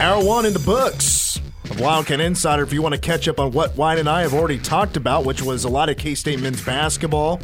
Hour 0.00 0.24
one 0.24 0.46
in 0.46 0.54
the 0.54 0.60
books 0.60 1.38
of 1.64 1.78
Wildcat 1.78 2.20
Insider. 2.20 2.62
If 2.62 2.72
you 2.72 2.80
want 2.80 2.94
to 2.94 3.00
catch 3.00 3.28
up 3.28 3.38
on 3.38 3.52
what 3.52 3.76
Wyatt 3.76 3.98
and 3.98 4.08
I 4.08 4.22
have 4.22 4.32
already 4.32 4.58
talked 4.58 4.96
about, 4.96 5.26
which 5.26 5.42
was 5.42 5.64
a 5.64 5.68
lot 5.68 5.90
of 5.90 5.98
K 5.98 6.14
State 6.14 6.40
men's 6.40 6.64
basketball, 6.64 7.38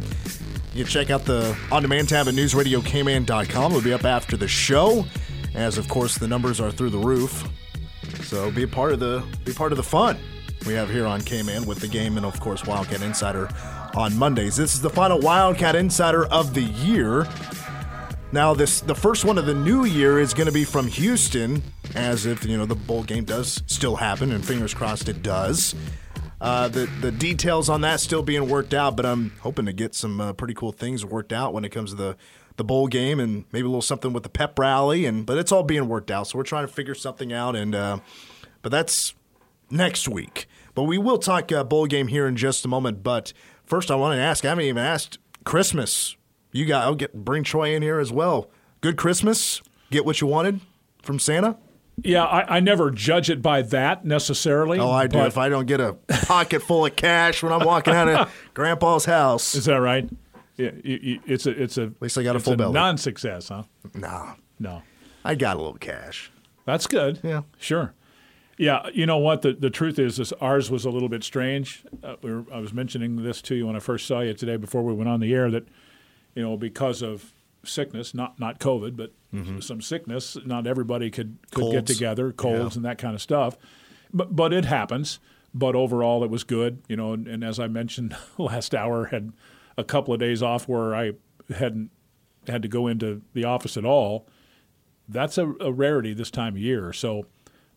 you 0.73 0.83
can 0.83 0.91
check 0.91 1.11
out 1.11 1.23
the 1.23 1.55
on 1.71 1.83
demand 1.83 2.09
tab 2.09 2.27
at 2.27 2.33
newsradiokman.com. 2.33 3.71
It'll 3.71 3.83
be 3.83 3.93
up 3.93 4.05
after 4.05 4.35
the 4.35 4.47
show, 4.47 5.05
as 5.53 5.77
of 5.77 5.87
course 5.87 6.17
the 6.17 6.27
numbers 6.27 6.59
are 6.59 6.71
through 6.71 6.89
the 6.89 6.97
roof. 6.97 7.47
So 8.21 8.49
be 8.49 8.63
a 8.63 8.67
part 8.67 8.91
of 8.91 8.99
the 8.99 9.23
be 9.45 9.53
part 9.53 9.71
of 9.71 9.77
the 9.77 9.83
fun 9.83 10.17
we 10.65 10.73
have 10.73 10.89
here 10.89 11.05
on 11.05 11.21
K-Man 11.21 11.67
with 11.67 11.79
the 11.79 11.87
game 11.87 12.17
and 12.17 12.25
of 12.25 12.39
course 12.39 12.65
Wildcat 12.65 13.03
Insider 13.03 13.49
on 13.93 14.17
Mondays. 14.17 14.55
This 14.55 14.73
is 14.73 14.81
the 14.81 14.89
final 14.89 15.19
Wildcat 15.19 15.75
Insider 15.75 16.25
of 16.25 16.55
the 16.55 16.63
year. 16.63 17.27
Now, 18.31 18.53
this 18.53 18.81
the 18.81 18.95
first 18.95 19.25
one 19.25 19.37
of 19.37 19.45
the 19.45 19.53
new 19.53 19.85
year 19.85 20.19
is 20.19 20.33
going 20.33 20.47
to 20.47 20.53
be 20.53 20.65
from 20.65 20.87
Houston, 20.87 21.61
as 21.95 22.25
if 22.25 22.45
you 22.45 22.57
know 22.57 22.65
the 22.65 22.75
bowl 22.75 23.03
game 23.03 23.23
does 23.23 23.63
still 23.67 23.95
happen, 23.95 24.31
and 24.31 24.45
fingers 24.45 24.73
crossed 24.73 25.09
it 25.09 25.23
does. 25.23 25.75
Uh, 26.39 26.67
the 26.67 26.85
the 27.01 27.11
details 27.11 27.69
on 27.69 27.81
that 27.81 27.99
still 27.99 28.23
being 28.23 28.47
worked 28.47 28.73
out, 28.73 28.95
but 28.95 29.05
I'm 29.05 29.31
hoping 29.41 29.65
to 29.65 29.73
get 29.73 29.95
some 29.95 30.21
uh, 30.21 30.33
pretty 30.33 30.53
cool 30.53 30.71
things 30.71 31.05
worked 31.05 31.33
out 31.33 31.53
when 31.53 31.65
it 31.65 31.69
comes 31.69 31.91
to 31.91 31.95
the 31.95 32.17
the 32.57 32.63
bowl 32.63 32.87
game, 32.87 33.19
and 33.19 33.45
maybe 33.51 33.65
a 33.65 33.69
little 33.69 33.81
something 33.81 34.13
with 34.13 34.23
the 34.23 34.29
pep 34.29 34.57
rally, 34.57 35.05
and 35.05 35.25
but 35.25 35.37
it's 35.37 35.51
all 35.51 35.63
being 35.63 35.87
worked 35.87 36.11
out. 36.11 36.27
So 36.27 36.37
we're 36.37 36.43
trying 36.43 36.67
to 36.67 36.73
figure 36.73 36.95
something 36.95 37.33
out, 37.33 37.55
and 37.55 37.73
uh, 37.73 37.99
but 38.61 38.71
that's 38.71 39.13
next 39.69 40.07
week. 40.07 40.47
But 40.75 40.83
we 40.83 40.97
will 40.97 41.17
talk 41.17 41.51
uh, 41.51 41.63
bowl 41.63 41.87
game 41.87 42.07
here 42.07 42.27
in 42.27 42.35
just 42.35 42.65
a 42.65 42.67
moment. 42.67 43.01
But 43.03 43.33
first, 43.63 43.89
I 43.89 43.95
want 43.95 44.17
to 44.17 44.21
ask. 44.21 44.45
I 44.45 44.49
haven't 44.49 44.65
even 44.65 44.83
asked 44.83 45.17
Christmas 45.43 46.17
you 46.51 46.65
got 46.65 46.83
I'll 46.83 46.95
get 46.95 47.13
bring 47.13 47.43
Troy 47.43 47.75
in 47.75 47.81
here 47.81 47.99
as 47.99 48.11
well. 48.11 48.49
Good 48.81 48.97
Christmas. 48.97 49.61
Get 49.91 50.05
what 50.05 50.21
you 50.21 50.27
wanted 50.27 50.59
from 51.01 51.19
Santa. 51.19 51.57
Yeah, 52.03 52.23
I, 52.23 52.57
I 52.57 52.59
never 52.59 52.91
judge 52.91 53.29
it 53.29 53.41
by 53.41 53.63
that 53.63 54.05
necessarily. 54.05 54.79
Oh, 54.79 54.91
I 54.91 55.07
do. 55.07 55.19
If 55.19 55.37
I 55.37 55.49
don't 55.49 55.65
get 55.65 55.81
a 55.81 55.93
pocket 56.25 56.61
full 56.61 56.85
of 56.85 56.95
cash 56.95 57.41
when 57.41 57.51
I'm 57.51 57.65
walking 57.65 57.93
out 57.93 58.07
of 58.07 58.33
Grandpa's 58.53 59.05
house, 59.05 59.55
is 59.55 59.65
that 59.65 59.77
right? 59.77 60.07
Yeah, 60.57 60.71
it's 60.73 61.45
a 61.45 61.51
it's 61.51 61.77
a 61.77 61.83
at 61.83 62.01
least 62.01 62.17
I 62.17 62.23
got 62.23 62.35
a 62.35 62.39
full 62.39 62.55
belly. 62.55 62.73
Non-success, 62.73 63.49
huh? 63.49 63.63
Nah, 63.93 64.35
no. 64.59 64.81
I 65.23 65.35
got 65.35 65.57
a 65.57 65.59
little 65.59 65.77
cash. 65.77 66.31
That's 66.65 66.87
good. 66.87 67.19
Yeah, 67.23 67.41
sure. 67.59 67.93
Yeah, 68.57 68.87
you 68.93 69.05
know 69.05 69.17
what? 69.17 69.43
The 69.43 69.53
the 69.53 69.69
truth 69.69 69.99
is, 69.99 70.19
is 70.19 70.33
ours 70.33 70.71
was 70.71 70.85
a 70.85 70.89
little 70.89 71.09
bit 71.09 71.23
strange. 71.23 71.83
Uh, 72.03 72.15
we 72.21 72.31
were, 72.33 72.43
I 72.51 72.59
was 72.59 72.73
mentioning 72.73 73.23
this 73.23 73.41
to 73.43 73.55
you 73.55 73.67
when 73.67 73.75
I 73.75 73.79
first 73.79 74.07
saw 74.07 74.21
you 74.21 74.33
today 74.33 74.57
before 74.57 74.83
we 74.83 74.93
went 74.93 75.09
on 75.09 75.19
the 75.19 75.33
air 75.33 75.51
that 75.51 75.67
you 76.33 76.43
know, 76.43 76.57
because 76.57 77.01
of 77.01 77.33
sickness, 77.63 78.13
not 78.13 78.39
not 78.39 78.59
COVID, 78.59 78.95
but 78.95 79.11
mm-hmm. 79.33 79.59
some 79.59 79.81
sickness, 79.81 80.37
not 80.45 80.67
everybody 80.67 81.09
could, 81.09 81.37
could 81.51 81.71
get 81.71 81.85
together, 81.85 82.31
colds 82.31 82.75
yeah. 82.75 82.79
and 82.79 82.85
that 82.85 82.97
kind 82.97 83.15
of 83.15 83.21
stuff. 83.21 83.57
But 84.13 84.35
but 84.35 84.53
it 84.53 84.65
happens. 84.65 85.19
But 85.53 85.75
overall, 85.75 86.23
it 86.23 86.29
was 86.29 86.43
good. 86.43 86.83
You 86.87 86.97
know, 86.97 87.13
and, 87.13 87.27
and 87.27 87.43
as 87.43 87.59
I 87.59 87.67
mentioned 87.67 88.15
last 88.37 88.75
hour, 88.75 89.05
had 89.05 89.33
a 89.77 89.83
couple 89.83 90.13
of 90.13 90.19
days 90.19 90.41
off 90.43 90.67
where 90.67 90.95
I 90.95 91.13
hadn't 91.55 91.91
had 92.47 92.61
to 92.61 92.67
go 92.67 92.87
into 92.87 93.21
the 93.33 93.43
office 93.43 93.77
at 93.77 93.85
all. 93.85 94.27
That's 95.09 95.37
a, 95.37 95.53
a 95.61 95.71
rarity 95.71 96.13
this 96.13 96.31
time 96.31 96.55
of 96.55 96.61
year. 96.61 96.91
So 96.93 97.25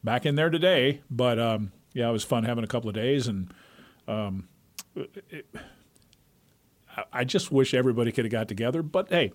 back 0.02 0.26
in 0.26 0.34
there 0.34 0.50
today. 0.50 1.00
But 1.10 1.38
um, 1.38 1.72
yeah, 1.92 2.08
it 2.08 2.12
was 2.12 2.24
fun 2.24 2.44
having 2.44 2.64
a 2.64 2.68
couple 2.68 2.88
of 2.88 2.94
days 2.94 3.28
and. 3.28 3.52
Um, 4.08 4.48
it, 4.96 5.46
I 7.12 7.24
just 7.24 7.52
wish 7.52 7.74
everybody 7.74 8.12
could 8.12 8.24
have 8.24 8.32
got 8.32 8.48
together. 8.48 8.82
But 8.82 9.08
hey, 9.08 9.32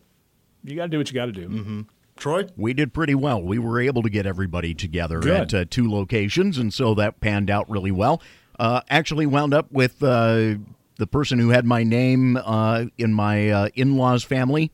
you 0.66 0.76
got 0.76 0.84
to 0.84 0.90
do 0.90 0.98
what 0.98 1.10
you 1.10 1.14
got 1.14 1.26
to 1.28 1.32
do. 1.32 1.48
Mm-hmm. 1.48 1.82
Troy? 2.18 2.48
We 2.56 2.74
did 2.74 2.94
pretty 2.94 3.16
well. 3.16 3.42
We 3.42 3.60
were 3.60 3.80
able 3.80 4.02
to 4.02 4.10
get 4.10 4.26
everybody 4.26 4.74
together 4.74 5.20
Good. 5.20 5.54
at 5.54 5.54
uh, 5.54 5.66
two 5.70 5.92
locations, 5.92 6.58
and 6.58 6.74
so 6.74 6.94
that 6.96 7.20
panned 7.20 7.50
out 7.50 7.70
really 7.70 7.92
well. 7.92 8.22
Uh, 8.58 8.82
actually, 8.90 9.26
wound 9.26 9.54
up 9.54 9.72
with 9.72 10.02
uh, 10.02 10.56
the 10.98 11.08
person 11.08 11.40
who 11.40 11.50
had 11.50 11.66
my 11.66 11.84
name 11.84 12.38
uh, 12.38 12.86
in 12.98 13.14
my 13.14 13.50
uh, 13.50 13.70
in 13.76 13.98
law's 13.98 14.24
family, 14.24 14.72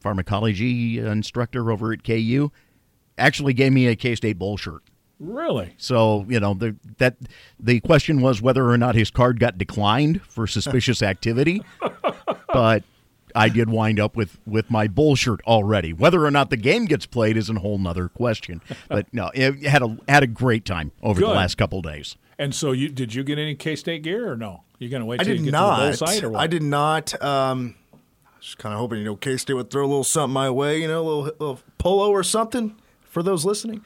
pharmacology 0.00 0.98
instructor 0.98 1.70
over 1.70 1.92
at 1.92 2.02
KU, 2.02 2.50
actually 3.16 3.54
gave 3.54 3.72
me 3.72 3.86
a 3.86 3.94
K 3.94 4.16
State 4.16 4.38
Bowl 4.38 4.56
shirt. 4.56 4.82
Really? 5.20 5.74
So 5.78 6.26
you 6.28 6.40
know 6.40 6.54
the, 6.54 6.74
that 6.98 7.16
the 7.60 7.78
question 7.80 8.20
was 8.20 8.42
whether 8.42 8.68
or 8.68 8.76
not 8.76 8.96
his 8.96 9.12
card 9.12 9.38
got 9.38 9.58
declined 9.58 10.22
for 10.22 10.48
suspicious 10.48 11.02
activity, 11.04 11.62
but 12.52 12.82
I 13.34 13.48
did 13.48 13.68
wind 13.68 13.98
up 13.98 14.16
with 14.16 14.38
with 14.46 14.70
my 14.70 14.86
bull 14.86 15.16
shirt 15.16 15.40
already. 15.46 15.92
Whether 15.92 16.24
or 16.24 16.30
not 16.30 16.50
the 16.50 16.56
game 16.56 16.84
gets 16.86 17.06
played 17.06 17.36
is 17.36 17.50
a 17.50 17.54
whole 17.54 17.78
nother 17.78 18.08
question. 18.08 18.60
But 18.88 19.12
no, 19.12 19.30
it 19.34 19.62
had 19.64 19.82
a 19.82 19.96
had 20.08 20.22
a 20.22 20.26
great 20.26 20.64
time 20.64 20.92
over 21.02 21.20
Good. 21.20 21.28
the 21.28 21.34
last 21.34 21.56
couple 21.56 21.80
days. 21.82 22.16
And 22.38 22.54
so, 22.54 22.72
you 22.72 22.88
did 22.88 23.14
you 23.14 23.24
get 23.24 23.38
any 23.38 23.54
K 23.54 23.76
State 23.76 24.02
gear 24.02 24.30
or 24.30 24.36
no? 24.36 24.62
You're 24.78 24.90
gonna 24.90 25.06
wait? 25.06 25.20
I 25.20 25.24
did 25.24 25.38
you 25.38 25.44
get 25.46 25.52
not. 25.52 25.76
To 25.76 25.82
the 25.82 25.88
bowl 25.88 26.06
site 26.06 26.24
or 26.24 26.30
what? 26.30 26.40
I 26.40 26.46
did 26.46 26.62
not. 26.62 27.20
Um, 27.22 27.76
I 27.92 27.96
was 28.38 28.54
kind 28.56 28.72
of 28.72 28.78
hoping 28.78 28.98
you 28.98 29.04
know 29.04 29.16
K 29.16 29.36
State 29.36 29.54
would 29.54 29.70
throw 29.70 29.84
a 29.84 29.86
little 29.86 30.04
something 30.04 30.32
my 30.32 30.50
way. 30.50 30.80
You 30.80 30.88
know, 30.88 31.00
a 31.00 31.06
little, 31.06 31.22
little 31.24 31.60
polo 31.78 32.10
or 32.10 32.22
something 32.22 32.76
for 33.02 33.22
those 33.22 33.44
listening. 33.44 33.82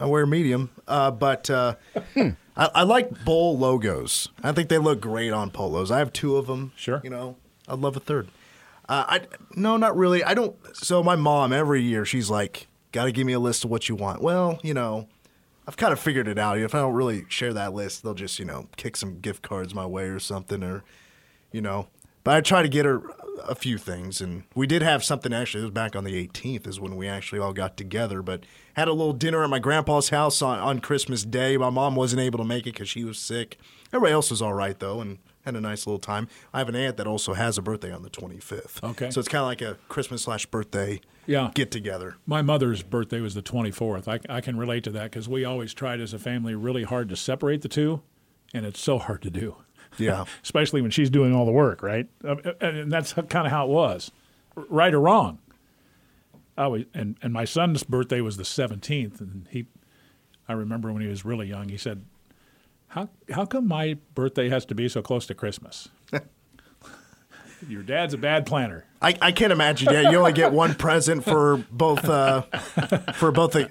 I 0.00 0.06
wear 0.06 0.26
medium, 0.26 0.70
uh, 0.88 1.10
but 1.10 1.50
uh, 1.50 1.76
hmm. 2.14 2.30
I, 2.56 2.70
I, 2.74 2.82
like 2.84 3.24
bowl 3.24 3.58
logos. 3.58 4.28
I 4.42 4.52
think 4.52 4.70
they 4.70 4.78
look 4.78 5.00
great 5.00 5.30
on 5.30 5.50
polos. 5.50 5.90
I 5.90 5.98
have 5.98 6.12
two 6.12 6.36
of 6.36 6.46
them. 6.46 6.72
Sure. 6.74 7.00
You 7.04 7.10
know, 7.10 7.36
I'd 7.68 7.80
love 7.80 7.96
a 7.96 8.00
third. 8.00 8.28
Uh, 8.88 9.04
I 9.08 9.20
no, 9.56 9.76
not 9.76 9.96
really. 9.96 10.22
I 10.22 10.34
don't. 10.34 10.56
So 10.76 11.02
my 11.02 11.16
mom 11.16 11.52
every 11.52 11.82
year 11.82 12.04
she's 12.04 12.30
like, 12.30 12.68
"Got 12.92 13.04
to 13.04 13.12
give 13.12 13.26
me 13.26 13.32
a 13.32 13.38
list 13.38 13.64
of 13.64 13.70
what 13.70 13.88
you 13.88 13.94
want." 13.94 14.22
Well, 14.22 14.58
you 14.62 14.74
know, 14.74 15.08
I've 15.66 15.76
kind 15.76 15.92
of 15.92 16.00
figured 16.00 16.28
it 16.28 16.38
out. 16.38 16.58
If 16.58 16.74
I 16.74 16.80
don't 16.80 16.94
really 16.94 17.24
share 17.28 17.54
that 17.54 17.72
list, 17.72 18.02
they'll 18.02 18.14
just 18.14 18.38
you 18.38 18.44
know 18.44 18.68
kick 18.76 18.96
some 18.96 19.20
gift 19.20 19.42
cards 19.42 19.74
my 19.74 19.86
way 19.86 20.04
or 20.04 20.18
something, 20.18 20.62
or 20.62 20.84
you 21.52 21.60
know. 21.60 21.88
But 22.24 22.36
I 22.36 22.40
try 22.40 22.62
to 22.62 22.68
get 22.68 22.86
her 22.86 23.02
a 23.46 23.54
few 23.54 23.76
things, 23.78 24.20
and 24.20 24.44
we 24.54 24.66
did 24.66 24.82
have 24.82 25.04
something 25.04 25.32
actually. 25.32 25.62
It 25.62 25.66
was 25.66 25.72
back 25.72 25.96
on 25.96 26.04
the 26.04 26.26
18th, 26.26 26.66
is 26.66 26.80
when 26.80 26.96
we 26.96 27.08
actually 27.08 27.38
all 27.38 27.52
got 27.52 27.76
together. 27.76 28.22
But 28.22 28.44
had 28.74 28.88
a 28.88 28.92
little 28.92 29.12
dinner 29.12 29.44
at 29.44 29.50
my 29.50 29.58
grandpa's 29.58 30.08
house 30.10 30.40
on, 30.42 30.58
on 30.58 30.78
Christmas 30.80 31.22
Day. 31.22 31.56
My 31.56 31.70
mom 31.70 31.96
wasn't 31.96 32.22
able 32.22 32.38
to 32.38 32.44
make 32.44 32.66
it 32.66 32.72
because 32.72 32.88
she 32.88 33.04
was 33.04 33.18
sick. 33.18 33.58
Everybody 33.92 34.12
else 34.12 34.30
was 34.30 34.42
all 34.42 34.54
right 34.54 34.78
though, 34.78 35.00
and 35.00 35.18
had 35.44 35.56
a 35.56 35.60
nice 35.60 35.86
little 35.86 35.98
time. 35.98 36.28
I 36.52 36.58
have 36.58 36.68
an 36.68 36.76
aunt 36.76 36.96
that 36.96 37.06
also 37.06 37.34
has 37.34 37.58
a 37.58 37.62
birthday 37.62 37.92
on 37.92 38.02
the 38.02 38.10
25th. 38.10 38.82
Okay, 38.82 39.10
so 39.10 39.20
it's 39.20 39.28
kind 39.28 39.40
of 39.40 39.46
like 39.46 39.62
a 39.62 39.76
Christmas 39.88 40.22
slash 40.22 40.46
birthday 40.46 41.00
yeah. 41.26 41.50
get 41.54 41.70
together. 41.70 42.16
My 42.26 42.42
mother's 42.42 42.82
birthday 42.82 43.20
was 43.20 43.34
the 43.34 43.42
24th. 43.42 44.08
I, 44.08 44.34
I 44.34 44.40
can 44.40 44.56
relate 44.56 44.84
to 44.84 44.90
that 44.90 45.10
because 45.10 45.28
we 45.28 45.44
always 45.44 45.74
tried 45.74 46.00
as 46.00 46.14
a 46.14 46.18
family 46.18 46.54
really 46.54 46.84
hard 46.84 47.08
to 47.10 47.16
separate 47.16 47.62
the 47.62 47.68
two, 47.68 48.02
and 48.52 48.64
it's 48.64 48.80
so 48.80 48.98
hard 48.98 49.22
to 49.22 49.30
do. 49.30 49.56
Yeah. 49.98 50.24
Especially 50.42 50.80
when 50.80 50.90
she's 50.90 51.10
doing 51.10 51.34
all 51.34 51.44
the 51.44 51.52
work, 51.52 51.82
right? 51.82 52.08
Um, 52.26 52.40
and 52.60 52.90
that's 52.90 53.12
kind 53.12 53.46
of 53.46 53.50
how 53.50 53.66
it 53.66 53.70
was, 53.70 54.10
right 54.56 54.92
or 54.94 55.00
wrong. 55.00 55.38
Oh, 56.56 56.78
and 56.94 57.16
and 57.20 57.32
my 57.32 57.44
son's 57.44 57.82
birthday 57.82 58.20
was 58.20 58.36
the 58.36 58.44
17th, 58.44 59.20
and 59.20 59.48
he, 59.50 59.66
I 60.48 60.52
remember 60.52 60.92
when 60.92 61.02
he 61.02 61.08
was 61.08 61.24
really 61.24 61.48
young, 61.48 61.68
he 61.68 61.76
said, 61.76 62.04
"How 62.94 63.08
how 63.32 63.44
come 63.44 63.66
my 63.66 63.96
birthday 64.14 64.48
has 64.48 64.64
to 64.66 64.74
be 64.74 64.88
so 64.88 65.02
close 65.02 65.26
to 65.26 65.34
Christmas?" 65.34 65.88
Your 67.68 67.82
dad's 67.82 68.12
a 68.12 68.18
bad 68.18 68.44
planner. 68.44 68.84
I, 69.00 69.14
I 69.22 69.32
can't 69.32 69.52
imagine. 69.52 69.90
Yeah, 69.90 70.10
you 70.10 70.18
only 70.18 70.32
get 70.32 70.52
one 70.52 70.74
present 70.74 71.24
for 71.24 71.64
both 71.70 72.04
uh, 72.04 72.42
for 73.14 73.32
both 73.32 73.56
uh, 73.56 73.68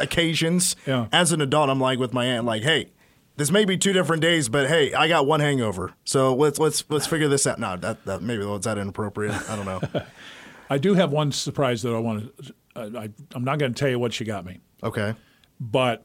occasions. 0.00 0.74
Yeah. 0.86 1.08
As 1.12 1.32
an 1.32 1.40
adult, 1.40 1.68
I'm 1.68 1.80
like 1.80 1.98
with 1.98 2.14
my 2.14 2.24
aunt, 2.24 2.46
like, 2.46 2.62
hey, 2.62 2.92
this 3.36 3.50
may 3.50 3.64
be 3.64 3.76
two 3.76 3.92
different 3.92 4.22
days, 4.22 4.48
but 4.48 4.68
hey, 4.68 4.94
I 4.94 5.08
got 5.08 5.26
one 5.26 5.40
hangover, 5.40 5.92
so 6.04 6.34
let's 6.34 6.58
let's 6.58 6.84
let's 6.88 7.06
figure 7.06 7.28
this 7.28 7.46
out. 7.46 7.58
No, 7.58 7.76
that, 7.76 8.04
that 8.06 8.22
maybe 8.22 8.44
was 8.44 8.64
that 8.64 8.78
inappropriate. 8.78 9.34
I 9.50 9.56
don't 9.56 9.66
know. 9.66 9.80
I 10.70 10.78
do 10.78 10.94
have 10.94 11.12
one 11.12 11.30
surprise 11.32 11.82
that 11.82 11.94
I 11.94 11.98
want 11.98 12.36
to. 12.38 12.54
Uh, 12.74 13.00
I, 13.00 13.10
I'm 13.34 13.44
not 13.44 13.58
going 13.58 13.72
to 13.72 13.78
tell 13.78 13.88
you 13.88 13.98
what 13.98 14.12
she 14.12 14.24
got 14.24 14.44
me. 14.44 14.60
Okay. 14.82 15.14
But 15.60 16.04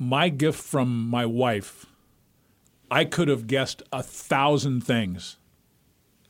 my 0.00 0.30
gift 0.30 0.60
from 0.60 1.08
my 1.08 1.26
wife, 1.26 1.86
I 2.90 3.04
could 3.04 3.28
have 3.28 3.46
guessed 3.46 3.82
a 3.92 4.02
thousand 4.02 4.80
things, 4.80 5.36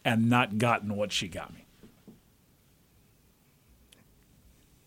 and 0.05 0.29
not 0.29 0.59
gotten 0.59 0.97
what 0.97 1.13
she 1.13 1.29
got 1.29 1.55
me. 1.55 1.65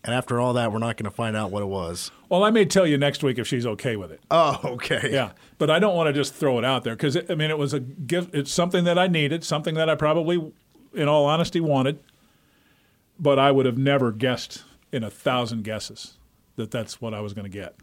And 0.04 0.14
after 0.14 0.38
all 0.38 0.52
that, 0.52 0.70
we're 0.70 0.80
not 0.80 0.98
going 0.98 1.10
to 1.10 1.10
find 1.10 1.34
out 1.34 1.50
what 1.50 1.62
it 1.62 1.66
was. 1.66 2.10
Well, 2.28 2.44
I 2.44 2.50
may 2.50 2.66
tell 2.66 2.86
you 2.86 2.98
next 2.98 3.22
week 3.22 3.38
if 3.38 3.46
she's 3.46 3.64
okay 3.64 3.96
with 3.96 4.12
it. 4.12 4.20
Oh, 4.30 4.60
okay. 4.64 5.08
Yeah, 5.10 5.32
but 5.56 5.70
I 5.70 5.78
don't 5.78 5.96
want 5.96 6.08
to 6.08 6.12
just 6.12 6.34
throw 6.34 6.58
it 6.58 6.64
out 6.64 6.84
there 6.84 6.94
because 6.94 7.16
I 7.16 7.34
mean 7.34 7.50
it 7.50 7.56
was 7.56 7.72
a 7.72 7.80
gift. 7.80 8.34
It's 8.34 8.52
something 8.52 8.84
that 8.84 8.98
I 8.98 9.06
needed, 9.06 9.44
something 9.44 9.76
that 9.76 9.88
I 9.88 9.94
probably, 9.94 10.52
in 10.92 11.08
all 11.08 11.24
honesty, 11.24 11.58
wanted. 11.58 12.00
But 13.18 13.38
I 13.38 13.50
would 13.50 13.64
have 13.64 13.78
never 13.78 14.12
guessed 14.12 14.64
in 14.92 15.02
a 15.02 15.10
thousand 15.10 15.64
guesses 15.64 16.18
that 16.56 16.70
that's 16.70 17.00
what 17.00 17.14
I 17.14 17.20
was 17.20 17.32
going 17.32 17.50
to 17.50 17.58
get. 17.58 17.76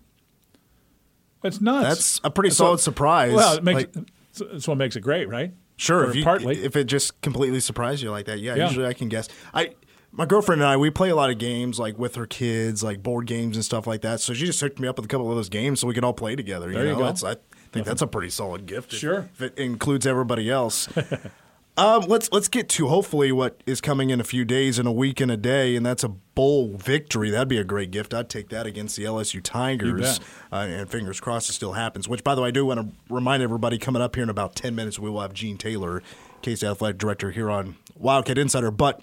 It's 1.43 1.61
nuts. 1.61 1.87
That's 1.87 2.21
a 2.23 2.29
pretty 2.29 2.49
that's 2.49 2.57
solid 2.57 2.71
what, 2.71 2.79
surprise. 2.81 3.33
Well, 3.33 3.57
it 3.57 3.63
makes 3.63 3.95
like, 3.95 4.07
that's 4.51 4.67
what 4.67 4.77
makes 4.77 4.95
it 4.95 5.01
great, 5.01 5.27
right? 5.27 5.53
Sure, 5.77 6.05
or 6.05 6.09
if 6.09 6.15
you, 6.15 6.23
partly 6.23 6.63
if 6.63 6.75
it 6.75 6.83
just 6.83 7.19
completely 7.21 7.59
surprised 7.59 8.03
you 8.03 8.11
like 8.11 8.25
that, 8.27 8.39
yeah, 8.39 8.55
yeah. 8.55 8.67
Usually 8.67 8.85
I 8.85 8.93
can 8.93 9.09
guess. 9.09 9.27
I 9.53 9.73
my 10.11 10.25
girlfriend 10.25 10.61
and 10.61 10.69
I, 10.69 10.77
we 10.77 10.89
play 10.89 11.09
a 11.09 11.15
lot 11.15 11.29
of 11.29 11.37
games 11.37 11.79
like 11.79 11.97
with 11.97 12.15
her 12.15 12.27
kids, 12.27 12.83
like 12.83 13.01
board 13.01 13.25
games 13.25 13.55
and 13.55 13.63
stuff 13.63 13.87
like 13.87 14.01
that. 14.01 14.19
So 14.19 14.33
she 14.33 14.45
just 14.45 14.59
hooked 14.59 14.79
me 14.79 14.87
up 14.87 14.97
with 14.97 15.05
a 15.05 15.07
couple 15.07 15.29
of 15.29 15.35
those 15.35 15.49
games 15.49 15.79
so 15.79 15.87
we 15.87 15.93
can 15.93 16.03
all 16.03 16.13
play 16.13 16.35
together. 16.35 16.67
You 16.67 16.73
there 16.73 16.85
you 16.85 16.91
know, 16.91 16.99
go. 16.99 17.05
That's, 17.05 17.23
I 17.23 17.37
think 17.71 17.85
that's 17.85 18.01
a 18.01 18.07
pretty 18.07 18.29
solid 18.29 18.65
gift. 18.65 18.91
Sure. 18.91 19.29
if, 19.33 19.41
if 19.41 19.51
it 19.53 19.57
includes 19.57 20.05
everybody 20.05 20.49
else. 20.49 20.89
um, 21.77 22.03
let's 22.03 22.31
let's 22.31 22.49
get 22.49 22.67
to 22.69 22.87
hopefully 22.87 23.31
what 23.31 23.61
is 23.65 23.79
coming 23.79 24.09
in 24.09 24.19
a 24.19 24.25
few 24.25 24.43
days, 24.43 24.77
in 24.77 24.85
a 24.85 24.91
week, 24.91 25.21
and 25.21 25.31
a 25.31 25.37
day, 25.37 25.75
and 25.75 25.85
that's 25.85 26.03
a 26.03 26.09
bowl 26.09 26.75
victory. 26.75 27.29
That'd 27.29 27.47
be 27.47 27.57
a 27.57 27.63
great 27.63 27.91
gift. 27.91 28.13
I'd 28.13 28.29
take 28.29 28.49
that 28.49 28.65
against 28.65 28.97
the 28.97 29.05
LSU 29.05 29.41
Tigers, 29.41 30.19
uh, 30.51 30.55
and 30.55 30.89
fingers 30.89 31.21
crossed 31.21 31.49
it 31.49 31.53
still 31.53 31.73
happens. 31.73 32.09
Which, 32.09 32.23
by 32.23 32.35
the 32.35 32.41
way, 32.41 32.49
I 32.49 32.51
do 32.51 32.65
want 32.65 32.81
to 32.81 33.13
remind 33.13 33.41
everybody 33.41 33.77
coming 33.77 34.01
up 34.01 34.15
here 34.15 34.23
in 34.23 34.29
about 34.29 34.55
ten 34.55 34.75
minutes, 34.75 34.99
we 34.99 35.09
will 35.09 35.21
have 35.21 35.33
Gene 35.33 35.57
Taylor, 35.57 36.03
K 36.41 36.55
State 36.55 36.67
Athletic 36.67 36.97
Director 36.97 37.31
here 37.31 37.49
on 37.49 37.77
Wildcat 37.95 38.37
Insider, 38.37 38.71
but. 38.71 39.01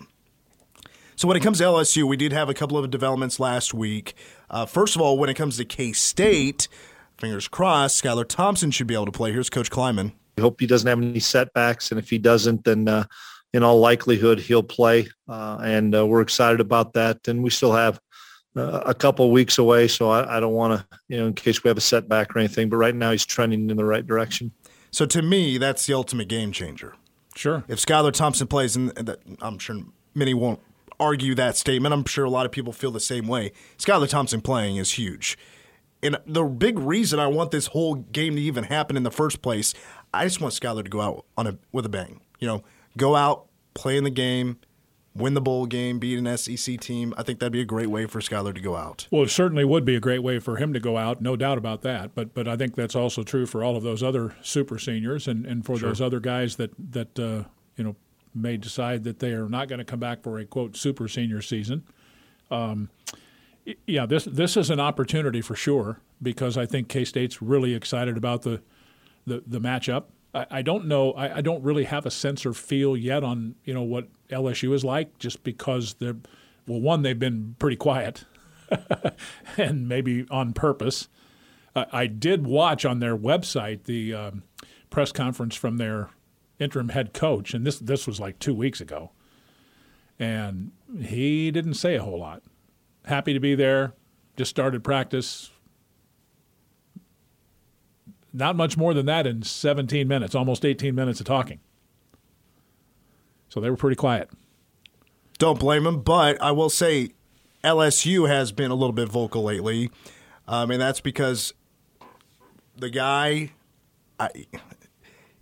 So 1.17 1.27
when 1.27 1.37
it 1.37 1.41
comes 1.41 1.59
to 1.59 1.65
LSU, 1.65 2.05
we 2.05 2.17
did 2.17 2.33
have 2.33 2.49
a 2.49 2.55
couple 2.55 2.79
of 2.79 2.89
developments 2.93 3.41
last 3.41 3.75
week. 3.75 4.15
Uh, 4.49 4.67
first 4.67 4.95
of 4.95 5.03
all, 5.03 5.19
when 5.19 5.29
it 5.29 5.35
comes 5.35 5.57
to 5.57 5.65
K 5.65 5.93
State, 5.93 6.69
fingers 7.17 7.49
crossed, 7.49 8.01
Skylar 8.01 8.25
Thompson 8.29 8.71
should 8.71 8.87
be 8.87 8.95
able 8.95 9.07
to 9.07 9.11
play. 9.11 9.33
Here's 9.33 9.51
Coach 9.51 9.69
Klieman. 9.69 10.13
I 10.39 10.41
hope 10.41 10.61
he 10.61 10.67
doesn't 10.67 10.89
have 10.89 10.99
any 10.99 11.21
setbacks, 11.21 11.91
and 11.91 11.99
if 11.99 12.09
he 12.09 12.19
doesn't, 12.19 12.65
then 12.65 12.89
uh, 12.89 13.05
in 13.53 13.63
all 13.63 13.81
likelihood 13.81 14.39
he'll 14.39 14.63
play. 14.63 15.09
Uh, 15.29 15.59
and 15.63 15.95
uh, 15.95 16.07
we're 16.07 16.21
excited 16.21 16.61
about 16.61 16.93
that. 16.95 17.27
And 17.29 17.43
we 17.43 17.51
still 17.51 17.73
have 17.73 18.01
uh, 18.57 18.83
a 18.87 18.95
couple 18.95 19.31
weeks 19.31 19.59
away, 19.59 19.89
so 19.89 20.11
I, 20.11 20.37
I 20.37 20.41
don't 20.41 20.53
want 20.53 20.79
to, 20.79 20.99
you 21.09 21.19
know, 21.19 21.27
in 21.27 21.35
case 21.35 21.65
we 21.65 21.69
have 21.69 21.77
a 21.77 21.83
setback 21.83 22.35
or 22.35 22.39
anything. 22.39 22.69
But 22.69 22.77
right 22.77 22.95
now 22.95 23.11
he's 23.11 23.27
trending 23.27 23.69
in 23.69 23.77
the 23.77 23.85
right 23.85 24.07
direction. 24.07 24.53
So 24.91 25.05
to 25.07 25.23
me, 25.23 25.59
that's 25.59 25.87
the 25.87 25.95
ultimate 25.95 26.29
game 26.29 26.53
changer. 26.53 26.95
Sure. 27.35 27.65
If 27.69 27.79
Skylar 27.79 28.13
Thompson 28.13 28.47
plays, 28.47 28.77
and 28.77 29.17
I'm 29.41 29.59
sure 29.59 29.83
many 30.15 30.35
won't 30.35 30.61
argue 31.01 31.35
that 31.37 31.57
statement. 31.57 31.93
I'm 31.93 32.05
sure 32.05 32.25
a 32.25 32.31
lot 32.31 32.47
of 32.47 32.53
people 32.53 32.73
feel 32.73 32.91
the 32.91 33.01
same 33.01 33.27
way. 33.29 33.53
Skylar 33.79 34.09
Thompson 34.09 34.41
playing 34.41 34.77
is 34.77 34.93
huge. 34.93 35.39
And 36.03 36.17
the 36.27 36.45
big 36.45 36.79
reason 36.79 37.19
I 37.19 37.27
want 37.27 37.51
this 37.51 37.69
whole 37.69 37.97
game 37.97 38.37
to 38.37 38.41
even 38.41 38.65
happen 38.65 38.97
in 38.97 39.03
the 39.03 39.11
first 39.11 39.43
place, 39.43 39.75
I 40.13 40.25
just 40.25 40.41
want 40.41 40.55
Skylar 40.55 40.85
to 40.85 40.91
go 40.91 41.01
out 41.01 41.25
on 41.37 41.47
a 41.47 41.59
with 41.73 41.87
a 41.87 41.89
bang. 41.89 42.21
You 42.39 42.49
know, 42.49 42.65
go 42.97 43.17
out, 43.17 43.47
play 43.75 43.97
in 43.97 44.05
the 44.05 44.11
game, 44.11 44.59
win 45.15 45.35
the 45.35 45.41
bowl 45.41 45.67
game, 45.67 45.99
beat 45.99 46.19
an 46.19 46.37
SEC 46.37 46.81
team. 46.81 47.13
I 47.17 47.23
think 47.23 47.41
that'd 47.41 47.53
be 47.53 47.61
a 47.61 47.67
great 47.67 47.89
way 47.89 48.07
for 48.07 48.21
Skylar 48.21 48.55
to 48.55 48.61
go 48.61 48.77
out. 48.77 49.07
Well, 49.11 49.23
it 49.23 49.31
certainly 49.31 49.65
would 49.65 49.85
be 49.85 49.97
a 49.97 50.01
great 50.01 50.23
way 50.23 50.39
for 50.39 50.57
him 50.57 50.73
to 50.73 50.81
go 50.81 50.97
out, 50.97 51.21
no 51.21 51.37
doubt 51.37 51.59
about 51.59 51.83
that. 51.83 52.15
But 52.15 52.35
but 52.35 52.49
I 52.49 52.57
think 52.57 52.75
that's 52.75 52.97
also 52.97 53.23
true 53.23 53.47
for 53.47 53.63
all 53.63 53.77
of 53.77 53.83
those 53.83 54.03
other 54.03 54.35
super 54.43 54.79
seniors 54.79 55.29
and, 55.29 55.45
and 55.47 55.65
for 55.65 55.77
sure. 55.77 55.89
those 55.89 56.01
other 56.01 56.21
guys 56.21 56.57
that 56.57 56.71
that 56.93 57.19
uh, 57.19 57.45
you 57.77 57.85
know 57.85 57.97
may 58.35 58.57
decide 58.57 59.05
that 59.05 59.19
they 59.19 59.33
are 59.33 59.49
not 59.49 59.69
going 59.69 59.79
to 59.79 59.85
come 59.85 60.01
back 60.01 60.23
for 60.23 60.39
a 60.39 60.45
quote 60.45 60.77
super 60.77 61.09
senior 61.09 61.43
season. 61.43 61.85
Um, 62.51 62.91
yeah, 63.87 64.07
this 64.07 64.25
this 64.25 64.57
is 64.57 64.71
an 64.71 64.81
opportunity 64.81 65.41
for 65.41 65.55
sure 65.55 66.01
because 66.23 66.57
I 66.57 66.67
think 66.67 66.89
K 66.89 67.05
State's 67.05 67.43
really 67.43 67.75
excited 67.75 68.17
about 68.17 68.43
the 68.43 68.63
the, 69.29 69.43
the 69.47 69.61
matchup. 69.61 70.05
I, 70.35 70.47
I 70.51 70.63
don't 70.63 70.87
know. 70.87 71.13
I, 71.13 71.37
I, 71.37 71.41
don't 71.41 71.63
really 71.63 71.85
have 71.85 72.07
a 72.07 72.11
sense 72.11 72.45
or 72.45 72.53
feel 72.53 72.97
yet 72.97 73.25
on 73.25 73.55
you 73.65 73.75
know 73.75 73.83
what 73.83 74.09
LSU 74.31 74.75
is 74.75 74.85
like, 74.85 75.19
just 75.19 75.43
because 75.45 75.95
they're 75.95 76.17
well, 76.67 76.81
one 76.81 77.03
they've 77.03 77.19
been 77.19 77.57
pretty 77.59 77.77
quiet, 77.77 78.25
and 79.57 79.89
maybe 79.89 80.27
on 80.31 80.53
purpose. 80.53 81.09
I 81.93 82.07
did 82.09 82.45
watch 82.45 82.85
on 82.85 82.99
their 82.99 83.17
website 83.17 83.85
the 83.85 84.13
um, 84.13 84.43
press 84.91 85.13
conference 85.13 85.55
from 85.55 85.77
their 85.77 86.11
interim 86.59 86.89
head 86.89 87.13
coach, 87.13 87.55
and 87.55 87.67
this 87.67 87.79
this 87.79 88.07
was 88.07 88.19
like 88.19 88.39
two 88.39 88.55
weeks 88.55 88.81
ago, 88.81 89.13
and 90.19 90.73
he 91.01 91.51
didn't 91.51 91.75
say 91.75 91.95
a 91.95 92.03
whole 92.03 92.19
lot. 92.19 92.43
Happy 93.05 93.33
to 93.33 93.41
be 93.41 93.55
there. 93.55 93.95
Just 94.37 94.51
started 94.51 94.85
practice. 94.85 95.51
Not 98.33 98.57
much 98.57 98.77
more 98.77 98.95
than 98.95 99.07
that 99.07 99.27
in 99.27 99.43
17 99.43 100.07
minutes, 100.07 100.35
almost 100.35 100.65
18 100.65 100.95
minutes 100.95 101.21
of 101.21 101.27
talking. 101.27 101.61
So 103.49 103.61
they 103.61 103.71
were 103.71 103.77
pretty 103.77 103.97
quiet. 103.97 104.31
Don't 105.39 105.59
blame 105.59 105.85
them, 105.85 106.03
but 106.03 106.41
I 106.43 106.51
will 106.51 106.69
say 106.69 107.13
LSU 107.65 108.29
has 108.29 108.53
been 108.53 108.71
a 108.71 108.75
little 108.75 108.93
bit 108.93 109.09
vocal 109.09 109.45
lately, 109.45 109.91
um, 110.47 110.71
and 110.71 110.81
that's 110.81 111.01
because 111.01 111.55
the 112.77 112.91
guy, 112.91 113.53
I, 114.19 114.31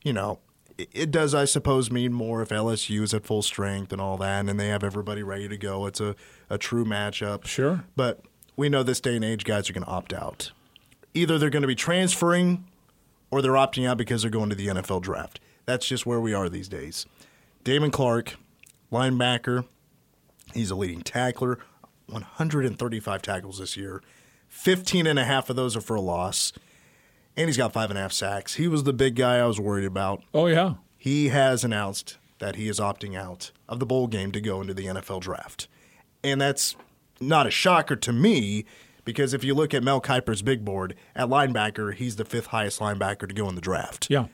you 0.05 0.13
know, 0.13 0.39
it 0.79 1.11
does, 1.11 1.35
I 1.35 1.47
suppose, 1.47 1.91
mean 1.91 2.13
more 2.13 2.43
if 2.43 2.51
LSU 2.51 3.03
is 3.03 3.15
at 3.15 3.25
full 3.25 3.43
strength 3.43 3.93
and 3.93 4.01
all 4.01 4.19
that, 4.19 4.47
and 4.47 4.61
they 4.61 4.69
have 4.69 4.85
everybody 4.85 5.23
ready 5.23 5.49
to 5.49 5.57
go. 5.57 5.87
It's 5.87 6.01
a, 6.01 6.15
a 6.51 6.59
true 6.59 6.85
matchup. 6.85 7.47
Sure. 7.47 7.85
But 7.97 8.21
we 8.57 8.69
know 8.69 8.83
this 8.83 9.01
day 9.01 9.17
and 9.17 9.25
age, 9.25 9.45
guys 9.45 9.71
are 9.71 9.73
going 9.73 9.85
to 9.85 9.91
opt 9.91 10.13
out. 10.13 10.53
Either 11.15 11.39
they're 11.39 11.51
going 11.51 11.63
to 11.63 11.69
be 11.69 11.75
transferring 11.75 12.67
or 13.31 13.43
they're 13.43 13.53
opting 13.53 13.89
out 13.89 13.99
because 13.99 14.23
they're 14.23 14.31
going 14.31 14.51
to 14.51 14.57
the 14.57 14.69
NFL 14.69 15.03
draft. 15.03 15.41
That's 15.65 15.87
just 15.87 16.07
where 16.07 16.21
we 16.21 16.33
are 16.33 16.49
these 16.49 16.69
days. 16.69 17.07
Damone 17.65 17.93
Clark, 17.93 18.37
linebacker, 18.93 19.67
he's 20.55 20.71
a 20.71 20.77
leading 20.77 21.03
tackler, 21.03 21.59
135 22.07 23.23
tackles 23.23 23.59
this 23.59 23.77
year. 23.77 24.03
15 24.49 25.07
and 25.07 25.19
a 25.19 25.25
half 25.25 25.51
of 25.51 25.57
those 25.57 25.77
are 25.77 25.81
for 25.81 25.97
a 25.97 26.01
loss 26.01 26.53
and 27.37 27.49
he's 27.49 27.57
got 27.57 27.73
five 27.73 27.91
and 27.91 27.99
a 27.99 28.03
half 28.03 28.13
sacks. 28.13 28.55
He 28.55 28.67
was 28.67 28.85
the 28.85 28.93
big 28.93 29.15
guy 29.15 29.37
I 29.39 29.47
was 29.47 29.61
worried 29.61 29.85
about. 29.85 30.23
Oh 30.33 30.47
yeah, 30.47 30.75
he 30.97 31.29
has 31.29 31.65
announced 31.65 32.17
that 32.39 32.57
he 32.57 32.69
is 32.69 32.81
opting 32.81 33.17
out 33.17 33.51
of 33.69 33.79
the 33.79 33.87
bowl 33.87 34.07
game 34.07 34.33
to 34.33 34.41
go 34.41 34.61
into 34.61 34.75
the 34.75 34.87
NFL 34.87 35.21
draft, 35.21 35.69
and 36.25 36.41
that's 36.41 36.77
not 37.21 37.47
a 37.47 37.51
shocker 37.51 37.97
to 37.97 38.13
me 38.13 38.65
because 39.07 39.33
if 39.33 39.43
you 39.43 39.55
look 39.55 39.73
at 39.73 39.83
Mel 39.83 40.03
Kiper's 40.03 40.43
big 40.43 40.63
board 40.63 40.95
at 41.15 41.29
linebacker, 41.29 41.95
he's 41.95 42.17
the 42.17 42.27
fifth 42.27 42.49
highest 42.49 42.81
linebacker 42.81 43.27
to 43.27 43.35
go 43.35 43.49
in 43.49 43.55
the 43.55 43.63
draft. 43.63 44.09
Yeah, 44.11 44.27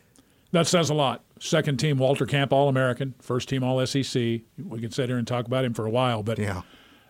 that 0.51 0.67
says 0.67 0.91
a 0.91 0.95
lot. 0.95 1.23
Second 1.39 1.77
team 1.77 1.99
Walter 1.99 2.27
Camp 2.27 2.53
All 2.53 2.69
American, 2.69 3.15
first 3.21 3.49
team 3.49 3.63
All 3.63 3.85
SEC. 3.87 4.15
We 4.17 4.81
could 4.81 4.93
sit 4.93 5.09
here 5.09 5.19
and 5.19 5.27
talk 5.29 5.47
about 5.47 5.65
him 5.65 5.75
for 5.75 5.87
a 5.87 5.91
while, 5.91 6.25
but 6.25 6.41
yeah 6.41 6.63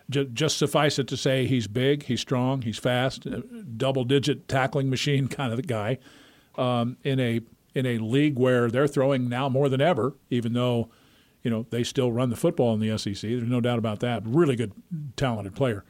just 0.09 0.57
suffice 0.57 0.99
it 0.99 1.07
to 1.07 1.17
say 1.17 1.45
he's 1.45 1.67
big, 1.67 2.03
he's 2.03 2.21
strong, 2.21 2.61
he's 2.61 2.77
fast, 2.77 3.27
double 3.77 4.03
digit 4.03 4.47
tackling 4.47 4.89
machine 4.89 5.27
kind 5.29 5.53
of 5.53 5.65
guy. 5.67 5.97
Um, 6.55 6.97
in 7.03 7.19
a 7.19 7.41
in 7.73 7.87
a 7.87 7.97
league 7.97 8.37
where 8.37 8.69
they're 8.69 8.87
throwing 8.87 9.27
now 9.27 9.49
more 9.49 9.69
than 9.69 9.81
ever, 9.81 10.15
even 10.29 10.53
though 10.53 10.89
you 11.41 11.49
know 11.49 11.65
they 11.71 11.83
still 11.83 12.11
run 12.11 12.29
the 12.29 12.35
football 12.35 12.73
in 12.75 12.79
the 12.79 12.95
SEC. 12.97 13.21
There's 13.21 13.43
no 13.43 13.59
doubt 13.59 13.79
about 13.79 14.01
that. 14.01 14.21
Really 14.25 14.55
good, 14.55 14.73
talented 15.15 15.55
player, 15.55 15.83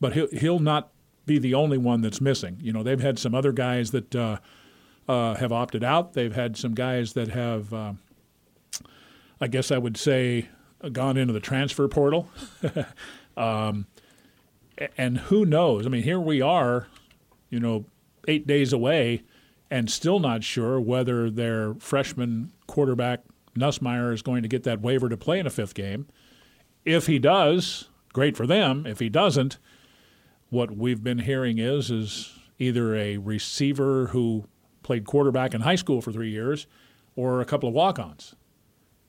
but 0.00 0.12
he'll 0.12 0.28
he'll 0.30 0.60
not 0.60 0.92
be 1.26 1.38
the 1.38 1.54
only 1.54 1.78
one 1.78 2.00
that's 2.00 2.20
missing. 2.20 2.58
You 2.60 2.72
know 2.72 2.82
they've 2.82 3.00
had 3.00 3.18
some 3.18 3.34
other 3.34 3.52
guys 3.52 3.90
that 3.92 4.14
uh, 4.14 4.38
uh, 5.08 5.34
have 5.34 5.52
opted 5.52 5.84
out. 5.84 6.14
They've 6.14 6.34
had 6.34 6.56
some 6.56 6.74
guys 6.74 7.12
that 7.14 7.28
have, 7.28 7.72
uh, 7.72 7.92
I 9.40 9.48
guess 9.48 9.70
I 9.70 9.78
would 9.78 9.96
say, 9.96 10.48
gone 10.92 11.16
into 11.16 11.32
the 11.32 11.40
transfer 11.40 11.88
portal. 11.88 12.28
Um, 13.36 13.86
and 14.96 15.18
who 15.18 15.44
knows? 15.44 15.86
I 15.86 15.88
mean, 15.88 16.02
here 16.02 16.20
we 16.20 16.40
are, 16.40 16.88
you 17.50 17.60
know, 17.60 17.86
eight 18.26 18.46
days 18.46 18.72
away, 18.72 19.22
and 19.70 19.90
still 19.90 20.18
not 20.18 20.44
sure 20.44 20.80
whether 20.80 21.30
their 21.30 21.74
freshman 21.74 22.52
quarterback 22.66 23.20
Nussmeier 23.56 24.12
is 24.12 24.22
going 24.22 24.42
to 24.42 24.48
get 24.48 24.64
that 24.64 24.80
waiver 24.80 25.08
to 25.08 25.16
play 25.16 25.38
in 25.38 25.46
a 25.46 25.50
fifth 25.50 25.74
game. 25.74 26.06
If 26.84 27.06
he 27.06 27.18
does, 27.18 27.88
great 28.12 28.36
for 28.36 28.46
them. 28.46 28.86
If 28.86 28.98
he 28.98 29.08
doesn't, 29.08 29.58
what 30.54 30.76
we've 30.76 31.02
been 31.02 31.18
hearing 31.18 31.58
is 31.58 31.90
is 31.90 32.32
either 32.58 32.94
a 32.94 33.18
receiver 33.18 34.06
who 34.08 34.46
played 34.82 35.04
quarterback 35.04 35.54
in 35.54 35.62
high 35.62 35.74
school 35.74 36.00
for 36.00 36.12
three 36.12 36.30
years, 36.30 36.66
or 37.16 37.40
a 37.40 37.44
couple 37.44 37.68
of 37.68 37.74
walk-ons. 37.74 38.34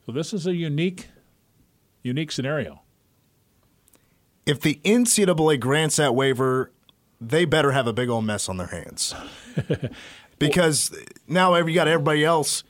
So 0.06 0.12
this 0.12 0.34
is 0.34 0.46
a 0.46 0.56
unique, 0.56 1.08
unique 2.04 2.32
scenario 2.32 2.82
if 4.46 4.62
the 4.62 4.80
NCAA 4.84 5.60
grants 5.60 5.96
that 5.96 6.16
waiver, 6.16 6.72
they 7.20 7.46
better 7.46 7.72
have 7.72 7.88
a 7.88 7.94
big 7.94 8.10
old 8.10 8.26
mess 8.26 8.48
on 8.48 8.58
their 8.58 8.68
hands. 8.68 9.16
because 10.40 10.96
now 11.28 11.56
you 11.56 11.74
got 11.74 11.88
everybody 11.88 12.24
else 12.24 12.64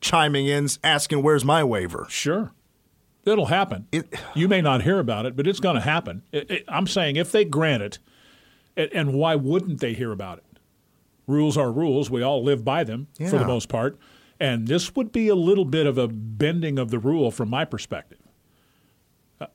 chiming 0.00 0.46
in, 0.46 0.68
asking, 0.82 1.22
"Where's 1.22 1.44
my 1.44 1.62
waiver?" 1.62 2.06
Sure, 2.08 2.52
it'll 3.26 3.46
happen. 3.46 3.86
It, 3.92 4.12
you 4.34 4.48
may 4.48 4.60
not 4.60 4.82
hear 4.82 4.98
about 4.98 5.26
it, 5.26 5.36
but 5.36 5.46
it's 5.46 5.60
going 5.60 5.76
to 5.76 5.80
happen. 5.80 6.22
It, 6.32 6.50
it, 6.50 6.64
I'm 6.68 6.86
saying 6.86 7.16
if 7.16 7.32
they 7.32 7.44
grant 7.44 7.82
it, 7.82 7.98
and 8.76 9.14
why 9.14 9.36
wouldn't 9.36 9.80
they 9.80 9.94
hear 9.94 10.12
about 10.12 10.38
it? 10.38 10.44
Rules 11.26 11.56
are 11.56 11.70
rules. 11.70 12.10
We 12.10 12.22
all 12.22 12.42
live 12.42 12.64
by 12.64 12.84
them 12.84 13.06
yeah. 13.18 13.30
for 13.30 13.38
the 13.38 13.46
most 13.46 13.68
part, 13.68 13.98
and 14.38 14.68
this 14.68 14.94
would 14.94 15.12
be 15.12 15.28
a 15.28 15.34
little 15.34 15.64
bit 15.64 15.86
of 15.86 15.96
a 15.96 16.08
bending 16.08 16.78
of 16.78 16.90
the 16.90 16.98
rule 16.98 17.30
from 17.30 17.48
my 17.48 17.64
perspective. 17.64 18.18
Uh, 19.40 19.46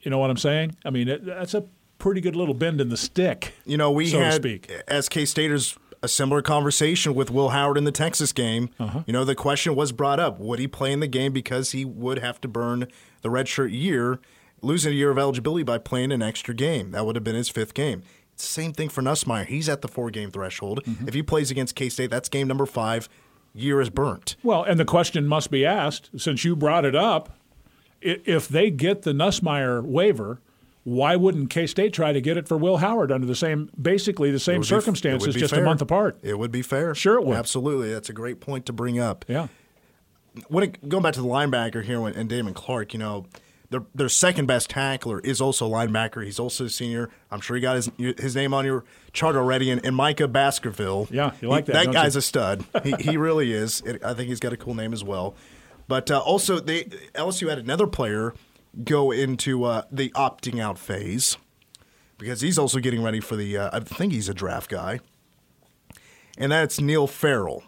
you 0.00 0.10
know 0.10 0.18
what 0.18 0.30
I'm 0.30 0.36
saying? 0.36 0.76
I 0.84 0.90
mean, 0.90 1.08
it, 1.08 1.24
that's 1.24 1.54
a 1.54 1.64
pretty 1.98 2.20
good 2.20 2.36
little 2.36 2.54
bend 2.54 2.80
in 2.80 2.88
the 2.88 2.96
stick. 2.96 3.54
You 3.66 3.76
know, 3.76 3.90
we 3.90 4.08
so 4.08 4.20
had 4.20 4.42
as 4.86 5.08
K 5.08 5.24
Staters 5.24 5.76
a 6.02 6.08
similar 6.08 6.42
conversation 6.42 7.14
with 7.14 7.30
Will 7.30 7.50
Howard 7.50 7.76
in 7.76 7.84
the 7.84 7.92
Texas 7.92 8.32
game. 8.32 8.70
Uh-huh. 8.78 9.02
You 9.06 9.12
know, 9.12 9.24
the 9.24 9.34
question 9.34 9.74
was 9.74 9.92
brought 9.92 10.20
up: 10.20 10.38
Would 10.38 10.58
he 10.58 10.68
play 10.68 10.92
in 10.92 11.00
the 11.00 11.06
game 11.06 11.32
because 11.32 11.72
he 11.72 11.84
would 11.84 12.18
have 12.18 12.40
to 12.42 12.48
burn 12.48 12.86
the 13.22 13.28
redshirt 13.28 13.72
year? 13.72 14.20
losing 14.62 14.92
a 14.92 14.96
year 14.96 15.10
of 15.10 15.18
eligibility 15.18 15.62
by 15.62 15.78
playing 15.78 16.12
an 16.12 16.22
extra 16.22 16.54
game. 16.54 16.90
That 16.92 17.06
would 17.06 17.16
have 17.16 17.24
been 17.24 17.34
his 17.34 17.48
fifth 17.48 17.74
game. 17.74 18.02
It's 18.32 18.46
the 18.46 18.52
same 18.52 18.72
thing 18.72 18.88
for 18.88 19.02
Nussmeier. 19.02 19.46
He's 19.46 19.68
at 19.68 19.82
the 19.82 19.88
four 19.88 20.10
game 20.10 20.30
threshold. 20.30 20.84
Mm-hmm. 20.84 21.08
If 21.08 21.14
he 21.14 21.22
plays 21.22 21.50
against 21.50 21.74
K 21.74 21.88
State, 21.88 22.10
that's 22.10 22.28
game 22.28 22.48
number 22.48 22.66
five. 22.66 23.08
Year 23.54 23.80
is 23.80 23.90
burnt. 23.90 24.36
Well, 24.42 24.62
and 24.62 24.78
the 24.78 24.84
question 24.84 25.26
must 25.26 25.50
be 25.50 25.64
asked 25.66 26.10
since 26.16 26.44
you 26.44 26.54
brought 26.54 26.84
it 26.84 26.94
up 26.94 27.30
if 28.00 28.46
they 28.46 28.70
get 28.70 29.02
the 29.02 29.12
Nussmeier 29.12 29.82
waiver, 29.82 30.40
why 30.88 31.16
wouldn't 31.16 31.50
K 31.50 31.66
State 31.66 31.92
try 31.92 32.12
to 32.12 32.20
get 32.20 32.38
it 32.38 32.48
for 32.48 32.56
Will 32.56 32.78
Howard 32.78 33.12
under 33.12 33.26
the 33.26 33.34
same, 33.34 33.70
basically 33.80 34.30
the 34.30 34.40
same 34.40 34.64
circumstances, 34.64 35.34
just 35.34 35.52
fair. 35.52 35.62
a 35.62 35.66
month 35.66 35.82
apart? 35.82 36.18
It 36.22 36.38
would 36.38 36.50
be 36.50 36.62
fair. 36.62 36.94
Sure, 36.94 37.16
it 37.16 37.26
would. 37.26 37.36
Absolutely, 37.36 37.92
that's 37.92 38.08
a 38.08 38.14
great 38.14 38.40
point 38.40 38.64
to 38.66 38.72
bring 38.72 38.98
up. 38.98 39.26
Yeah. 39.28 39.48
When 40.48 40.64
it, 40.64 40.88
going 40.88 41.02
back 41.02 41.12
to 41.14 41.20
the 41.20 41.26
linebacker 41.26 41.84
here 41.84 42.06
and 42.06 42.30
Damone 42.30 42.54
Clark, 42.54 42.94
you 42.94 42.98
know, 42.98 43.26
their, 43.70 43.82
their 43.94 44.08
second 44.08 44.46
best 44.46 44.70
tackler 44.70 45.20
is 45.20 45.42
also 45.42 45.66
a 45.66 45.70
linebacker. 45.70 46.24
He's 46.24 46.38
also 46.38 46.64
a 46.64 46.70
senior. 46.70 47.10
I'm 47.30 47.40
sure 47.40 47.56
you 47.56 47.62
got 47.62 47.76
his 47.76 47.90
his 47.98 48.34
name 48.34 48.54
on 48.54 48.64
your 48.64 48.84
chart 49.12 49.36
already. 49.36 49.70
And, 49.70 49.84
and 49.84 49.94
Micah 49.94 50.28
Baskerville. 50.28 51.08
Yeah, 51.10 51.32
you 51.42 51.48
like 51.48 51.66
that. 51.66 51.72
That 51.72 51.92
guy's 51.92 52.14
you? 52.14 52.20
a 52.20 52.22
stud. 52.22 52.64
he, 52.82 52.94
he 52.98 53.16
really 53.18 53.52
is. 53.52 53.82
It, 53.82 54.02
I 54.02 54.14
think 54.14 54.30
he's 54.30 54.40
got 54.40 54.54
a 54.54 54.56
cool 54.56 54.74
name 54.74 54.94
as 54.94 55.04
well. 55.04 55.34
But 55.86 56.10
uh, 56.10 56.18
also, 56.18 56.60
they 56.60 56.84
LSU 57.14 57.48
had 57.50 57.58
another 57.58 57.86
player 57.86 58.32
go 58.84 59.10
into 59.10 59.64
uh, 59.64 59.82
the 59.90 60.10
opting 60.10 60.60
out 60.60 60.78
phase 60.78 61.36
because 62.18 62.40
he's 62.40 62.58
also 62.58 62.80
getting 62.80 63.02
ready 63.02 63.20
for 63.20 63.36
the. 63.36 63.56
Uh, 63.56 63.70
I 63.72 63.80
think 63.80 64.12
he's 64.12 64.28
a 64.28 64.34
draft 64.34 64.70
guy, 64.70 65.00
and 66.36 66.52
that's 66.52 66.80
Neil 66.80 67.06
Farrell, 67.06 67.64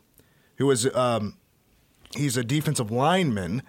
who 0.57 0.71
is 0.71 0.93
um, 0.95 1.37
he's 2.15 2.37
a 2.37 2.45
defensive 2.45 2.91
lineman 2.91 3.63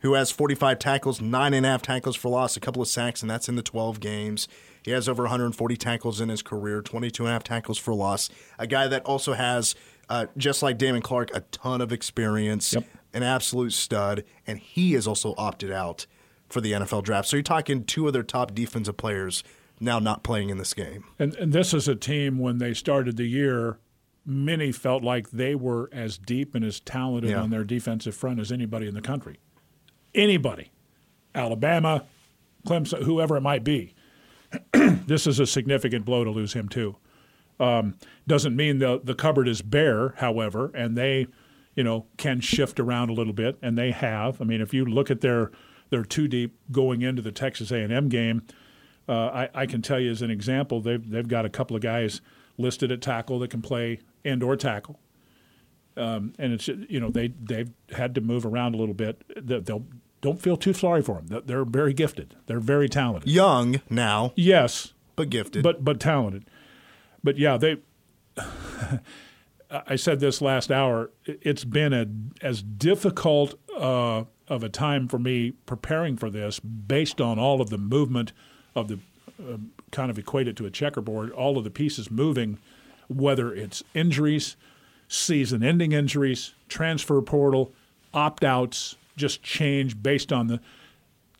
who 0.00 0.14
has 0.14 0.30
45 0.30 0.78
tackles, 0.78 1.20
nine 1.20 1.54
and 1.54 1.66
a 1.66 1.68
half 1.68 1.82
tackles 1.82 2.16
for 2.16 2.28
loss, 2.28 2.56
a 2.56 2.60
couple 2.60 2.80
of 2.80 2.88
sacks, 2.88 3.20
and 3.20 3.30
that's 3.30 3.48
in 3.48 3.56
the 3.56 3.62
12 3.62 4.00
games. 4.00 4.46
He 4.84 4.92
has 4.92 5.08
over 5.08 5.24
140 5.24 5.76
tackles 5.76 6.20
in 6.20 6.28
his 6.28 6.40
career, 6.40 6.82
22 6.82 7.24
and 7.24 7.30
a 7.30 7.32
half 7.32 7.42
tackles 7.42 7.78
for 7.78 7.92
loss. 7.94 8.30
A 8.58 8.66
guy 8.66 8.86
that 8.86 9.04
also 9.04 9.34
has, 9.34 9.74
uh, 10.08 10.26
just 10.36 10.62
like 10.62 10.78
Damone 10.78 11.02
Clark, 11.02 11.30
a 11.34 11.40
ton 11.40 11.80
of 11.80 11.92
experience, 11.92 12.74
yep. 12.74 12.86
an 13.12 13.24
absolute 13.24 13.72
stud, 13.72 14.24
and 14.46 14.58
he 14.60 14.94
is 14.94 15.08
also 15.08 15.34
opted 15.36 15.72
out 15.72 16.06
for 16.48 16.60
the 16.60 16.72
NFL 16.72 17.04
draft. 17.04 17.28
So 17.28 17.36
you're 17.36 17.42
talking 17.42 17.84
two 17.84 18.06
of 18.06 18.12
their 18.12 18.22
top 18.22 18.54
defensive 18.54 18.96
players 18.96 19.44
now 19.80 19.98
not 19.98 20.22
playing 20.22 20.50
in 20.50 20.58
this 20.58 20.74
game. 20.74 21.04
And, 21.18 21.34
and 21.36 21.52
this 21.52 21.72
is 21.72 21.86
a 21.86 21.94
team 21.94 22.38
when 22.38 22.58
they 22.58 22.74
started 22.74 23.16
the 23.16 23.26
year 23.26 23.78
many 24.26 24.72
felt 24.72 25.02
like 25.02 25.30
they 25.30 25.54
were 25.54 25.88
as 25.90 26.18
deep 26.18 26.54
and 26.54 26.64
as 26.64 26.80
talented 26.80 27.30
yeah. 27.30 27.40
on 27.40 27.48
their 27.48 27.64
defensive 27.64 28.14
front 28.14 28.38
as 28.38 28.52
anybody 28.52 28.86
in 28.86 28.94
the 28.94 29.00
country 29.00 29.38
anybody, 30.14 30.70
Alabama, 31.34 32.04
Clemson, 32.66 33.02
whoever 33.04 33.36
it 33.36 33.40
might 33.40 33.64
be. 33.64 33.94
this 34.72 35.26
is 35.26 35.38
a 35.38 35.46
significant 35.46 36.04
blow 36.04 36.24
to 36.24 36.30
lose 36.30 36.52
him 36.52 36.68
too. 36.68 36.96
Um, 37.60 37.96
doesn't 38.26 38.54
mean 38.54 38.78
the 38.78 39.00
the 39.02 39.14
cupboard 39.14 39.48
is 39.48 39.62
bare, 39.62 40.14
however, 40.18 40.70
and 40.74 40.96
they, 40.96 41.26
you 41.74 41.82
know, 41.82 42.06
can 42.16 42.40
shift 42.40 42.78
around 42.78 43.10
a 43.10 43.12
little 43.12 43.32
bit, 43.32 43.58
and 43.62 43.76
they 43.76 43.90
have. 43.90 44.40
I 44.40 44.44
mean, 44.44 44.60
if 44.60 44.72
you 44.72 44.84
look 44.84 45.10
at 45.10 45.20
their 45.20 45.50
their 45.90 46.04
two 46.04 46.28
deep 46.28 46.56
going 46.70 47.02
into 47.02 47.22
the 47.22 47.32
Texas 47.32 47.70
A&M 47.70 48.08
game, 48.08 48.42
uh, 49.08 49.12
I, 49.12 49.62
I 49.62 49.66
can 49.66 49.82
tell 49.82 49.98
you 49.98 50.10
as 50.10 50.22
an 50.22 50.30
example, 50.30 50.80
they've 50.80 51.08
they've 51.08 51.28
got 51.28 51.44
a 51.44 51.48
couple 51.48 51.74
of 51.76 51.82
guys 51.82 52.20
listed 52.58 52.92
at 52.92 53.00
tackle 53.00 53.38
that 53.38 53.50
can 53.50 53.62
play 53.62 54.00
and 54.24 54.42
or 54.42 54.56
tackle. 54.56 54.98
Um, 55.96 56.34
and 56.38 56.52
it's 56.52 56.68
you 56.68 57.00
know 57.00 57.10
they 57.10 57.28
they've 57.28 57.70
had 57.90 58.14
to 58.14 58.20
move 58.20 58.44
around 58.46 58.74
a 58.74 58.78
little 58.78 58.94
bit. 58.94 59.22
They'll 59.36 59.86
don't 60.20 60.40
feel 60.40 60.56
too 60.56 60.72
sorry 60.72 61.02
for 61.02 61.22
them. 61.22 61.42
They're 61.46 61.64
very 61.64 61.92
gifted. 61.92 62.36
They're 62.46 62.60
very 62.60 62.88
talented. 62.88 63.30
Young 63.30 63.80
now, 63.88 64.32
yes, 64.36 64.92
but 65.16 65.30
gifted, 65.30 65.62
but 65.62 65.84
but 65.84 66.00
talented. 66.00 66.44
But 67.22 67.38
yeah, 67.38 67.56
they. 67.56 67.78
I 69.70 69.96
said 69.96 70.20
this 70.20 70.40
last 70.40 70.70
hour. 70.70 71.10
It's 71.26 71.64
been 71.64 71.92
a 71.92 72.06
as 72.40 72.62
difficult 72.62 73.54
uh, 73.78 74.24
of 74.48 74.62
a 74.62 74.68
time 74.68 75.08
for 75.08 75.18
me 75.18 75.52
preparing 75.66 76.16
for 76.16 76.30
this, 76.30 76.60
based 76.60 77.20
on 77.20 77.38
all 77.38 77.60
of 77.60 77.70
the 77.70 77.78
movement 77.78 78.32
of 78.74 78.88
the 78.88 78.98
uh, 79.40 79.56
kind 79.90 80.10
of 80.10 80.18
equate 80.18 80.48
it 80.48 80.56
to 80.56 80.66
a 80.66 80.70
checkerboard, 80.70 81.30
all 81.30 81.56
of 81.56 81.64
the 81.64 81.70
pieces 81.70 82.10
moving, 82.10 82.58
whether 83.08 83.54
it's 83.54 83.82
injuries 83.94 84.56
season 85.08 85.64
ending 85.64 85.92
injuries, 85.92 86.54
transfer 86.68 87.20
portal, 87.22 87.72
opt 88.14 88.44
outs 88.44 88.96
just 89.16 89.42
change 89.42 90.00
based 90.00 90.32
on 90.32 90.46
the. 90.46 90.60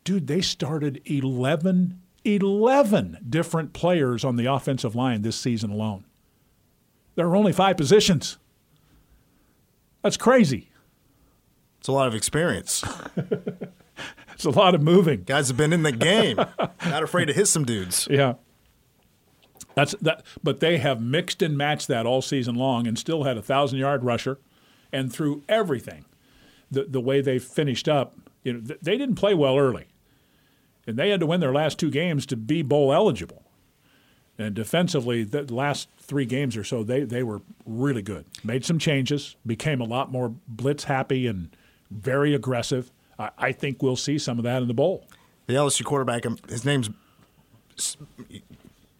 Dude, 0.03 0.27
they 0.27 0.41
started 0.41 1.01
11, 1.05 2.01
11 2.25 3.25
different 3.29 3.73
players 3.73 4.25
on 4.25 4.35
the 4.35 4.47
offensive 4.47 4.95
line 4.95 5.21
this 5.21 5.35
season 5.35 5.69
alone. 5.69 6.03
There 7.15 7.27
are 7.27 7.35
only 7.35 7.53
five 7.53 7.77
positions. 7.77 8.37
That's 10.01 10.17
crazy. 10.17 10.68
It's 11.79 11.87
a 11.87 11.91
lot 11.91 12.07
of 12.07 12.15
experience. 12.15 12.83
it's 14.33 14.45
a 14.45 14.49
lot 14.49 14.75
of 14.75 14.81
moving. 14.81 15.23
Guys 15.23 15.47
have 15.47 15.57
been 15.57 15.73
in 15.73 15.83
the 15.83 15.91
game. 15.91 16.37
Not 16.85 17.03
afraid 17.03 17.25
to 17.25 17.33
hit 17.33 17.47
some 17.47 17.65
dudes. 17.65 18.07
Yeah. 18.11 18.35
That's 19.75 19.95
that, 20.01 20.25
but 20.43 20.59
they 20.59 20.77
have 20.77 21.01
mixed 21.01 21.41
and 21.41 21.57
matched 21.57 21.87
that 21.87 22.05
all 22.05 22.21
season 22.21 22.55
long, 22.55 22.85
and 22.85 22.99
still 22.99 23.23
had 23.23 23.37
a 23.37 23.41
thousand 23.41 23.79
yard 23.79 24.03
rusher, 24.03 24.39
and 24.91 25.13
through 25.13 25.43
everything, 25.47 26.03
the 26.69 26.83
the 26.83 26.99
way 26.99 27.21
they 27.21 27.39
finished 27.39 27.87
up, 27.87 28.17
you 28.43 28.53
know, 28.53 28.59
they 28.59 28.97
didn't 28.97 29.15
play 29.15 29.33
well 29.33 29.57
early, 29.57 29.85
and 30.85 30.97
they 30.97 31.11
had 31.11 31.21
to 31.21 31.25
win 31.25 31.39
their 31.39 31.53
last 31.53 31.79
two 31.79 31.91
games 31.91 32.25
to 32.25 32.35
be 32.35 32.61
bowl 32.61 32.91
eligible. 32.91 33.45
And 34.37 34.53
defensively, 34.55 35.23
the 35.23 35.53
last 35.53 35.89
three 35.97 36.25
games 36.25 36.57
or 36.57 36.63
so, 36.63 36.83
they 36.83 37.03
they 37.03 37.23
were 37.23 37.41
really 37.65 38.01
good. 38.01 38.25
Made 38.43 38.65
some 38.65 38.79
changes, 38.79 39.37
became 39.45 39.79
a 39.79 39.85
lot 39.85 40.11
more 40.11 40.33
blitz 40.47 40.85
happy 40.85 41.25
and 41.27 41.55
very 41.91 42.33
aggressive. 42.33 42.91
I, 43.17 43.29
I 43.37 43.51
think 43.51 43.81
we'll 43.81 43.95
see 43.95 44.17
some 44.17 44.37
of 44.37 44.43
that 44.43 44.61
in 44.61 44.67
the 44.67 44.73
bowl. 44.73 45.05
The 45.47 45.55
LSU 45.55 45.83
quarterback, 45.83 46.25
um, 46.25 46.37
his 46.47 46.63
name's 46.63 46.89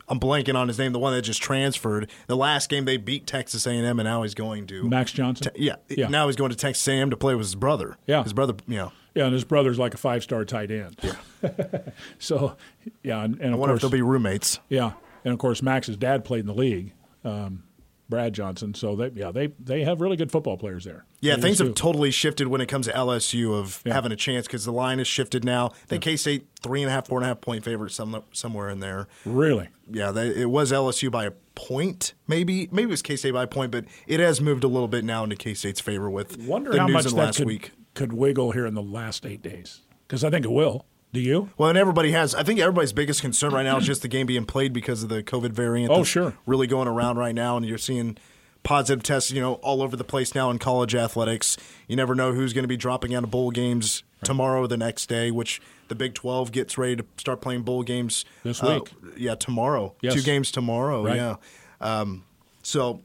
I'm 0.10 0.20
blanking 0.20 0.56
on 0.56 0.68
his 0.68 0.80
name, 0.80 0.92
the 0.92 1.00
one 1.00 1.14
that 1.14 1.22
just 1.22 1.42
transferred. 1.42 2.10
The 2.28 2.36
last 2.36 2.70
game 2.70 2.86
they 2.86 2.98
beat 2.98 3.28
Texas 3.28 3.68
A&M, 3.68 4.00
and 4.00 4.06
now 4.06 4.24
he's 4.24 4.34
going 4.34 4.66
to 4.68 4.90
Max 4.90 5.12
Johnson. 5.12 5.54
Te- 5.54 5.64
yeah, 5.64 5.76
yeah, 5.88 6.08
now 6.08 6.28
he's 6.28 6.36
going 6.36 6.50
to 6.50 6.56
Texas 6.56 6.88
A&M 6.88 7.12
to 7.12 7.18
play 7.18 7.36
with 7.36 7.46
his 7.46 7.56
brother. 7.56 7.96
Yeah, 8.08 8.24
his 8.24 8.34
brother. 8.34 8.56
You 8.68 8.78
know. 8.78 8.92
Yeah, 9.14 9.26
and 9.26 9.34
his 9.34 9.44
brother's 9.44 9.80
like 9.80 9.94
a 9.94 9.98
five-star 9.98 10.46
tight 10.46 10.72
end. 10.72 10.96
Yeah. 11.02 11.80
so, 12.20 12.56
yeah, 13.04 13.24
and, 13.24 13.40
and 13.40 13.54
I 13.54 13.58
wonder 13.58 13.74
course, 13.74 13.78
if 13.78 13.82
they'll 13.82 13.98
be 13.98 14.02
roommates. 14.02 14.60
Yeah, 14.70 14.94
and 15.24 15.34
of 15.34 15.40
course 15.40 15.62
Max's 15.62 15.98
dad 15.98 16.26
played 16.26 16.42
in 16.42 16.48
the 16.48 16.54
league. 16.54 16.94
Um, 17.24 17.64
Brad 18.10 18.34
Johnson. 18.34 18.74
So 18.74 18.96
they 18.96 19.12
yeah 19.14 19.32
they 19.32 19.48
they 19.60 19.84
have 19.84 20.02
really 20.02 20.18
good 20.18 20.32
football 20.32 20.58
players 20.58 20.84
there. 20.84 21.06
Yeah, 21.22 21.36
they 21.36 21.44
things 21.44 21.60
have 21.60 21.76
totally 21.76 22.12
shifted 22.12 22.48
when 22.48 22.60
it 22.60 22.66
comes 22.66 22.88
to 22.88 22.94
LSU 22.94 23.58
of 23.58 23.82
yeah. 23.86 23.94
having 23.94 24.12
a 24.12 24.16
chance 24.16 24.48
because 24.48 24.66
the 24.66 24.74
line 24.74 24.98
has 24.98 25.08
shifted 25.08 25.46
now. 25.46 25.72
They 25.88 25.98
yeah. 25.98 26.02
K 26.02 26.16
State 26.18 26.48
three 26.62 26.82
and 26.82 26.90
a 26.90 26.94
half, 26.94 27.08
four 27.08 27.20
and 27.20 27.26
a 27.26 27.28
half 27.28 27.40
point 27.40 27.64
favorite 27.64 27.92
some, 27.92 28.24
somewhere 28.32 28.70
in 28.70 28.80
there. 28.80 29.08
Really? 29.26 29.70
Yeah, 29.90 30.12
they, 30.12 30.28
it 30.30 30.50
was 30.50 30.72
LSU 30.72 31.12
by 31.12 31.26
a 31.26 31.32
point, 31.56 32.14
maybe 32.28 32.68
maybe 32.72 32.84
it 32.84 32.90
was 32.90 33.02
K 33.02 33.16
State 33.16 33.34
by 33.34 33.44
a 33.44 33.48
point, 33.48 33.72
but 33.72 33.86
it 34.08 34.20
has 34.20 34.42
moved 34.42 34.64
a 34.64 34.68
little 34.68 34.88
bit 34.88 35.04
now 35.04 35.24
into 35.24 35.36
K 35.36 35.54
State's 35.54 35.80
favor 35.80 36.10
with 36.10 36.38
Wonder 36.40 36.72
the 36.72 36.80
how 36.80 36.88
news 36.88 36.94
much 36.94 37.06
in 37.06 37.16
that 37.16 37.26
last 37.26 37.38
could, 37.38 37.48
week. 37.48 37.72
Could 37.94 38.14
wiggle 38.14 38.52
here 38.52 38.66
in 38.66 38.74
the 38.74 38.82
last 38.82 39.26
eight 39.26 39.42
days 39.42 39.82
because 40.08 40.24
I 40.24 40.30
think 40.30 40.46
it 40.46 40.52
will. 40.52 40.86
Do 41.12 41.20
you? 41.20 41.50
Well, 41.58 41.70
and 41.70 41.78
everybody 41.78 42.12
has. 42.12 42.36
I 42.36 42.44
think 42.44 42.60
everybody's 42.60 42.94
biggest 42.94 43.22
concern 43.22 43.52
right 43.52 43.64
now 43.64 43.78
is 43.78 43.86
just 43.86 44.04
the 44.04 44.08
game 44.08 44.28
being 44.28 44.46
played 44.46 44.74
because 44.74 45.02
of 45.02 45.10
the 45.10 45.24
COVID 45.24 45.52
variant. 45.52 45.92
Oh, 45.92 46.04
sure. 46.04 46.36
Really 46.46 46.68
going 46.68 46.88
around 46.88 47.18
right 47.18 47.34
now, 47.34 47.58
and 47.58 47.66
you're 47.66 47.80
seeing 47.80 48.18
positive 48.62 49.02
tests, 49.02 49.32
you 49.32 49.42
know, 49.42 49.56
all 49.56 49.82
over 49.82 49.96
the 49.96 50.04
place 50.04 50.36
now 50.36 50.52
in 50.52 50.60
college 50.60 50.94
athletics. 50.94 51.58
You 51.88 51.96
never 51.96 52.14
know 52.14 52.34
who's 52.34 52.54
going 52.54 52.64
to 52.64 52.68
be 52.68 52.78
dropping 52.78 53.16
out 53.16 53.24
of 53.24 53.32
bowl 53.32 53.50
games 53.50 54.04
right. 54.18 54.26
tomorrow 54.26 54.62
or 54.62 54.68
the 54.68 54.78
next 54.78 55.08
day, 55.08 55.32
which 55.32 55.62
the 55.88 55.96
Big 55.96 56.14
12 56.14 56.52
gets 56.52 56.78
ready 56.78 56.98
to 56.98 57.06
start 57.18 57.42
playing 57.42 57.64
bowl 57.64 57.82
games 57.82 58.26
this 58.44 58.62
week. 58.62 58.92
Uh, 59.04 59.10
yeah, 59.18 59.34
tomorrow. 59.34 59.96
Yes. 60.02 60.14
Two 60.14 60.22
games 60.22 60.52
tomorrow. 60.52 61.04
Right. 61.04 61.16
Yeah. 61.16 61.36
Um, 61.82 62.26
so, 62.62 63.02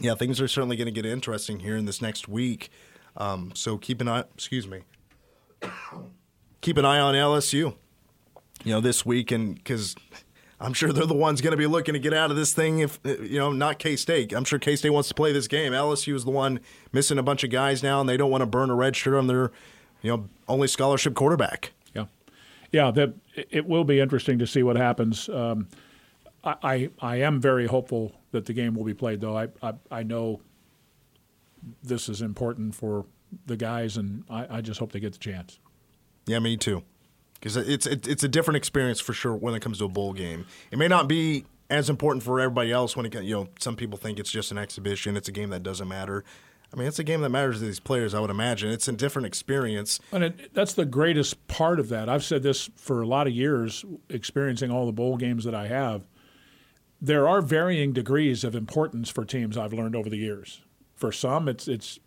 yeah, 0.00 0.14
things 0.14 0.40
are 0.40 0.48
certainly 0.48 0.76
going 0.76 0.86
to 0.86 0.92
get 0.92 1.04
interesting 1.04 1.60
here 1.60 1.76
in 1.76 1.84
this 1.84 2.00
next 2.00 2.28
week. 2.28 2.70
Um, 3.16 3.52
so 3.54 3.76
keep 3.76 4.00
an 4.00 4.08
eye. 4.08 4.24
Excuse 4.34 4.66
me. 4.66 4.82
Keep 6.60 6.76
an 6.76 6.84
eye 6.84 6.98
on 6.98 7.14
LSU. 7.14 7.74
You 8.64 8.72
know, 8.72 8.80
this 8.80 9.06
week, 9.06 9.30
and 9.30 9.54
because 9.54 9.94
I'm 10.60 10.72
sure 10.72 10.92
they're 10.92 11.06
the 11.06 11.14
ones 11.14 11.40
going 11.40 11.52
to 11.52 11.56
be 11.56 11.66
looking 11.66 11.94
to 11.94 12.00
get 12.00 12.12
out 12.12 12.30
of 12.30 12.36
this 12.36 12.52
thing. 12.52 12.80
If 12.80 12.98
you 13.04 13.38
know, 13.38 13.52
not 13.52 13.78
K 13.78 13.94
State. 13.94 14.32
I'm 14.32 14.44
sure 14.44 14.58
K 14.58 14.74
State 14.74 14.90
wants 14.90 15.08
to 15.08 15.14
play 15.14 15.32
this 15.32 15.46
game. 15.46 15.72
LSU 15.72 16.14
is 16.14 16.24
the 16.24 16.30
one 16.30 16.60
missing 16.92 17.18
a 17.18 17.22
bunch 17.22 17.44
of 17.44 17.50
guys 17.50 17.82
now, 17.82 18.00
and 18.00 18.08
they 18.08 18.16
don't 18.16 18.30
want 18.30 18.42
to 18.42 18.46
burn 18.46 18.70
a 18.70 18.74
red 18.74 18.96
shirt 18.96 19.14
on 19.14 19.28
their, 19.28 19.52
you 20.02 20.10
know, 20.10 20.28
only 20.48 20.66
scholarship 20.66 21.14
quarterback. 21.14 21.72
Yeah, 21.94 22.06
yeah. 22.72 22.90
That 22.90 23.14
it 23.36 23.66
will 23.66 23.84
be 23.84 24.00
interesting 24.00 24.38
to 24.40 24.46
see 24.46 24.64
what 24.64 24.76
happens. 24.76 25.28
Um, 25.28 25.68
I, 26.42 26.54
I, 26.62 26.90
I 27.00 27.16
am 27.16 27.40
very 27.40 27.66
hopeful 27.66 28.12
that 28.32 28.46
the 28.46 28.52
game 28.52 28.74
will 28.74 28.84
be 28.84 28.94
played, 28.94 29.20
though. 29.20 29.36
I 29.36 29.48
I, 29.62 29.74
I 29.92 30.02
know 30.02 30.40
this 31.84 32.08
is 32.08 32.20
important 32.20 32.74
for 32.74 33.06
the 33.46 33.56
guys, 33.56 33.96
and 33.96 34.24
I, 34.28 34.56
I 34.56 34.60
just 34.60 34.80
hope 34.80 34.90
they 34.90 35.00
get 35.00 35.12
the 35.12 35.18
chance. 35.18 35.60
Yeah, 36.28 36.38
me 36.38 36.56
too. 36.56 36.84
because 37.34 37.56
it's 37.56 37.86
it's 37.86 38.22
a 38.22 38.28
different 38.28 38.56
experience 38.56 39.00
for 39.00 39.12
sure 39.12 39.34
when 39.34 39.54
it 39.54 39.60
comes 39.60 39.78
to 39.78 39.84
a 39.86 39.88
bowl 39.88 40.12
game. 40.12 40.46
It 40.70 40.78
may 40.78 40.88
not 40.88 41.08
be 41.08 41.46
as 41.70 41.90
important 41.90 42.22
for 42.22 42.38
everybody 42.40 42.70
else 42.72 42.96
when 42.96 43.06
it 43.06 43.14
you 43.22 43.34
know 43.34 43.48
some 43.58 43.74
people 43.76 43.98
think 43.98 44.18
it's 44.18 44.30
just 44.30 44.52
an 44.52 44.58
exhibition. 44.58 45.16
It's 45.16 45.28
a 45.28 45.32
game 45.32 45.50
that 45.50 45.62
doesn't 45.62 45.88
matter. 45.88 46.24
I 46.72 46.76
mean, 46.76 46.86
it's 46.86 46.98
a 46.98 47.04
game 47.04 47.22
that 47.22 47.30
matters 47.30 47.60
to 47.60 47.64
these 47.64 47.80
players. 47.80 48.12
I 48.12 48.20
would 48.20 48.28
imagine 48.28 48.70
it's 48.70 48.88
a 48.88 48.92
different 48.92 49.24
experience. 49.24 50.00
And 50.12 50.22
it, 50.24 50.52
that's 50.52 50.74
the 50.74 50.84
greatest 50.84 51.48
part 51.48 51.80
of 51.80 51.88
that. 51.88 52.10
I've 52.10 52.22
said 52.24 52.42
this 52.42 52.68
for 52.76 53.00
a 53.00 53.06
lot 53.06 53.26
of 53.26 53.32
years, 53.32 53.86
experiencing 54.10 54.70
all 54.70 54.84
the 54.84 54.92
bowl 54.92 55.16
games 55.16 55.44
that 55.44 55.54
I 55.54 55.68
have. 55.68 56.02
There 57.00 57.26
are 57.26 57.40
varying 57.40 57.94
degrees 57.94 58.44
of 58.44 58.54
importance 58.54 59.08
for 59.08 59.24
teams. 59.24 59.56
I've 59.56 59.72
learned 59.72 59.96
over 59.96 60.10
the 60.10 60.18
years. 60.18 60.60
For 60.94 61.10
some, 61.10 61.48
it's 61.48 61.68
it's 61.68 61.98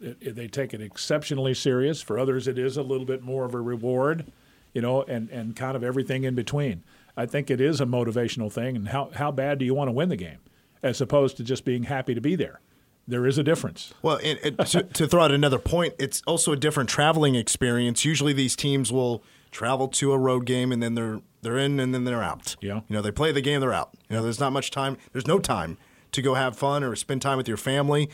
it, 0.00 0.16
it, 0.20 0.36
they 0.36 0.48
take 0.48 0.74
it 0.74 0.80
exceptionally 0.80 1.54
serious. 1.54 2.02
For 2.02 2.18
others, 2.18 2.48
it 2.48 2.58
is 2.58 2.76
a 2.76 2.82
little 2.82 3.06
bit 3.06 3.22
more 3.22 3.44
of 3.44 3.54
a 3.54 3.60
reward, 3.60 4.30
you 4.72 4.82
know, 4.82 5.02
and 5.02 5.28
and 5.30 5.56
kind 5.56 5.76
of 5.76 5.84
everything 5.84 6.24
in 6.24 6.34
between. 6.34 6.82
I 7.16 7.26
think 7.26 7.50
it 7.50 7.60
is 7.60 7.80
a 7.80 7.86
motivational 7.86 8.52
thing. 8.52 8.76
And 8.76 8.88
how 8.88 9.10
how 9.14 9.30
bad 9.30 9.58
do 9.58 9.64
you 9.64 9.74
want 9.74 9.88
to 9.88 9.92
win 9.92 10.08
the 10.08 10.16
game, 10.16 10.38
as 10.82 11.00
opposed 11.00 11.36
to 11.38 11.44
just 11.44 11.64
being 11.64 11.84
happy 11.84 12.14
to 12.14 12.20
be 12.20 12.36
there? 12.36 12.60
there 13.08 13.26
is 13.26 13.38
a 13.38 13.42
difference. 13.42 13.94
Well, 14.02 14.18
it, 14.22 14.40
it, 14.42 14.58
to, 14.66 14.82
to, 14.82 15.06
throw 15.06 15.22
out 15.22 15.32
another 15.32 15.58
point, 15.58 15.94
it's 15.98 16.22
also 16.26 16.52
a 16.52 16.56
different 16.56 16.90
traveling 16.90 17.34
experience. 17.34 18.04
Usually, 18.04 18.32
these 18.32 18.56
teams 18.56 18.92
will 18.92 19.22
travel 19.50 19.88
to 19.88 20.12
a 20.12 20.18
road 20.18 20.44
game 20.44 20.72
and 20.72 20.82
then 20.82 20.94
they're 20.94 21.20
they're 21.40 21.56
in 21.56 21.78
and 21.78 21.94
then 21.94 22.04
they're 22.04 22.22
out. 22.22 22.56
Yeah, 22.60 22.80
you 22.88 22.96
know, 22.96 23.02
they 23.02 23.12
play 23.12 23.32
the 23.32 23.40
game, 23.40 23.60
they're 23.60 23.72
out. 23.72 23.90
You 24.08 24.16
know, 24.16 24.22
there's 24.22 24.40
not 24.40 24.52
much 24.52 24.70
time. 24.70 24.96
There's 25.12 25.26
no 25.26 25.38
time 25.38 25.78
to 26.12 26.22
go 26.22 26.34
have 26.34 26.56
fun 26.56 26.82
or 26.82 26.96
spend 26.96 27.22
time 27.22 27.36
with 27.36 27.48
your 27.48 27.56
family. 27.56 28.10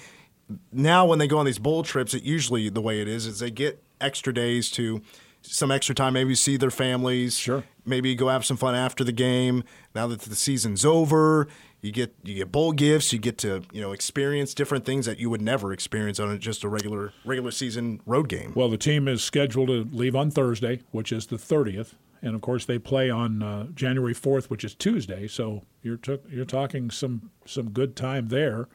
Now, 0.73 1.07
when 1.07 1.19
they 1.19 1.27
go 1.27 1.39
on 1.39 1.47
these 1.47 1.59
bowl 1.59 1.83
trips, 1.83 2.15
it 2.15 2.23
usually 2.23 2.69
the 2.69 2.83
way 2.83 3.01
it 3.01 3.09
is 3.09 3.27
is 3.27 3.39
they 3.39 3.51
get 3.51 3.83
extra 4.01 4.35
days 4.35 4.71
to 4.73 5.03
some 5.43 5.71
extra 5.71 5.95
time, 5.95 6.13
maybe 6.13 6.35
see 6.35 6.57
their 6.57 6.71
families. 6.71 7.37
Sure. 7.37 7.65
Maybe 7.85 8.15
go 8.15 8.29
have 8.29 8.45
some 8.45 8.57
fun 8.57 8.75
after 8.75 9.03
the 9.03 9.13
game. 9.13 9.65
Now 9.95 10.07
that 10.07 10.21
the 10.21 10.37
season's 10.37 10.85
over, 10.85 11.49
you 11.81 11.91
get 11.91 12.15
you 12.23 12.35
get 12.35 12.53
bowl 12.53 12.73
gifts. 12.73 13.13
You 13.13 13.19
get 13.19 13.39
to 13.39 13.63
you 13.73 13.81
know 13.81 13.93
experience 13.93 14.55
different 14.55 14.85
things 14.85 15.05
that 15.07 15.19
you 15.19 15.29
would 15.31 15.43
never 15.43 15.73
experience 15.73 16.21
on 16.21 16.39
just 16.39 16.63
a 16.63 16.69
regular 16.69 17.13
regular 17.25 17.51
season 17.51 18.01
road 18.07 18.29
game. 18.29 18.53
Well, 18.55 18.69
the 18.69 18.79
team 18.79 19.09
is 19.09 19.23
scheduled 19.23 19.69
to 19.69 19.89
leave 19.91 20.15
on 20.15 20.31
Thursday, 20.31 20.83
which 20.93 21.11
is 21.11 21.27
the 21.27 21.39
thirtieth, 21.39 21.97
and 22.23 22.37
of 22.37 22.41
course 22.41 22.65
they 22.65 22.79
play 22.79 23.11
on 23.11 23.43
uh, 23.43 23.67
January 23.75 24.15
fourth, 24.15 24.49
which 24.49 24.63
is 24.63 24.77
Tuesday. 24.77 25.27
So 25.27 25.63
you're 25.83 25.97
t- 25.97 26.21
you're 26.31 26.45
talking 26.45 26.89
some 26.89 27.33
some 27.47 27.71
good 27.71 27.97
time 27.97 28.29
there, 28.29 28.69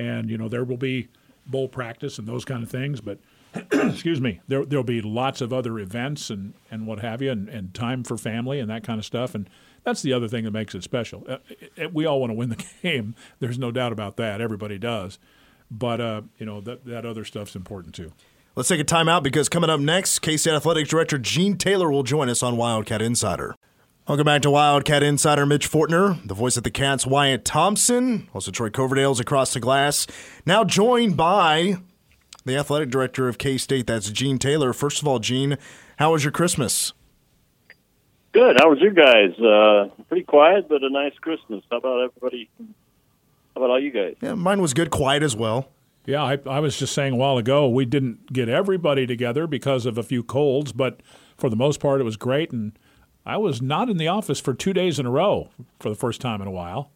and 0.00 0.30
you 0.30 0.38
know 0.38 0.48
there 0.48 0.64
will 0.64 0.76
be 0.76 1.08
bowl 1.46 1.68
practice 1.68 2.18
and 2.18 2.26
those 2.26 2.44
kind 2.44 2.62
of 2.62 2.70
things, 2.70 3.00
but. 3.00 3.18
excuse 3.72 4.20
me, 4.20 4.38
there, 4.46 4.64
there'll 4.64 4.84
be 4.84 5.02
lots 5.02 5.40
of 5.40 5.52
other 5.52 5.80
events 5.80 6.30
and, 6.30 6.54
and 6.70 6.86
what 6.86 7.00
have 7.00 7.20
you, 7.20 7.32
and, 7.32 7.48
and 7.48 7.74
time 7.74 8.04
for 8.04 8.16
family 8.16 8.60
and 8.60 8.70
that 8.70 8.84
kind 8.84 9.00
of 9.00 9.04
stuff. 9.04 9.34
And 9.34 9.50
that's 9.82 10.02
the 10.02 10.12
other 10.12 10.28
thing 10.28 10.44
that 10.44 10.52
makes 10.52 10.72
it 10.76 10.84
special. 10.84 11.24
Uh, 11.28 11.38
it, 11.74 11.92
we 11.92 12.06
all 12.06 12.20
want 12.20 12.30
to 12.30 12.34
win 12.34 12.50
the 12.50 12.64
game. 12.82 13.16
There's 13.40 13.58
no 13.58 13.72
doubt 13.72 13.90
about 13.90 14.16
that. 14.18 14.40
Everybody 14.40 14.78
does. 14.78 15.18
But, 15.68 16.00
uh, 16.00 16.22
you 16.38 16.46
know, 16.46 16.60
that, 16.60 16.84
that 16.84 17.04
other 17.04 17.24
stuff's 17.24 17.56
important 17.56 17.92
too. 17.92 18.12
Let's 18.54 18.68
take 18.68 18.80
a 18.80 18.84
timeout 18.84 19.24
because 19.24 19.48
coming 19.48 19.68
up 19.68 19.80
next, 19.80 20.20
K-State 20.20 20.54
Athletics 20.54 20.88
Director 20.88 21.18
Gene 21.18 21.56
Taylor 21.56 21.90
will 21.90 22.04
join 22.04 22.28
us 22.28 22.44
on 22.44 22.56
Wildcat 22.56 23.02
Insider. 23.02 23.56
Welcome 24.08 24.24
back 24.24 24.42
to 24.42 24.50
Wildcat 24.50 25.04
Insider 25.04 25.46
Mitch 25.46 25.70
Fortner, 25.70 26.26
the 26.26 26.34
voice 26.34 26.56
of 26.56 26.64
the 26.64 26.70
Cats 26.70 27.06
Wyatt 27.06 27.44
Thompson, 27.44 28.28
also 28.34 28.50
Troy 28.50 28.68
Coverdale's 28.68 29.20
across 29.20 29.52
the 29.52 29.60
glass. 29.60 30.06
Now 30.44 30.64
joined 30.64 31.16
by 31.16 31.76
the 32.44 32.56
athletic 32.56 32.90
director 32.90 33.28
of 33.28 33.38
K 33.38 33.56
State, 33.56 33.86
that's 33.86 34.10
Gene 34.10 34.38
Taylor. 34.38 34.72
First 34.72 35.00
of 35.00 35.06
all, 35.06 35.20
Gene, 35.20 35.56
how 35.98 36.12
was 36.12 36.24
your 36.24 36.32
Christmas? 36.32 36.92
Good. 38.32 38.56
How 38.58 38.70
was 38.70 38.80
your 38.80 38.90
guys? 38.92 39.38
Uh, 39.38 39.94
pretty 40.08 40.24
quiet, 40.24 40.68
but 40.68 40.82
a 40.82 40.90
nice 40.90 41.14
Christmas. 41.20 41.62
How 41.70 41.76
about 41.76 42.02
everybody? 42.02 42.48
How 42.58 42.66
about 43.56 43.70
all 43.70 43.80
you 43.80 43.92
guys? 43.92 44.16
Yeah, 44.20 44.34
mine 44.34 44.60
was 44.60 44.74
good, 44.74 44.90
quiet 44.90 45.22
as 45.22 45.36
well. 45.36 45.68
Yeah, 46.06 46.22
I, 46.24 46.38
I 46.46 46.58
was 46.58 46.76
just 46.76 46.94
saying 46.94 47.12
a 47.12 47.16
while 47.16 47.38
ago 47.38 47.68
we 47.68 47.84
didn't 47.84 48.32
get 48.32 48.48
everybody 48.48 49.06
together 49.06 49.46
because 49.46 49.86
of 49.86 49.98
a 49.98 50.02
few 50.02 50.24
colds, 50.24 50.72
but 50.72 51.00
for 51.36 51.48
the 51.48 51.56
most 51.56 51.78
part 51.78 52.00
it 52.00 52.04
was 52.04 52.16
great. 52.16 52.50
And 52.50 52.72
I 53.24 53.36
was 53.36 53.60
not 53.60 53.90
in 53.90 53.96
the 53.96 54.08
office 54.08 54.40
for 54.40 54.54
two 54.54 54.72
days 54.72 54.98
in 54.98 55.06
a 55.06 55.10
row 55.10 55.50
for 55.78 55.88
the 55.88 55.94
first 55.94 56.20
time 56.20 56.40
in 56.40 56.48
a 56.48 56.50
while. 56.50 56.90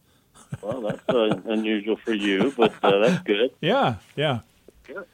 Well, 0.63 0.81
that's 0.83 1.09
uh, 1.09 1.41
unusual 1.47 1.97
for 1.97 2.13
you, 2.13 2.53
but 2.57 2.73
uh, 2.83 2.99
that's 2.99 3.23
good. 3.23 3.51
Yeah, 3.61 3.97
yeah. 4.17 4.41
Good. 4.85 5.07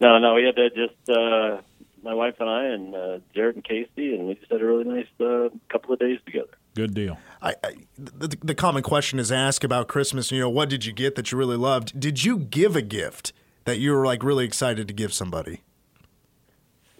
No, 0.00 0.18
no, 0.18 0.34
we 0.34 0.44
had 0.44 0.56
to 0.56 0.70
just 0.70 1.08
uh, 1.08 1.60
my 2.02 2.14
wife 2.14 2.34
and 2.40 2.50
I 2.50 2.64
and 2.66 2.94
uh, 2.94 3.18
Jared 3.34 3.56
and 3.56 3.64
Casey, 3.64 4.14
and 4.14 4.26
we 4.26 4.34
just 4.34 4.50
had 4.50 4.60
a 4.60 4.64
really 4.64 4.84
nice 4.84 5.06
uh, 5.20 5.48
couple 5.68 5.92
of 5.92 6.00
days 6.00 6.18
together. 6.26 6.50
Good 6.74 6.94
deal. 6.94 7.18
I, 7.40 7.54
I 7.62 7.74
the, 7.98 8.36
the, 8.42 8.54
common 8.54 8.82
question 8.82 9.18
is 9.18 9.30
asked 9.30 9.62
about 9.62 9.88
Christmas. 9.88 10.32
You 10.32 10.40
know, 10.40 10.50
what 10.50 10.68
did 10.68 10.84
you 10.86 10.92
get 10.92 11.14
that 11.16 11.30
you 11.30 11.38
really 11.38 11.56
loved? 11.56 11.98
Did 11.98 12.24
you 12.24 12.38
give 12.38 12.76
a 12.76 12.82
gift 12.82 13.32
that 13.64 13.78
you 13.78 13.92
were 13.92 14.06
like 14.06 14.24
really 14.24 14.44
excited 14.44 14.88
to 14.88 14.94
give 14.94 15.12
somebody? 15.12 15.60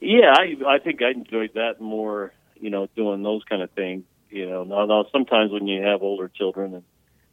Yeah, 0.01 0.35
I 0.37 0.57
I 0.67 0.79
think 0.79 1.03
I 1.03 1.11
enjoyed 1.11 1.55
that 1.55 1.81
more. 1.81 2.33
You 2.62 2.70
know, 2.70 2.88
doing 2.96 3.22
those 3.22 3.42
kind 3.44 3.61
of 3.61 3.70
things. 3.72 4.05
You 4.31 4.48
know, 4.48 4.64
now, 4.64 4.87
now 4.87 5.05
sometimes 5.12 5.53
when 5.53 5.66
you 5.66 5.83
have 5.83 6.03
older 6.03 6.29
children 6.29 6.75
and 6.75 6.85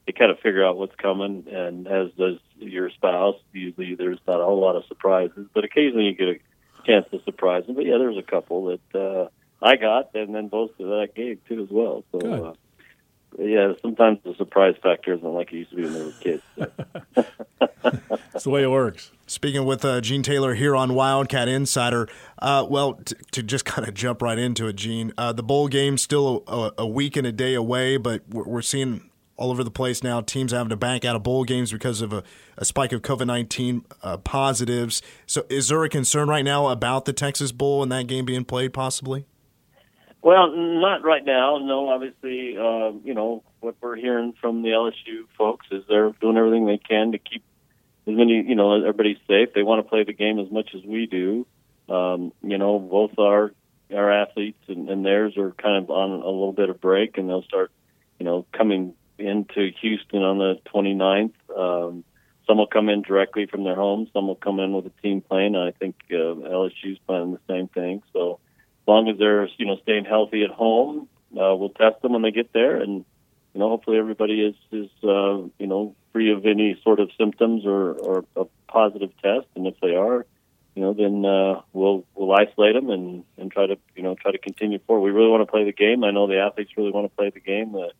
they 0.06 0.12
kind 0.12 0.32
of 0.32 0.40
figure 0.40 0.66
out 0.66 0.78
what's 0.78 0.96
coming, 0.96 1.46
and 1.50 1.88
as 1.88 2.12
does 2.18 2.40
your 2.58 2.90
spouse. 2.90 3.36
Usually, 3.54 3.96
there's 3.96 4.20
not 4.28 4.42
a 4.42 4.44
whole 4.44 4.60
lot 4.60 4.76
of 4.76 4.84
surprises, 4.88 5.48
but 5.54 5.64
occasionally 5.64 6.06
you 6.06 6.16
get 6.16 6.28
a 6.28 6.40
chance 6.86 7.06
to 7.12 7.24
surprise 7.24 7.66
them. 7.66 7.76
But 7.76 7.86
yeah, 7.86 7.98
there's 8.00 8.18
a 8.18 8.24
couple 8.24 8.66
that 8.66 9.00
uh, 9.00 9.28
I 9.62 9.78
got, 9.78 10.16
and 10.16 10.36
then 10.36 10.48
both 10.50 10.72
of 10.72 10.88
that 10.88 11.08
I 11.10 11.16
gave 11.16 11.40
too 11.48 11.62
as 11.64 11.70
well. 11.70 12.04
So. 12.12 12.20
Uh, 12.20 12.54
yeah, 13.38 13.74
sometimes 13.82 14.20
the 14.24 14.34
surprise 14.36 14.76
factor 14.82 15.14
isn't 15.14 15.34
like 15.34 15.52
it 15.52 15.58
used 15.58 15.70
to 15.72 15.76
be 15.76 15.84
when 15.84 15.94
they 15.94 16.04
were 16.04 16.12
kids. 16.12 16.44
So. 16.58 17.26
That's 18.32 18.44
the 18.44 18.50
way 18.50 18.64
it 18.64 18.70
works. 18.70 19.12
Speaking 19.28 19.66
with 19.66 19.84
uh, 19.86 20.02
Gene 20.02 20.24
Taylor 20.24 20.56
here 20.56 20.76
on 20.76 20.94
Wildcat 20.94 21.48
Insider, 21.48 22.08
uh, 22.40 22.66
well, 22.70 22.94
t- 22.94 23.16
to 23.32 23.44
just 23.44 23.66
kind 23.66 23.88
of 23.88 23.94
jump 23.94 24.22
right 24.22 24.38
into 24.38 24.68
it, 24.68 24.76
Gene, 24.76 25.14
uh, 25.18 25.34
the 25.34 25.44
bowl 25.44 25.68
game's 25.68 26.02
still 26.02 26.44
a, 26.48 26.72
a, 26.80 26.88
week 26.88 27.16
and 27.16 27.26
a 27.28 27.32
day 27.32 27.54
away, 27.54 27.98
but 27.98 28.24
we're, 28.30 28.44
we're 28.44 28.62
seeing 28.62 29.10
all 29.38 29.52
over 29.52 29.64
the 29.64 29.72
place 29.72 30.04
now. 30.04 30.22
Teams 30.22 30.52
having 30.52 30.70
to 30.70 30.76
bank 30.76 31.06
out 31.06 31.16
of 31.16 31.24
bowl 31.24 31.44
games 31.44 31.72
because 31.72 32.02
of 32.02 32.12
a, 32.12 32.24
a 32.58 32.66
spike 32.66 32.92
of 32.92 33.02
COVID 33.02 33.28
19 33.28 33.86
uh, 34.04 34.18
positives. 34.18 35.02
So, 35.26 35.46
is 35.50 35.70
there 35.70 35.84
a 35.84 35.90
concern 35.90 36.28
right 36.28 36.44
now 36.44 36.68
about 36.68 37.06
the 37.06 37.14
Texas 37.14 37.52
Bowl 37.52 37.82
and 37.82 37.92
that 37.92 38.08
game 38.08 38.26
being 38.26 38.46
played 38.46 38.74
possibly? 38.74 39.26
Well, 40.22 40.52
not 40.52 41.04
right 41.04 41.24
now. 41.24 41.58
No, 41.60 41.90
obviously, 41.90 42.58
uh, 42.58 42.92
you 43.04 43.14
know, 43.14 43.44
what 43.62 43.76
we're 43.80 43.96
hearing 43.96 44.34
from 44.40 44.62
the 44.64 44.70
LSU 44.70 45.26
folks 45.38 45.68
is 45.72 45.84
they're 45.88 46.12
doing 46.20 46.38
everything 46.38 46.66
they 46.66 46.78
can 46.78 47.14
to 47.14 47.18
keep 47.18 47.44
as 48.06 48.16
many, 48.16 48.44
you 48.46 48.56
know, 48.56 48.76
everybody 48.76 49.20
safe. 49.28 49.50
They 49.54 49.64
want 49.64 49.84
to 49.86 49.90
play 49.90 50.04
the 50.04 50.14
game 50.14 50.40
as 50.40 50.52
much 50.52 50.72
as 50.76 50.84
we 50.84 51.06
do. 51.06 51.48
Um, 51.88 52.34
you 52.44 52.58
know, 52.58 52.80
both 52.80 53.18
our 53.18 53.54
our 53.94 54.12
athletes 54.12 54.60
and, 54.68 54.90
and 54.90 55.04
theirs 55.04 55.36
are 55.38 55.52
kind 55.52 55.84
of 55.84 55.90
on 55.90 56.12
a 56.12 56.16
little 56.30 56.54
bit 56.54 56.70
of 56.70 56.80
break, 56.80 57.18
and 57.18 57.28
they'll 57.28 57.44
start, 57.44 57.72
you 58.20 58.26
know, 58.26 58.46
coming 58.52 58.94
into 59.18 59.72
Houston 59.82 60.22
on 60.22 60.38
the 60.38 60.60
29th. 60.74 61.34
Um, 61.58 62.04
some 62.46 62.58
will 62.58 62.68
come 62.68 62.90
in 62.90 63.02
directly 63.02 63.46
from 63.46 63.64
their 63.64 63.76
homes. 63.76 64.10
Some 64.14 64.28
will 64.28 64.36
come 64.36 64.60
in 64.60 64.74
with 64.74 64.86
a 64.86 65.02
team 65.02 65.22
plane. 65.22 65.56
I 65.56 65.72
think 65.72 65.96
uh, 66.12 66.16
LSU's 66.16 67.00
planning 67.08 67.34
the 67.34 67.40
same 67.48 67.68
thing. 67.68 68.04
So 68.14 68.40
long 68.90 69.08
as 69.08 69.18
they're 69.18 69.48
you 69.58 69.66
know 69.66 69.78
staying 69.84 70.06
healthy 70.06 70.44
at 70.44 70.50
home, 70.50 71.08
uh, 71.34 71.56
we'll 71.56 71.70
test 71.70 72.02
them 72.02 72.14
when 72.14 72.24
they 72.24 72.32
get 72.32 72.52
there, 72.52 72.78
and 72.78 73.06
you 73.54 73.60
know 73.60 73.70
hopefully 73.70 73.98
everybody 73.98 74.42
is 74.42 74.56
is 74.72 74.90
uh, 75.04 75.38
you 75.58 75.68
know 75.68 75.96
free 76.12 76.32
of 76.32 76.46
any 76.46 76.80
sort 76.84 77.00
of 77.00 77.10
symptoms 77.18 77.66
or 77.66 77.94
or 77.94 78.26
a 78.36 78.46
positive 78.68 79.12
test. 79.22 79.48
And 79.56 79.68
if 79.68 79.76
they 79.82 79.96
are, 79.96 80.26
you 80.76 80.82
know, 80.82 80.94
then 80.94 81.26
uh, 81.26 81.62
we'll 81.72 82.06
we'll 82.16 82.34
isolate 82.34 82.74
them 82.74 82.90
and 82.90 83.24
and 83.38 83.52
try 83.52 83.68
to 83.68 83.78
you 83.96 84.04
know 84.04 84.16
try 84.16 84.32
to 84.32 84.38
continue 84.38 84.80
forward. 84.80 85.02
We 85.02 85.12
really 85.12 85.30
want 85.30 85.42
to 85.42 85.52
play 85.52 85.64
the 85.64 85.74
game. 85.74 86.04
I 86.04 86.12
know 86.12 86.28
the 86.28 86.40
athletes 86.40 86.72
really 86.76 86.92
want 86.92 87.10
to 87.10 87.16
play 87.16 87.30
the 87.30 87.40
game. 87.40 87.76
Uh, 87.76 87.94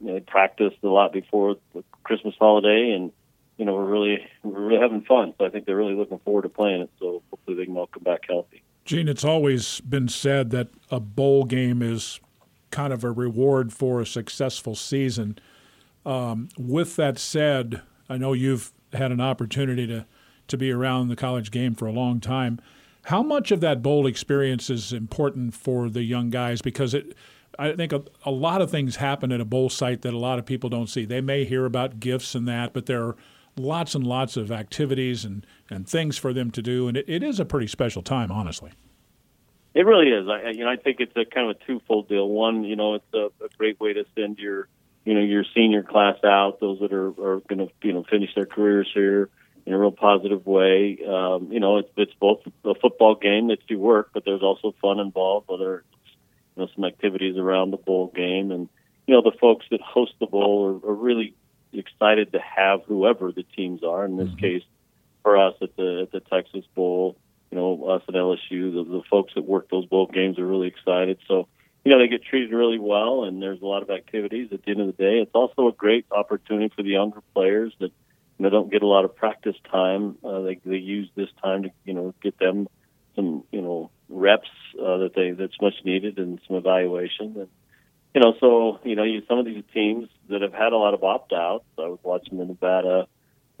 you 0.00 0.12
know, 0.12 0.20
practiced 0.20 0.78
a 0.82 0.88
lot 0.88 1.12
before 1.12 1.56
the 1.74 1.84
Christmas 2.04 2.34
holiday, 2.38 2.92
and 2.92 3.12
you 3.56 3.64
know 3.64 3.74
we're 3.74 3.90
really 3.90 4.26
we're 4.42 4.68
really 4.68 4.80
having 4.80 5.02
fun. 5.02 5.34
So 5.38 5.46
I 5.46 5.50
think 5.50 5.66
they're 5.66 5.76
really 5.76 5.94
looking 5.94 6.18
forward 6.20 6.42
to 6.42 6.48
playing 6.48 6.82
it. 6.82 6.90
So 7.00 7.22
hopefully 7.30 7.56
they 7.56 7.64
can 7.66 7.76
all 7.76 7.86
come 7.88 8.02
back 8.02 8.20
healthy. 8.28 8.62
Gene, 8.84 9.08
it's 9.08 9.24
always 9.24 9.80
been 9.80 10.08
said 10.08 10.50
that 10.50 10.68
a 10.90 10.98
bowl 10.98 11.44
game 11.44 11.82
is 11.82 12.20
kind 12.70 12.92
of 12.92 13.04
a 13.04 13.10
reward 13.10 13.72
for 13.72 14.00
a 14.00 14.06
successful 14.06 14.74
season. 14.74 15.38
Um, 16.04 16.48
with 16.58 16.96
that 16.96 17.18
said, 17.18 17.82
I 18.08 18.16
know 18.16 18.32
you've 18.32 18.72
had 18.92 19.12
an 19.12 19.20
opportunity 19.20 19.86
to 19.86 20.06
to 20.48 20.58
be 20.58 20.70
around 20.70 21.08
the 21.08 21.16
college 21.16 21.50
game 21.50 21.74
for 21.74 21.86
a 21.86 21.92
long 21.92 22.20
time. 22.20 22.60
How 23.04 23.22
much 23.22 23.52
of 23.52 23.60
that 23.60 23.82
bowl 23.82 24.06
experience 24.06 24.68
is 24.68 24.92
important 24.92 25.54
for 25.54 25.88
the 25.88 26.02
young 26.02 26.30
guys? 26.30 26.60
Because 26.60 26.92
it 26.94 27.16
I 27.58 27.72
think 27.74 27.92
a, 27.92 28.02
a, 28.24 28.30
lot 28.30 28.62
of 28.62 28.70
things 28.70 28.96
happen 28.96 29.30
at 29.30 29.40
a 29.40 29.44
bowl 29.44 29.68
site 29.68 30.02
that 30.02 30.14
a 30.14 30.18
lot 30.18 30.38
of 30.38 30.46
people 30.46 30.70
don't 30.70 30.88
see. 30.88 31.04
They 31.04 31.20
may 31.20 31.44
hear 31.44 31.66
about 31.66 32.00
gifts 32.00 32.34
and 32.34 32.48
that, 32.48 32.72
but 32.72 32.86
there 32.86 33.02
are 33.02 33.16
lots 33.56 33.94
and 33.94 34.06
lots 34.06 34.36
of 34.36 34.50
activities 34.50 35.24
and, 35.24 35.46
and 35.68 35.88
things 35.88 36.16
for 36.16 36.32
them 36.32 36.50
to 36.50 36.62
do, 36.62 36.88
and 36.88 36.96
it, 36.96 37.04
it 37.08 37.22
is 37.22 37.38
a 37.38 37.44
pretty 37.44 37.66
special 37.66 38.02
time, 38.02 38.30
honestly. 38.30 38.72
It 39.74 39.86
really 39.86 40.08
is. 40.08 40.28
I, 40.28 40.50
you 40.50 40.64
know, 40.64 40.70
I 40.70 40.76
think 40.76 41.00
it's 41.00 41.16
a 41.16 41.24
kind 41.24 41.50
of 41.50 41.56
a 41.56 41.64
twofold 41.64 42.08
deal. 42.08 42.28
One, 42.28 42.64
you 42.64 42.76
know, 42.76 42.94
it's 42.94 43.14
a, 43.14 43.28
a 43.44 43.48
great 43.56 43.80
way 43.80 43.94
to 43.94 44.04
send 44.14 44.38
your, 44.38 44.68
you 45.04 45.14
know, 45.14 45.20
your 45.20 45.44
senior 45.54 45.82
class 45.82 46.16
out, 46.24 46.60
those 46.60 46.78
that 46.80 46.92
are, 46.92 47.08
are 47.08 47.40
going 47.48 47.58
to, 47.58 47.68
you 47.82 47.92
know, 47.92 48.04
finish 48.10 48.34
their 48.34 48.44
careers 48.44 48.90
here 48.92 49.30
in 49.64 49.72
a 49.72 49.78
real 49.78 49.90
positive 49.90 50.44
way. 50.46 50.98
Um, 51.08 51.50
you 51.50 51.60
know, 51.60 51.78
it's, 51.78 51.88
it's 51.96 52.12
both 52.20 52.40
a 52.64 52.74
football 52.74 53.14
game 53.14 53.48
that 53.48 53.58
you 53.68 53.78
work, 53.78 54.10
but 54.12 54.24
there's 54.24 54.42
also 54.42 54.74
fun 54.82 54.98
involved, 54.98 55.48
whether 55.48 55.78
it's, 55.78 56.12
you 56.56 56.62
know, 56.62 56.68
some 56.74 56.84
activities 56.84 57.38
around 57.38 57.70
the 57.70 57.78
bowl 57.78 58.12
game. 58.14 58.50
And, 58.50 58.68
you 59.06 59.14
know, 59.14 59.22
the 59.22 59.36
folks 59.38 59.64
that 59.70 59.80
host 59.80 60.12
the 60.20 60.26
bowl 60.26 60.80
are, 60.84 60.90
are 60.90 60.94
really 60.94 61.34
excited 61.72 62.32
to 62.32 62.38
have 62.38 62.80
whoever 62.86 63.32
the 63.32 63.42
teams 63.42 63.82
are. 63.82 64.04
In 64.04 64.16
this 64.16 64.28
mm-hmm. 64.28 64.38
case, 64.38 64.62
for 65.22 65.38
us 65.38 65.54
at 65.62 65.74
the, 65.76 66.02
at 66.02 66.12
the 66.12 66.20
Texas 66.20 66.64
Bowl, 66.74 67.16
you 67.50 67.58
know, 67.58 67.84
us 67.84 68.02
at 68.08 68.14
LSU, 68.14 68.72
the, 68.72 68.84
the 68.84 69.02
folks 69.10 69.34
that 69.34 69.44
work 69.44 69.68
those 69.70 69.86
bowl 69.86 70.06
games 70.06 70.38
are 70.38 70.46
really 70.46 70.68
excited. 70.68 71.18
So, 71.28 71.48
you 71.84 71.92
know, 71.92 71.98
they 71.98 72.08
get 72.08 72.24
treated 72.24 72.52
really 72.52 72.78
well, 72.78 73.24
and 73.24 73.42
there's 73.42 73.60
a 73.60 73.66
lot 73.66 73.82
of 73.82 73.90
activities. 73.90 74.48
At 74.52 74.62
the 74.64 74.70
end 74.70 74.80
of 74.80 74.86
the 74.86 74.92
day, 74.92 75.18
it's 75.18 75.34
also 75.34 75.68
a 75.68 75.72
great 75.72 76.06
opportunity 76.10 76.72
for 76.74 76.82
the 76.82 76.90
younger 76.90 77.20
players 77.34 77.74
that 77.80 77.92
you 78.38 78.44
know 78.44 78.50
don't 78.50 78.70
get 78.70 78.82
a 78.82 78.86
lot 78.86 79.04
of 79.04 79.14
practice 79.14 79.56
time. 79.70 80.16
Uh, 80.24 80.40
they 80.40 80.60
they 80.64 80.76
use 80.76 81.10
this 81.14 81.28
time 81.42 81.64
to 81.64 81.70
you 81.84 81.92
know 81.92 82.14
get 82.22 82.38
them 82.38 82.68
some 83.14 83.44
you 83.50 83.60
know 83.60 83.90
reps 84.08 84.48
uh, 84.80 84.98
that 84.98 85.12
they 85.14 85.32
that's 85.32 85.60
much 85.60 85.74
needed 85.84 86.18
and 86.18 86.40
some 86.46 86.56
evaluation. 86.56 87.34
And 87.36 87.48
you 88.14 88.20
know, 88.20 88.34
so 88.40 88.80
you 88.84 88.96
know, 88.96 89.04
you, 89.04 89.22
some 89.28 89.38
of 89.38 89.44
these 89.44 89.64
teams 89.72 90.08
that 90.28 90.42
have 90.42 90.52
had 90.52 90.72
a 90.72 90.76
lot 90.76 90.94
of 90.94 91.02
opt 91.02 91.32
outs. 91.32 91.64
I 91.78 91.82
was 91.82 91.98
watching 92.02 92.38
the 92.38 92.44
Nevada 92.44 93.06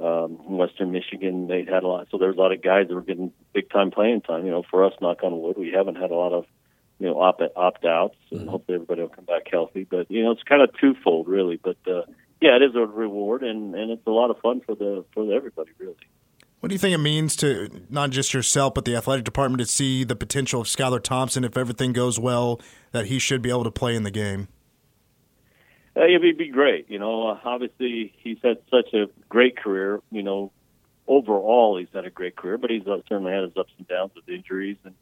um, 0.02 0.56
Western 0.56 0.90
Michigan, 0.90 1.46
they 1.46 1.64
had 1.64 1.84
a 1.84 1.88
lot. 1.88 2.08
So 2.10 2.18
there's 2.18 2.36
a 2.36 2.40
lot 2.40 2.52
of 2.52 2.62
guys 2.62 2.88
that 2.88 2.94
were 2.94 3.02
getting 3.02 3.32
big 3.52 3.70
time 3.70 3.90
playing 3.90 4.22
time. 4.22 4.44
You 4.44 4.50
know, 4.50 4.64
for 4.68 4.84
us, 4.84 4.92
knock 5.00 5.22
on 5.22 5.40
wood, 5.40 5.56
we 5.56 5.70
haven't 5.70 5.96
had 5.96 6.10
a 6.10 6.14
lot 6.14 6.32
of 6.32 6.44
you 6.98 7.06
know 7.06 7.20
opt 7.20 7.42
opt 7.56 7.84
outs, 7.84 8.16
and 8.30 8.40
mm-hmm. 8.40 8.48
hopefully 8.48 8.76
everybody 8.76 9.02
will 9.02 9.08
come 9.08 9.24
back 9.24 9.42
healthy. 9.50 9.86
But 9.88 10.10
you 10.10 10.24
know, 10.24 10.32
it's 10.32 10.42
kind 10.42 10.62
of 10.62 10.70
twofold, 10.78 11.28
really. 11.28 11.58
But 11.62 11.76
uh, 11.86 12.02
yeah, 12.40 12.56
it 12.56 12.62
is 12.62 12.74
a 12.74 12.80
reward, 12.80 13.42
and 13.42 13.74
and 13.74 13.90
it's 13.90 14.06
a 14.06 14.10
lot 14.10 14.30
of 14.30 14.38
fun 14.40 14.60
for 14.60 14.74
the 14.74 15.04
for 15.14 15.32
everybody, 15.32 15.70
really. 15.78 15.94
What 16.62 16.68
do 16.68 16.76
you 16.76 16.78
think 16.78 16.94
it 16.94 16.98
means 16.98 17.34
to 17.38 17.68
not 17.90 18.10
just 18.10 18.32
yourself, 18.32 18.74
but 18.74 18.84
the 18.84 18.94
athletic 18.94 19.24
department 19.24 19.58
to 19.62 19.66
see 19.66 20.04
the 20.04 20.14
potential 20.14 20.60
of 20.60 20.68
Skylar 20.68 21.02
Thompson 21.02 21.42
if 21.42 21.56
everything 21.56 21.92
goes 21.92 22.20
well, 22.20 22.60
that 22.92 23.06
he 23.06 23.18
should 23.18 23.42
be 23.42 23.50
able 23.50 23.64
to 23.64 23.70
play 23.72 23.96
in 23.96 24.04
the 24.04 24.12
game? 24.12 24.46
Uh, 25.96 26.04
it'd 26.04 26.38
be 26.38 26.50
great. 26.50 26.88
You 26.88 27.00
know, 27.00 27.30
uh, 27.30 27.40
obviously 27.44 28.14
he's 28.16 28.38
had 28.44 28.58
such 28.70 28.94
a 28.94 29.06
great 29.28 29.56
career. 29.56 30.02
You 30.12 30.22
know, 30.22 30.52
overall 31.08 31.78
he's 31.78 31.88
had 31.92 32.04
a 32.04 32.10
great 32.10 32.36
career, 32.36 32.58
but 32.58 32.70
he's 32.70 32.86
uh, 32.86 32.98
certainly 33.08 33.32
had 33.32 33.42
his 33.42 33.56
ups 33.56 33.72
and 33.76 33.88
downs 33.88 34.12
with 34.14 34.28
injuries, 34.28 34.76
and 34.84 34.94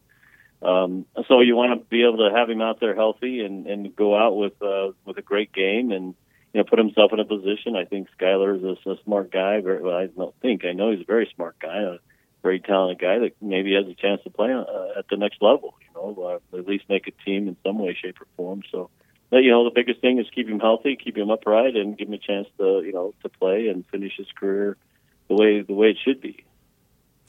um, 0.66 1.04
so 1.28 1.42
you 1.42 1.56
want 1.56 1.78
to 1.78 1.86
be 1.90 2.04
able 2.04 2.26
to 2.26 2.34
have 2.34 2.48
him 2.48 2.62
out 2.62 2.80
there 2.80 2.94
healthy 2.94 3.44
and 3.44 3.66
and 3.66 3.94
go 3.94 4.16
out 4.16 4.34
with 4.34 4.54
uh, 4.62 4.92
with 5.04 5.18
a 5.18 5.22
great 5.22 5.52
game 5.52 5.92
and 5.92 6.14
you 6.52 6.60
know 6.60 6.64
put 6.64 6.78
himself 6.78 7.12
in 7.12 7.20
a 7.20 7.24
position. 7.24 7.76
I 7.76 7.84
think 7.84 8.08
Skylar 8.18 8.56
is 8.56 8.78
a, 8.86 8.90
a 8.90 8.96
smart 9.04 9.30
guy. 9.30 9.60
Very, 9.60 9.82
well, 9.82 9.96
I 9.96 10.06
don't 10.06 10.34
think 10.40 10.64
I 10.64 10.72
know 10.72 10.90
he's 10.90 11.02
a 11.02 11.04
very 11.04 11.30
smart 11.34 11.58
guy, 11.60 11.78
a 11.78 11.98
very 12.42 12.60
talented 12.60 13.00
guy 13.00 13.18
that 13.18 13.32
maybe 13.40 13.74
has 13.74 13.86
a 13.86 13.94
chance 13.94 14.22
to 14.24 14.30
play 14.30 14.52
uh, 14.52 14.98
at 14.98 15.08
the 15.08 15.16
next 15.16 15.42
level. 15.42 15.74
You 15.80 15.94
know, 15.94 16.40
uh, 16.52 16.56
at 16.56 16.66
least 16.66 16.84
make 16.88 17.06
a 17.06 17.12
team 17.24 17.48
in 17.48 17.56
some 17.64 17.78
way, 17.78 17.96
shape, 18.00 18.20
or 18.20 18.26
form. 18.36 18.62
So 18.70 18.90
but, 19.30 19.44
you 19.44 19.50
know, 19.50 19.64
the 19.64 19.70
biggest 19.70 20.00
thing 20.00 20.18
is 20.18 20.26
keep 20.34 20.48
him 20.48 20.58
healthy, 20.58 20.96
keep 20.96 21.16
him 21.16 21.30
upright, 21.30 21.76
and 21.76 21.96
give 21.96 22.08
him 22.08 22.14
a 22.14 22.18
chance 22.18 22.48
to, 22.58 22.82
you 22.84 22.92
know, 22.92 23.14
to 23.22 23.28
play 23.28 23.68
and 23.68 23.86
finish 23.86 24.12
his 24.16 24.26
career 24.38 24.76
the 25.28 25.34
way 25.34 25.62
the 25.62 25.72
way 25.72 25.90
it 25.90 25.96
should 26.04 26.20
be. 26.20 26.44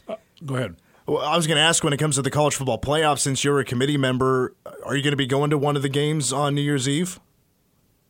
Uh, 0.08 0.16
go 0.44 0.56
ahead. 0.56 0.76
Well, 1.06 1.20
I 1.20 1.36
was 1.36 1.46
going 1.46 1.58
to 1.58 1.62
ask 1.62 1.84
when 1.84 1.94
it 1.94 1.98
comes 1.98 2.16
to 2.16 2.24
the 2.24 2.32
college 2.32 2.56
football 2.56 2.80
playoff, 2.80 3.20
since 3.20 3.44
you're 3.44 3.60
a 3.60 3.66
committee 3.66 3.98
member, 3.98 4.56
are 4.84 4.96
you 4.96 5.04
going 5.04 5.12
to 5.12 5.18
be 5.18 5.28
going 5.28 5.52
to 5.52 5.58
one 5.58 5.76
of 5.76 5.84
the 5.84 5.90
games 5.90 6.34
on 6.34 6.56
New 6.56 6.62
Year's 6.62 6.90
Eve? 6.90 7.20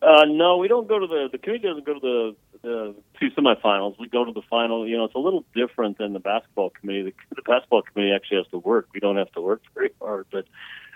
Uh, 0.02 0.26
no, 0.26 0.58
we 0.58 0.68
don't 0.68 0.88
go 0.88 0.98
to 0.98 1.06
the 1.06 1.30
the 1.32 1.38
committee 1.38 1.68
doesn't 1.68 1.86
go 1.86 1.94
to 1.94 2.00
the 2.00 2.36
the 2.64 2.96
two 3.20 3.30
semifinals. 3.32 4.00
We 4.00 4.08
go 4.08 4.26
to 4.26 4.32
the 4.32 4.42
final. 4.50 4.88
You 4.88 4.98
know, 4.98 5.06
it's 5.06 5.16
a 5.16 5.20
little 5.20 5.46
different 5.56 6.00
than 6.00 6.14
the 6.14 6.20
basketball 6.20 6.72
committee. 6.72 7.04
The, 7.30 7.36
the 7.36 7.42
basketball 7.44 7.84
committee 7.84 8.12
actually 8.12 8.38
has 8.38 8.48
to 8.48 8.58
work. 8.58 8.88
We 8.94 9.00
don't 9.00 9.18
have 9.18 9.32
to 9.34 9.42
work 9.42 9.62
very 9.76 9.92
hard, 10.02 10.26
but 10.32 10.46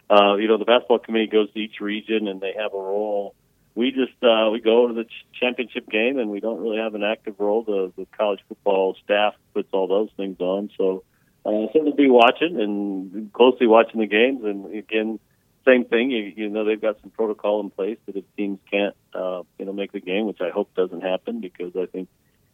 uh, 0.10 0.36
you 0.36 0.48
know, 0.48 0.58
the 0.58 0.66
basketball 0.66 1.00
committee 1.00 1.28
goes 1.28 1.52
to 1.54 1.60
each 1.60 1.80
region 1.80 2.28
and 2.28 2.42
they 2.42 2.54
have 2.58 2.74
a 2.74 2.78
role. 2.78 3.36
We 3.76 3.92
just 3.92 4.24
uh, 4.24 4.50
we 4.52 4.62
go 4.62 4.88
to 4.88 4.94
the 4.94 5.04
ch- 5.04 5.40
championship 5.40 5.90
game 5.90 6.18
and 6.18 6.30
we 6.30 6.40
don't 6.40 6.60
really 6.60 6.78
have 6.78 6.96
an 6.96 7.04
active 7.04 7.36
role. 7.40 7.64
The, 7.64 7.92
the 7.96 8.08
college 8.18 8.40
football 8.48 8.96
staff 9.04 9.36
puts 9.54 9.70
all 9.72 9.88
those 9.88 10.10
things 10.18 10.40
on. 10.40 10.70
So 10.78 11.04
uh, 11.46 11.68
certainly 11.74 11.94
be 11.96 12.10
watching 12.10 12.60
and 12.60 13.32
closely 13.34 13.68
watching 13.68 14.00
the 14.00 14.08
games. 14.08 14.44
And 14.44 14.74
again, 14.74 15.20
same 15.66 15.86
thing. 15.86 16.12
You, 16.12 16.34
you 16.36 16.50
know, 16.50 16.66
they've 16.66 16.82
got 16.82 17.00
some 17.02 17.12
protocol 17.12 17.60
in 17.62 17.70
place 17.70 17.98
that 18.06 18.16
if 18.16 18.24
teams 18.38 18.60
can't, 18.72 18.96
uh, 19.14 19.44
you 19.58 19.66
know, 19.66 19.74
make 19.74 19.92
the 19.92 20.00
game, 20.00 20.28
which 20.28 20.42
I 20.42 20.50
hope 20.50 20.74
doesn't 20.76 21.02
happen 21.02 21.42
because 21.42 21.76
I 21.76 21.86
think 21.88 22.10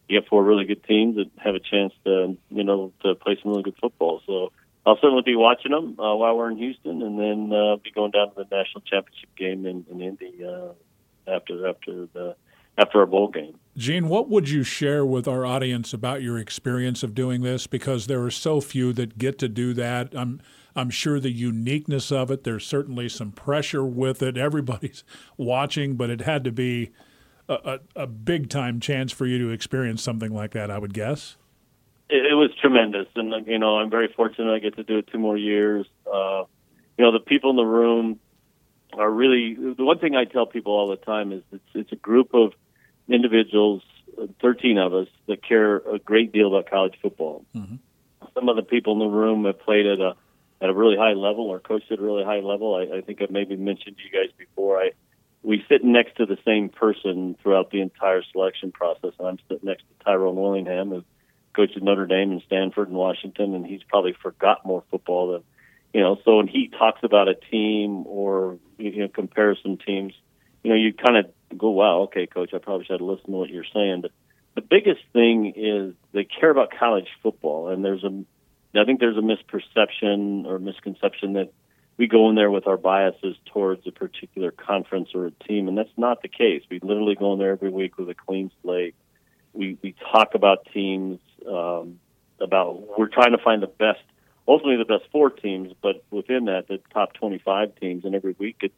you 0.08 0.19
have 0.19 0.28
four 0.28 0.43
really 0.43 0.65
good 0.65 0.84
teams 0.84 1.15
that 1.15 1.30
have 1.38 1.56
a 1.56 1.60
chance 1.60 1.93
to, 2.06 2.38
you 2.50 2.63
know, 2.63 2.91
to 3.04 3.15
play 3.15 3.38
some 3.41 3.52
really 3.52 3.63
good 3.63 3.78
football. 3.80 4.21
So 4.26 4.52
I'll 4.86 4.97
certainly 4.97 5.24
be 5.24 5.36
watching 5.36 5.71
them 5.71 6.00
uh, 6.00 6.15
while 6.15 6.36
we're 6.36 6.52
in 6.52 6.58
Houston, 6.58 7.02
and 7.02 7.19
then 7.19 7.58
uh, 7.58 7.76
be 7.78 7.91
going 7.91 8.12
down 8.12 8.30
to 8.30 8.36
the 8.36 8.56
national 8.56 8.82
championship 8.82 9.30
game 9.38 9.65
in, 9.65 9.86
in 9.91 10.02
Indy 10.02 10.43
uh, 10.43 10.74
after 11.28 11.67
after 11.67 12.08
the 12.13 12.36
after 12.78 13.00
our 13.00 13.06
bowl 13.06 13.28
game. 13.28 13.58
Gene, 13.78 14.10
what 14.10 14.30
would 14.30 14.50
you 14.50 14.63
share 14.63 15.06
with 15.06 15.28
our 15.28 15.45
audience 15.45 15.93
about 15.93 16.21
your 16.21 16.38
experience 16.38 17.04
of 17.04 17.13
doing 17.13 17.41
this? 17.41 17.67
Because 17.67 18.08
there 18.08 18.21
are 18.24 18.32
so 18.32 18.60
few 18.60 18.91
that 18.93 19.17
get 19.17 19.38
to 19.39 19.47
do 19.47 19.74
that. 19.74 20.13
I'm 20.15 20.41
I'm 20.76 20.90
sure 20.90 21.20
the 21.20 21.32
uniqueness 21.32 22.12
of 22.12 22.32
it. 22.32 22.44
There's 22.44 22.66
certainly 22.66 23.10
some 23.10 23.32
pressure 23.32 23.86
with 23.86 24.22
it. 24.22 24.38
Everybody's 24.38 25.04
watching, 25.38 25.96
but 25.96 26.10
it 26.10 26.22
had 26.22 26.44
to 26.44 26.52
be 26.52 26.92
a, 27.50 27.80
a, 27.96 28.04
a 28.04 28.08
big 28.08 28.50
time 28.50 28.80
chance 28.80 29.12
for 29.12 29.26
you 29.26 29.38
to 29.40 29.50
experience 29.50 30.02
something 30.02 30.34
like 30.34 30.52
that. 30.52 30.72
I 30.72 30.78
would 30.78 30.94
guess 30.94 31.38
it, 32.12 32.32
it 32.32 32.36
was 32.36 32.52
tremendous, 32.60 33.08
and 33.16 33.48
you 33.48 33.58
know 33.58 33.78
I'm 33.78 33.90
very 33.90 34.10
fortunate 34.16 34.54
I 34.54 34.60
get 34.60 34.76
to 34.76 34.84
do 34.84 35.00
it 35.00 35.08
two 35.12 35.18
more 35.18 35.38
years. 35.38 35.88
Uh, 36.06 36.44
you 36.98 37.06
know 37.06 37.12
the 37.12 37.20
people 37.20 37.50
in 37.50 37.56
the 37.56 37.66
room 37.66 38.20
are 38.94 39.10
really 39.10 39.56
the 39.56 39.84
one 39.84 39.98
thing 39.98 40.16
I 40.16 40.26
tell 40.26 40.46
people 40.46 40.74
all 40.74 40.90
the 40.90 40.98
time 40.98 41.32
is 41.32 41.42
it's 41.52 41.64
it's 41.74 41.92
a 41.92 41.96
group 41.96 42.34
of 42.34 42.54
individuals, 43.08 43.82
uh, 44.22 44.28
13 44.42 44.78
of 44.78 44.94
us 44.94 45.08
that 45.28 45.44
care 45.44 45.78
a 45.78 46.00
great 46.00 46.32
deal 46.32 46.48
about 46.48 46.70
college 46.70 46.96
football. 47.02 47.46
Mm-hmm. 47.56 47.76
Some 48.34 48.50
of 48.50 48.56
the 48.56 48.62
people 48.62 48.94
in 48.94 49.00
the 49.00 49.06
room 49.18 49.46
have 49.46 49.60
played 49.60 49.86
at 49.86 50.00
a 50.00 50.16
at 50.62 50.69
a 50.69 50.74
really 50.74 50.95
high 50.95 51.13
level 51.13 51.45
or 51.45 51.60
coached 51.60 51.91
at 51.91 52.00
a 52.00 52.02
really 52.02 52.24
high 52.24 52.39
level. 52.39 52.76
I, 52.76 52.97
I 52.97 53.02
think 53.02 53.21
I've 53.21 53.32
maybe 53.32 53.56
mentioned 53.56 53.97
to 53.97 54.04
you 54.04 54.12
guys 54.12 54.32
before. 54.38 54.80
I 54.80 54.91
we 55.43 55.63
sit 55.67 55.84
next 55.84 56.17
to 56.17 56.26
the 56.26 56.38
same 56.45 56.69
person 56.69 57.36
throughout 57.41 57.71
the 57.71 57.82
entire 57.82 58.21
selection 58.32 58.71
process. 58.71 59.12
And 59.17 59.28
I'm 59.28 59.39
sitting 59.50 59.67
next 59.67 59.82
to 59.82 60.06
Tyrone 60.06 60.36
Willingham, 60.36 60.89
who 60.89 61.04
coached 61.56 61.76
at 61.76 61.84
Notre 61.84 62.06
Dame 62.06 62.32
and 62.32 62.41
Stanford 62.45 62.89
and 62.89 62.97
Washington, 62.97 63.56
and 63.56 63.65
he's 63.65 63.82
probably 63.84 64.13
forgot 64.21 64.65
more 64.65 64.84
football 64.91 65.34
than 65.34 65.43
you 65.93 66.02
know. 66.02 66.17
So 66.24 66.38
when 66.38 66.47
he 66.47 66.69
talks 66.69 67.00
about 67.04 67.28
a 67.28 67.36
team 67.36 68.06
or 68.06 68.60
you 68.78 69.00
know 69.00 69.08
comparison 69.08 69.78
teams, 69.78 70.13
you 70.63 70.69
know, 70.69 70.78
you 70.78 70.93
kind 70.93 71.17
of 71.17 71.58
go, 71.58 71.71
"Wow, 71.71 72.02
okay, 72.02 72.28
coach, 72.28 72.54
I 72.54 72.60
probably 72.60 72.86
should 72.86 73.02
listen 73.02 73.32
to 73.32 73.38
what 73.38 73.50
you're 73.50 73.65
saying." 73.74 74.02
But 74.02 74.12
the 74.56 74.62
biggest 74.62 75.02
thing 75.13 75.54
is 75.56 75.93
they 76.13 76.24
care 76.24 76.50
about 76.50 76.71
college 76.78 77.08
football, 77.24 77.69
and 77.69 77.84
there's 77.84 78.04
a, 78.04 78.24
I 78.76 78.86
think 78.86 79.00
there's 79.00 79.18
a 79.18 79.22
misperception 79.22 80.46
or 80.46 80.60
misconception 80.60 81.34
that 81.34 81.52
we 81.98 82.08
go 82.08 82.30
in 82.30 82.36
there 82.36 82.50
with 82.50 82.68
our 82.68 82.78
biases 82.78 83.36
towards 83.46 83.86
a 83.86 83.92
particular 83.92 84.52
conference 84.52 85.10
or 85.14 85.28
a 85.28 85.32
team, 85.32 85.68
and 85.68 85.78
that's 85.78 85.96
not 85.98 86.22
the 86.22 86.30
case. 86.30 86.64
We 86.70 86.80
literally 86.82 87.16
go 87.16 87.34
in 87.34 87.40
there 87.40 87.52
every 87.52 87.70
week 87.70 87.98
with 87.98 88.10
a 88.10 88.16
clean 88.16 88.50
slate. 88.62 88.96
We 89.54 89.78
we 89.84 89.94
talk 90.12 90.34
about 90.34 90.68
teams 90.74 91.20
um, 91.48 92.00
about 92.40 92.98
we're 92.98 93.08
trying 93.08 93.32
to 93.32 93.38
find 93.38 93.62
the 93.62 93.68
best, 93.68 94.00
ultimately 94.48 94.78
the 94.78 94.98
best 94.98 95.12
four 95.12 95.30
teams, 95.30 95.74
but 95.82 96.04
within 96.10 96.46
that, 96.46 96.68
the 96.70 96.80
top 96.94 97.14
25 97.14 97.76
teams. 97.76 98.06
And 98.06 98.16
every 98.16 98.36
week, 98.40 98.58
it's 98.62 98.74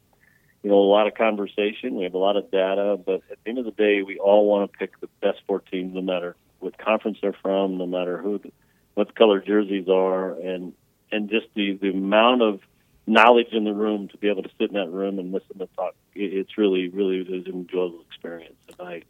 you 0.62 0.70
know 0.70 0.76
a 0.76 0.90
lot 0.90 1.06
of 1.06 1.14
conversation. 1.14 1.94
We 1.94 2.04
have 2.04 2.14
a 2.14 2.18
lot 2.18 2.36
of 2.36 2.50
data, 2.50 2.98
but 2.98 3.22
at 3.30 3.38
the 3.44 3.48
end 3.48 3.58
of 3.58 3.64
the 3.64 3.70
day, 3.70 4.02
we 4.02 4.18
all 4.18 4.46
want 4.46 4.70
to 4.70 4.78
pick 4.78 5.00
the 5.00 5.08
best 5.22 5.38
four 5.46 5.60
teams, 5.60 5.94
no 5.94 6.02
matter 6.02 6.34
what 6.58 6.76
conference 6.78 7.18
they're 7.22 7.36
from, 7.40 7.78
no 7.78 7.86
matter 7.86 8.18
who, 8.18 8.38
the, 8.38 8.50
what 8.94 9.08
the 9.08 9.12
color 9.12 9.40
jerseys 9.40 9.88
are, 9.88 10.32
and 10.32 10.72
and 11.10 11.28
just 11.28 11.46
the 11.54 11.78
the 11.80 11.90
amount 11.90 12.42
of 12.42 12.60
knowledge 13.06 13.48
in 13.52 13.64
the 13.64 13.74
room 13.74 14.08
to 14.08 14.16
be 14.16 14.28
able 14.28 14.42
to 14.42 14.50
sit 14.58 14.70
in 14.70 14.74
that 14.74 14.90
room 14.90 15.18
and 15.18 15.32
listen 15.32 15.58
to 15.58 15.68
talk. 15.76 15.94
It's 16.14 16.56
really, 16.56 16.88
really 16.88 17.20
an 17.20 17.44
enjoyable 17.46 18.02
experience, 18.08 18.56
and 18.78 18.88
I'm 18.88 19.02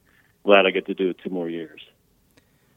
glad 0.44 0.66
I 0.66 0.70
get 0.70 0.86
to 0.86 0.94
do 0.94 1.10
it 1.10 1.18
two 1.22 1.30
more 1.30 1.48
years. 1.48 1.80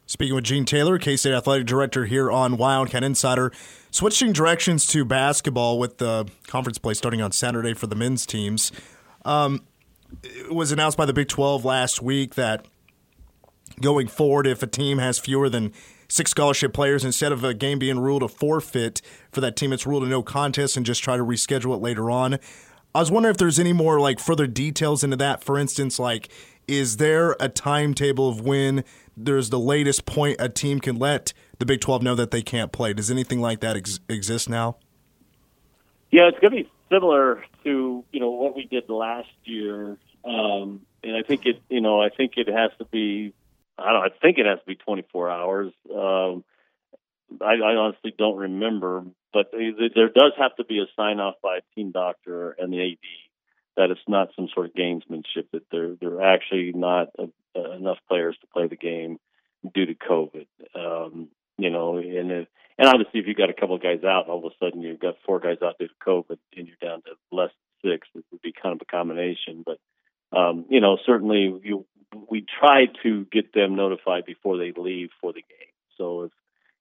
Speaking 0.06 0.36
with 0.36 0.46
Gene 0.46 0.64
Taylor, 0.64 0.98
K 0.98 1.18
State 1.18 1.34
Athletic 1.34 1.68
Director 1.68 2.06
here 2.06 2.32
on 2.32 2.56
Wildcat 2.56 3.04
Insider. 3.04 3.52
Switching 3.92 4.32
directions 4.32 4.86
to 4.88 5.04
basketball 5.04 5.80
with 5.80 5.98
the 5.98 6.28
conference 6.48 6.78
play 6.78 6.94
starting 6.94 7.22
on 7.22 7.34
Saturday 7.34 7.74
for 7.74 7.88
the 7.88 7.96
men's 7.96 8.26
teams. 8.26 8.72
Um, 9.26 9.64
it 10.24 10.54
was 10.54 10.72
announced 10.72 10.98
by 10.98 11.06
the 11.06 11.12
Big 11.12 11.28
12 11.28 11.66
last 11.66 12.02
week 12.02 12.36
that 12.36 12.66
going 13.82 14.08
forward, 14.08 14.48
if 14.48 14.64
a 14.64 14.68
team 14.68 15.00
has 15.00 15.20
fewer 15.20 15.50
than 15.50 15.74
six 16.08 16.32
scholarship 16.32 16.74
players 16.74 17.04
instead 17.04 17.32
of 17.32 17.44
a 17.44 17.54
game 17.54 17.80
being 17.80 18.00
ruled 18.00 18.24
a 18.24 18.28
forfeit 18.28 19.02
for 19.32 19.42
that 19.42 19.56
team. 19.56 19.74
It's 19.74 19.86
ruled 19.86 20.04
a 20.04 20.08
no 20.08 20.24
contest 20.24 20.78
and 20.78 20.86
just 20.86 21.04
try 21.04 21.18
to 21.18 21.24
reschedule 21.24 21.76
it 21.76 21.82
later 21.82 22.10
on. 22.10 22.40
I 22.96 23.00
was 23.00 23.12
wondering 23.12 23.32
if 23.32 23.38
there's 23.38 23.60
any 23.60 23.74
more 23.74 24.00
like 24.00 24.20
further 24.20 24.48
details 24.48 25.04
into 25.04 25.18
that. 25.18 25.44
For 25.44 25.58
instance, 25.58 26.00
like 26.00 26.30
is 26.68 26.98
there 26.98 27.36
a 27.40 27.48
timetable 27.48 28.28
of 28.28 28.42
when 28.42 28.84
there's 29.16 29.50
the 29.50 29.60
latest 29.60 30.06
point 30.06 30.38
a 30.40 30.50
team 30.50 30.80
can 30.80 30.98
let 30.98 31.34
the 31.60 31.66
Big 31.66 31.80
12 31.80 32.04
know 32.04 32.16
that 32.16 32.32
they 32.32 32.42
can't 32.42 32.72
play? 32.72 32.94
Does 32.94 33.10
anything 33.10 33.40
like 33.40 33.62
that 33.62 33.78
ex- 33.78 34.00
exist 34.10 34.50
now? 34.50 34.78
Yeah, 36.12 36.28
it's 36.28 36.40
going 36.40 36.52
to 36.52 36.64
be 36.64 36.70
similar 36.90 37.44
to 37.64 38.04
you 38.12 38.20
know 38.20 38.32
what 38.32 38.56
we 38.56 38.66
did 38.66 38.90
last 38.90 39.30
year, 39.44 39.98
um, 40.24 40.82
and 41.04 41.16
I 41.16 41.22
think 41.22 41.46
it 41.46 41.62
you 41.70 41.82
know 41.82 42.02
I 42.02 42.10
think 42.10 42.34
it 42.38 42.48
has 42.48 42.72
to 42.80 42.86
be 42.86 43.34
I 43.78 43.92
don't 43.92 44.04
I 44.04 44.10
think 44.22 44.38
it 44.38 44.46
has 44.46 44.60
to 44.60 44.66
be 44.66 44.76
24 44.76 45.30
hours. 45.30 45.74
Um, 45.94 46.44
I, 47.42 47.56
I 47.56 47.76
honestly 47.76 48.14
don't 48.18 48.38
remember, 48.38 49.04
but 49.34 49.52
there 49.52 50.10
does 50.10 50.32
have 50.38 50.56
to 50.56 50.64
be 50.64 50.80
a 50.80 50.86
sign 50.96 51.20
off 51.20 51.36
by 51.44 51.58
a 51.58 51.76
team 51.76 51.92
doctor 51.92 52.52
and 52.52 52.72
the 52.72 52.82
AD 52.82 52.98
that 53.76 53.92
it's 53.92 54.02
not 54.08 54.30
some 54.36 54.50
sort 54.54 54.66
of 54.66 54.74
gamesmanship 54.74 55.46
that 55.54 55.64
there 55.72 55.96
are 56.04 56.22
actually 56.22 56.74
not 56.74 57.10
a, 57.20 57.30
uh, 57.56 57.72
enough 57.72 57.98
players 58.08 58.36
to 58.42 58.48
play 58.48 58.68
the 58.68 58.76
game 58.76 59.20
due 59.74 59.86
to 59.86 59.94
COVID. 59.94 60.48
Um, 60.76 61.30
you 61.58 61.70
know, 61.70 61.98
and 61.98 62.32
it, 62.32 62.48
and 62.78 62.88
obviously 62.88 63.20
if 63.20 63.28
you 63.28 63.36
got 63.36 63.50
a 63.50 63.54
couple 63.54 63.76
of 63.76 63.84
guys 63.84 64.04
out, 64.04 64.28
all 64.28 64.40
of 64.40 64.52
a 64.52 64.56
sudden 64.60 64.82
you've 64.82 65.00
got 65.00 65.16
four 65.26 65.40
guys 65.40 65.58
out 65.64 65.78
due 65.80 65.88
to 65.88 65.94
COVID, 66.06 66.38
and 66.56 66.68
you're 66.68 66.78
down 66.82 67.02
to 67.04 67.12
less 67.32 67.52
than 67.84 67.94
six. 67.94 68.08
It 68.16 68.26
would 68.32 68.42
be 68.42 68.54
kind 68.54 68.76
of 68.76 68.82
a 68.82 68.92
combination, 68.92 69.64
but 69.66 69.80
um, 70.38 70.66
you 70.70 70.82
know, 70.82 70.98
certainly 71.06 71.60
you 71.64 71.86
we 72.30 72.46
try 72.60 72.86
to 73.04 73.26
get 73.32 73.54
them 73.54 73.76
notified 73.76 74.26
before 74.26 74.58
they 74.58 74.74
leave 74.76 75.10
for 75.22 75.34
the 75.34 75.42
game. 75.42 75.74
So 75.98 76.24
if 76.24 76.32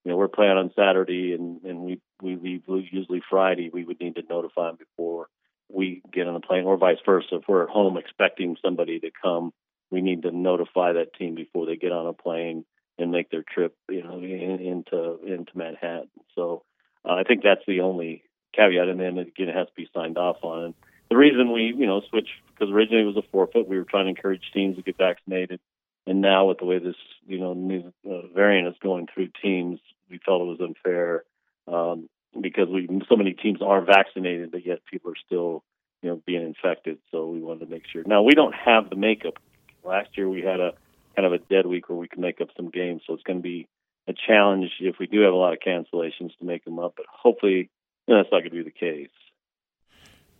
you 0.04 0.10
know 0.10 0.16
we're 0.16 0.28
playing 0.28 0.56
on 0.56 0.72
Saturday 0.76 1.32
and 1.32 1.62
and 1.64 1.80
we 1.80 2.00
we 2.22 2.36
leave 2.36 2.62
usually 2.92 3.22
Friday, 3.28 3.70
we 3.72 3.84
would 3.84 4.00
need 4.00 4.16
to 4.16 4.22
notify 4.28 4.68
them 4.68 4.76
before 4.76 5.28
we 5.68 6.02
get 6.12 6.26
on 6.26 6.34
the 6.34 6.40
plane, 6.40 6.64
or 6.64 6.76
vice 6.76 6.98
versa. 7.04 7.36
If 7.36 7.44
we're 7.48 7.64
at 7.64 7.70
home 7.70 7.96
expecting 7.96 8.56
somebody 8.62 9.00
to 9.00 9.10
come, 9.22 9.52
we 9.90 10.00
need 10.00 10.22
to 10.22 10.30
notify 10.30 10.92
that 10.92 11.14
team 11.14 11.34
before 11.34 11.66
they 11.66 11.76
get 11.76 11.92
on 11.92 12.06
a 12.06 12.12
plane 12.12 12.64
and 12.98 13.10
make 13.10 13.30
their 13.30 13.42
trip, 13.42 13.74
you 13.90 14.02
know, 14.02 14.18
in, 14.18 14.60
into 14.60 15.18
into 15.24 15.52
Manhattan. 15.54 16.08
So 16.34 16.62
uh, 17.04 17.14
I 17.14 17.24
think 17.24 17.42
that's 17.42 17.66
the 17.66 17.80
only 17.80 18.22
caveat, 18.54 18.88
and 18.88 19.00
then 19.00 19.18
again, 19.18 19.48
it 19.48 19.54
has 19.54 19.66
to 19.66 19.74
be 19.76 19.88
signed 19.94 20.18
off 20.18 20.38
on. 20.42 20.74
The 21.10 21.16
reason 21.16 21.52
we, 21.52 21.74
you 21.76 21.86
know, 21.86 22.02
switched 22.10 22.30
because 22.52 22.72
originally 22.72 23.02
it 23.02 23.06
was 23.06 23.16
a 23.16 23.30
forfeit. 23.30 23.68
We 23.68 23.78
were 23.78 23.84
trying 23.84 24.06
to 24.06 24.10
encourage 24.10 24.42
teams 24.52 24.76
to 24.76 24.82
get 24.82 24.96
vaccinated, 24.96 25.60
and 26.06 26.20
now 26.20 26.46
with 26.46 26.58
the 26.58 26.64
way 26.64 26.78
this, 26.78 26.96
you 27.26 27.38
know, 27.38 27.54
new 27.54 27.92
uh, 28.08 28.26
variant 28.34 28.68
is 28.68 28.74
going 28.82 29.08
through 29.12 29.28
teams, 29.42 29.78
we 30.10 30.18
felt 30.24 30.42
it 30.42 30.44
was 30.44 30.60
unfair. 30.60 31.24
Um, 31.68 32.08
because 32.40 32.68
we 32.68 32.88
so 33.08 33.16
many 33.16 33.32
teams 33.32 33.60
are 33.62 33.80
vaccinated, 33.80 34.50
but 34.50 34.66
yet 34.66 34.84
people 34.90 35.10
are 35.10 35.20
still 35.26 35.62
you 36.02 36.10
know 36.10 36.22
being 36.26 36.42
infected. 36.42 36.98
So 37.10 37.28
we 37.28 37.40
wanted 37.40 37.66
to 37.66 37.70
make 37.70 37.84
sure. 37.92 38.02
Now 38.06 38.22
we 38.22 38.34
don't 38.34 38.54
have 38.54 38.90
the 38.90 38.96
makeup. 38.96 39.34
Last 39.84 40.10
year 40.16 40.28
we 40.28 40.42
had 40.42 40.60
a 40.60 40.72
kind 41.14 41.26
of 41.26 41.32
a 41.32 41.38
dead 41.38 41.66
week 41.66 41.88
where 41.88 41.98
we 41.98 42.08
can 42.08 42.20
make 42.20 42.40
up 42.40 42.48
some 42.56 42.70
games, 42.70 43.02
so 43.06 43.14
it's 43.14 43.22
going 43.22 43.38
to 43.38 43.42
be 43.42 43.66
a 44.08 44.12
challenge 44.12 44.70
if 44.80 44.96
we 44.98 45.06
do 45.06 45.20
have 45.22 45.32
a 45.32 45.36
lot 45.36 45.52
of 45.52 45.58
cancellations 45.60 46.36
to 46.38 46.44
make 46.44 46.64
them 46.64 46.78
up. 46.78 46.94
But 46.96 47.06
hopefully, 47.10 47.70
you 48.06 48.14
know, 48.14 48.18
that's 48.18 48.30
not 48.30 48.40
going 48.40 48.50
to 48.50 48.56
be 48.56 48.62
the 48.62 48.70
case. 48.70 49.08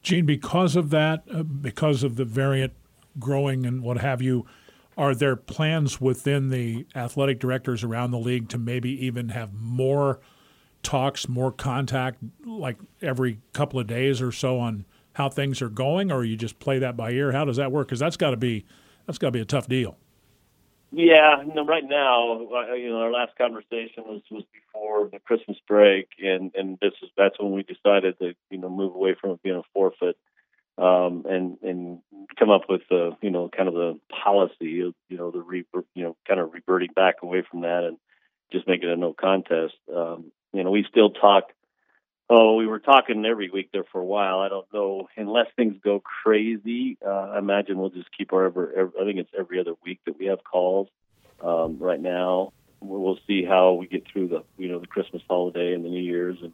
Gene, 0.07 0.25
because 0.25 0.77
of 0.77 0.90
that, 0.90 1.25
uh, 1.35 1.42
because 1.42 2.05
of 2.05 2.14
the 2.14 2.25
variant 2.25 2.73
growing 3.19 3.66
and 3.66 3.83
what 3.83 3.99
have 3.99 4.23
you, 4.23 4.47
are 4.97 5.16
there 5.16 5.35
plans 5.35 6.01
within 6.01 6.51
the 6.51 6.87
athletic 6.95 7.40
directors 7.40 7.83
around 7.83 8.12
the 8.12 8.19
league 8.19 8.49
to 8.51 8.57
maybe 8.57 8.88
even 9.05 9.31
have 9.31 9.53
more 9.53 10.21
talks, 10.85 11.29
more 11.29 11.51
contact, 11.51 12.21
like 12.45 12.77
every 13.03 13.40
couple 13.53 13.81
of 13.81 13.88
days 13.88 14.23
or 14.23 14.31
so 14.31 14.61
on 14.61 14.85
how 15.14 15.29
things 15.29 15.61
are 15.61 15.69
going, 15.69 16.12
or 16.12 16.23
you 16.23 16.37
just 16.37 16.61
play 16.61 16.79
that 16.79 16.97
by 16.97 17.11
ear? 17.11 17.33
How 17.33 17.45
does 17.45 17.57
that 17.57 17.73
work? 17.73 17.88
Because 17.88 17.99
that's 17.99 18.16
got 18.16 18.31
to 18.31 18.37
be 18.37 18.64
that's 19.07 19.19
got 19.19 19.27
to 19.29 19.33
be 19.33 19.40
a 19.40 19.45
tough 19.45 19.66
deal. 19.66 19.97
Yeah, 20.98 21.42
no, 21.54 21.66
right 21.66 21.85
now, 21.87 22.40
uh, 22.40 22.72
you 22.72 22.88
know, 22.88 23.00
our 23.00 23.12
last 23.12 23.37
conversation 23.37 24.04
was 24.06 24.22
was 24.30 24.44
before 24.50 25.11
the 25.12 25.18
Christmas 25.18 25.59
break, 25.68 26.09
and 26.18 26.50
and 26.54 26.78
this 26.80 26.92
is 27.02 27.11
that's 27.18 27.38
when 27.38 27.52
we 27.52 27.64
decided 27.64 28.18
to 28.18 28.32
you 28.50 28.56
know 28.56 28.70
move 28.70 28.94
away 28.94 29.14
from 29.20 29.38
being 29.42 29.56
a 29.56 29.62
forfeit, 29.74 30.16
um, 30.78 31.26
and 31.28 31.59
and 31.62 31.98
come 32.38 32.48
up 32.48 32.62
with 32.70 32.80
the 32.88 33.11
you 33.20 33.28
know 33.30 33.50
kind 33.54 33.68
of 33.68 33.74
the 33.74 34.00
policy 34.24 34.80
of 34.80 34.94
you 35.11 35.18
know 35.18 35.30
the 35.30 35.42
re, 35.42 35.66
you 35.94 36.02
know 36.02 36.16
kind 36.26 36.40
of 36.40 36.54
reverting 36.54 36.92
back 36.96 37.16
away 37.22 37.42
from 37.50 37.61
that 37.61 37.85
and 37.85 37.98
just 38.50 38.66
make 38.66 38.82
it 38.82 38.88
a 38.88 38.96
no 38.96 39.12
contest. 39.12 39.74
Um, 39.94 40.32
you 40.54 40.64
know, 40.64 40.70
we 40.70 40.87
still 40.88 41.11
talk. 41.11 41.52
Oh, 42.28 42.56
we 42.56 42.66
were 42.66 42.80
talking 42.80 43.24
every 43.24 43.50
week 43.50 43.70
there 43.72 43.84
for 43.84 44.00
a 44.00 44.04
while. 44.04 44.40
I 44.40 44.48
don't 44.48 44.66
know 44.72 45.08
unless 45.16 45.46
things 45.54 45.76
go 45.82 46.00
crazy. 46.00 46.98
Uh, 47.04 47.08
I 47.08 47.38
imagine 47.38 47.78
we'll 47.78 47.90
just 47.90 48.08
keep 48.16 48.32
our 48.32 48.46
every, 48.46 48.66
every. 48.76 49.00
I 49.00 49.04
think 49.04 49.18
it's 49.18 49.30
every 49.38 49.60
other 49.60 49.74
week 49.84 50.00
that 50.06 50.18
we 50.18 50.26
have 50.26 50.42
calls. 50.42 50.88
Um, 51.40 51.78
right 51.78 52.00
now, 52.00 52.52
we'll 52.80 53.18
see 53.28 53.44
how 53.44 53.74
we 53.74 53.86
get 53.86 54.04
through 54.10 54.28
the 54.28 54.42
you 54.58 54.68
know 54.68 54.80
the 54.80 54.88
Christmas 54.88 55.22
holiday 55.28 55.72
and 55.72 55.84
the 55.84 55.88
New 55.88 56.02
Year's, 56.02 56.38
and 56.42 56.52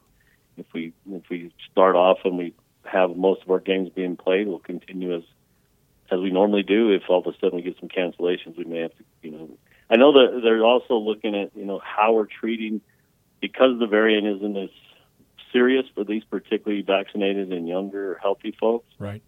if 0.59 0.67
we 0.75 0.93
if 1.11 1.23
we 1.31 1.55
start 1.71 1.97
off 1.97 2.19
and 2.25 2.37
we 2.37 2.55
have 2.85 3.17
most 3.17 3.43
of 3.43 3.51
our 3.51 3.61
games 3.61 3.89
being 3.95 4.17
played, 4.17 4.49
we'll 4.49 4.59
continue 4.59 5.17
as 5.17 5.23
as 6.11 6.21
we 6.21 6.31
normally 6.31 6.65
do. 6.65 6.91
If 6.91 7.05
all 7.09 7.21
of 7.21 7.27
a 7.27 7.39
sudden 7.39 7.57
we 7.57 7.63
get 7.63 7.79
some 7.81 7.89
cancellations, 7.89 8.59
we 8.59 8.65
may 8.65 8.81
have 8.81 8.97
to 8.99 9.05
you 9.23 9.31
know. 9.31 9.51
I 9.89 9.97
know 9.97 10.13
that 10.13 10.41
they're 10.43 10.65
also 10.65 10.97
looking 10.97 11.35
at 11.35 11.57
you 11.57 11.65
know 11.65 11.81
how 11.83 12.13
we're 12.13 12.27
treating 12.27 12.83
because 13.41 13.79
the 13.79 13.87
variant 13.87 14.27
isn't 14.27 14.57
as 14.59 14.71
serious 15.53 15.85
for 15.95 16.05
these 16.05 16.25
particularly 16.25 16.83
vaccinated 16.83 17.53
and 17.53 17.69
younger 17.69 18.19
healthy 18.21 18.57
folks. 18.59 18.93
Right. 18.99 19.23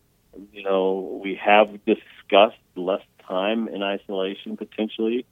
You 0.53 0.63
know, 0.63 1.21
we 1.23 1.39
have 1.43 1.85
discussed 1.85 2.59
less 2.75 3.03
time 3.27 3.69
in 3.69 3.83
isolation 3.83 4.57
potentially, 4.57 5.27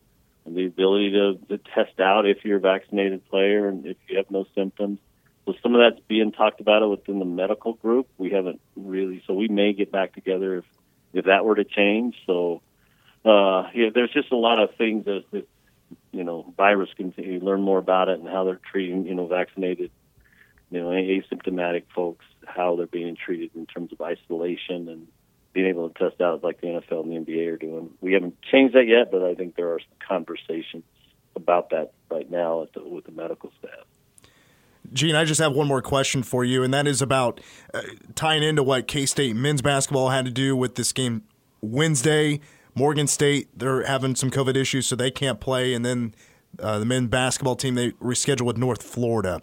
and 0.45 0.57
the 0.57 0.67
ability 0.67 1.13
to, 1.13 1.39
to 1.49 1.59
test 1.59 1.99
out 2.01 2.27
if 2.27 2.45
you're 2.45 2.59
a 2.59 2.61
vaccinated 2.61 3.29
player 3.29 3.69
and 3.69 3.87
if 3.87 3.97
you 4.09 4.17
have 4.17 4.31
no 4.31 4.47
symptoms. 4.55 4.99
So 5.45 5.55
some 5.63 5.75
of 5.75 5.81
that's 5.81 6.05
being 6.07 6.31
talked 6.31 6.61
about 6.61 6.89
within 6.89 7.19
the 7.19 7.25
medical 7.25 7.73
group. 7.73 8.07
We 8.17 8.31
haven't 8.31 8.61
really, 8.77 9.23
so 9.27 9.35
we 9.35 9.49
may 9.49 9.73
get 9.73 9.91
back 9.91 10.15
together 10.15 10.59
if 10.59 10.65
if 11.13 11.25
that 11.27 11.45
were 11.45 11.57
to 11.57 11.65
change. 11.65 12.17
So 12.27 12.63
uh, 13.25 13.69
yeah, 13.75 13.91
there's 13.95 14.13
just 14.13 14.33
a 14.33 14.37
lot 14.37 14.61
of 14.61 14.75
things 14.77 15.05
that, 15.05 15.25
that 15.33 15.49
you 16.13 16.25
know 16.25 16.53
virus 16.57 16.91
continue 16.97 17.41
learn 17.41 17.61
more 17.61 17.79
about 17.79 18.09
it 18.09 18.19
and 18.19 18.29
how 18.29 18.45
they're 18.45 18.61
treating 18.71 19.07
you 19.07 19.15
know 19.15 19.27
vaccinated 19.27 19.91
you 20.73 20.81
know 20.81 20.89
asymptomatic 20.89 21.85
folks 21.95 22.25
how 22.47 22.77
they're 22.77 22.87
being 22.87 23.17
treated 23.17 23.51
in 23.55 23.67
terms 23.67 23.93
of 23.93 24.01
isolation 24.01 24.89
and 24.89 25.07
being 25.53 25.67
able 25.67 25.91
to 25.91 25.99
test 25.99 26.21
out 26.21 26.43
like 26.43 26.61
the 26.61 26.67
NFL 26.67 27.03
and 27.03 27.27
the 27.27 27.33
NBA 27.33 27.53
are 27.53 27.57
doing. 27.57 27.91
We 28.01 28.15
haven't 28.15 28.41
changed 28.43 28.75
that 28.75 28.87
yet, 28.87 29.13
but 29.13 29.23
I 29.23 29.35
think 29.35 29.55
there 29.55 29.73
are 29.73 29.81
some 29.81 30.09
conversations 30.09 30.85
about 31.37 31.71
that 31.71 31.93
right 32.11 32.31
now 32.31 32.67
the, 32.75 32.83
with 32.83 33.05
the 33.05 33.13
medical 33.13 33.53
staff. 33.59 33.85
Gene, 34.93 35.15
I 35.15 35.25
just 35.25 35.41
have 35.41 35.53
one 35.53 35.69
more 35.69 35.83
question 35.83 36.23
for 36.23 36.45
you, 36.45 36.63
and 36.63 36.73
that 36.75 36.87
is 36.87 37.01
about 37.01 37.41
uh, 37.73 37.83
tying 38.15 38.43
into 38.43 38.63
what 38.63 38.89
K 38.89 39.07
State 39.07 39.37
men's 39.37 39.63
basketball 39.63 40.09
had 40.09 40.25
to 40.25 40.31
do 40.31 40.57
with 40.57 40.75
this 40.75 40.93
game 40.93 41.23
Wednesday. 41.61 42.41
Morgan 42.75 43.07
State, 43.07 43.49
they're 43.57 43.85
having 43.85 44.15
some 44.15 44.31
COVID 44.31 44.57
issues, 44.57 44.87
so 44.87 44.97
they 44.97 45.11
can't 45.11 45.39
play. 45.39 45.75
And 45.75 45.85
then 45.85 46.15
uh, 46.59 46.79
the 46.79 46.87
men's 46.87 47.09
basketball 47.09 47.57
team, 47.57 47.75
they 47.75 47.91
reschedule 47.93 48.47
with 48.47 48.57
North 48.57 48.83
Florida. 48.83 49.41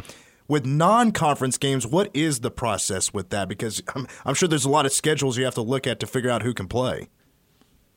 With 0.50 0.66
non 0.66 1.12
conference 1.12 1.60
games, 1.60 1.86
what 1.86 2.10
is 2.16 2.40
the 2.40 2.50
process 2.50 3.14
with 3.14 3.30
that? 3.30 3.48
Because 3.48 3.84
I'm, 3.96 4.08
I'm 4.26 4.34
sure 4.34 4.50
there's 4.50 4.66
a 4.66 4.70
lot 4.70 4.88
of 4.88 4.92
schedules 4.92 5.38
you 5.38 5.46
have 5.46 5.54
to 5.54 5.62
look 5.62 5.86
at 5.86 6.00
to 6.02 6.08
figure 6.08 6.32
out 6.32 6.42
who 6.42 6.56
can 6.56 6.68
play. 6.68 7.08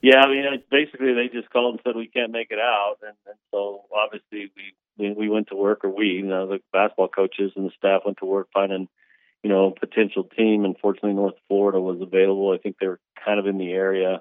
Yeah, 0.02 0.20
I 0.20 0.28
mean, 0.28 0.44
basically 0.70 1.14
they 1.14 1.28
just 1.32 1.48
called 1.50 1.74
and 1.74 1.80
said 1.82 1.96
we 1.96 2.08
can't 2.08 2.30
make 2.30 2.48
it 2.50 2.58
out, 2.58 2.96
and, 3.02 3.16
and 3.26 3.36
so 3.50 3.84
obviously 3.94 4.52
we 4.54 5.14
we 5.16 5.28
went 5.30 5.48
to 5.48 5.56
work, 5.56 5.84
or 5.84 5.88
we, 5.88 6.08
you 6.08 6.26
know, 6.26 6.46
the 6.46 6.58
basketball 6.72 7.08
coaches 7.08 7.52
and 7.56 7.66
the 7.66 7.72
staff 7.78 8.02
went 8.04 8.18
to 8.18 8.26
work 8.26 8.48
finding, 8.52 8.88
you 9.42 9.48
know, 9.48 9.72
a 9.74 9.80
potential 9.80 10.24
team. 10.24 10.66
Unfortunately, 10.66 11.14
North 11.14 11.36
Florida 11.48 11.80
was 11.80 12.02
available. 12.02 12.52
I 12.52 12.58
think 12.58 12.76
they 12.78 12.86
were 12.86 13.00
kind 13.24 13.40
of 13.40 13.46
in 13.46 13.56
the 13.56 13.70
area 13.72 14.20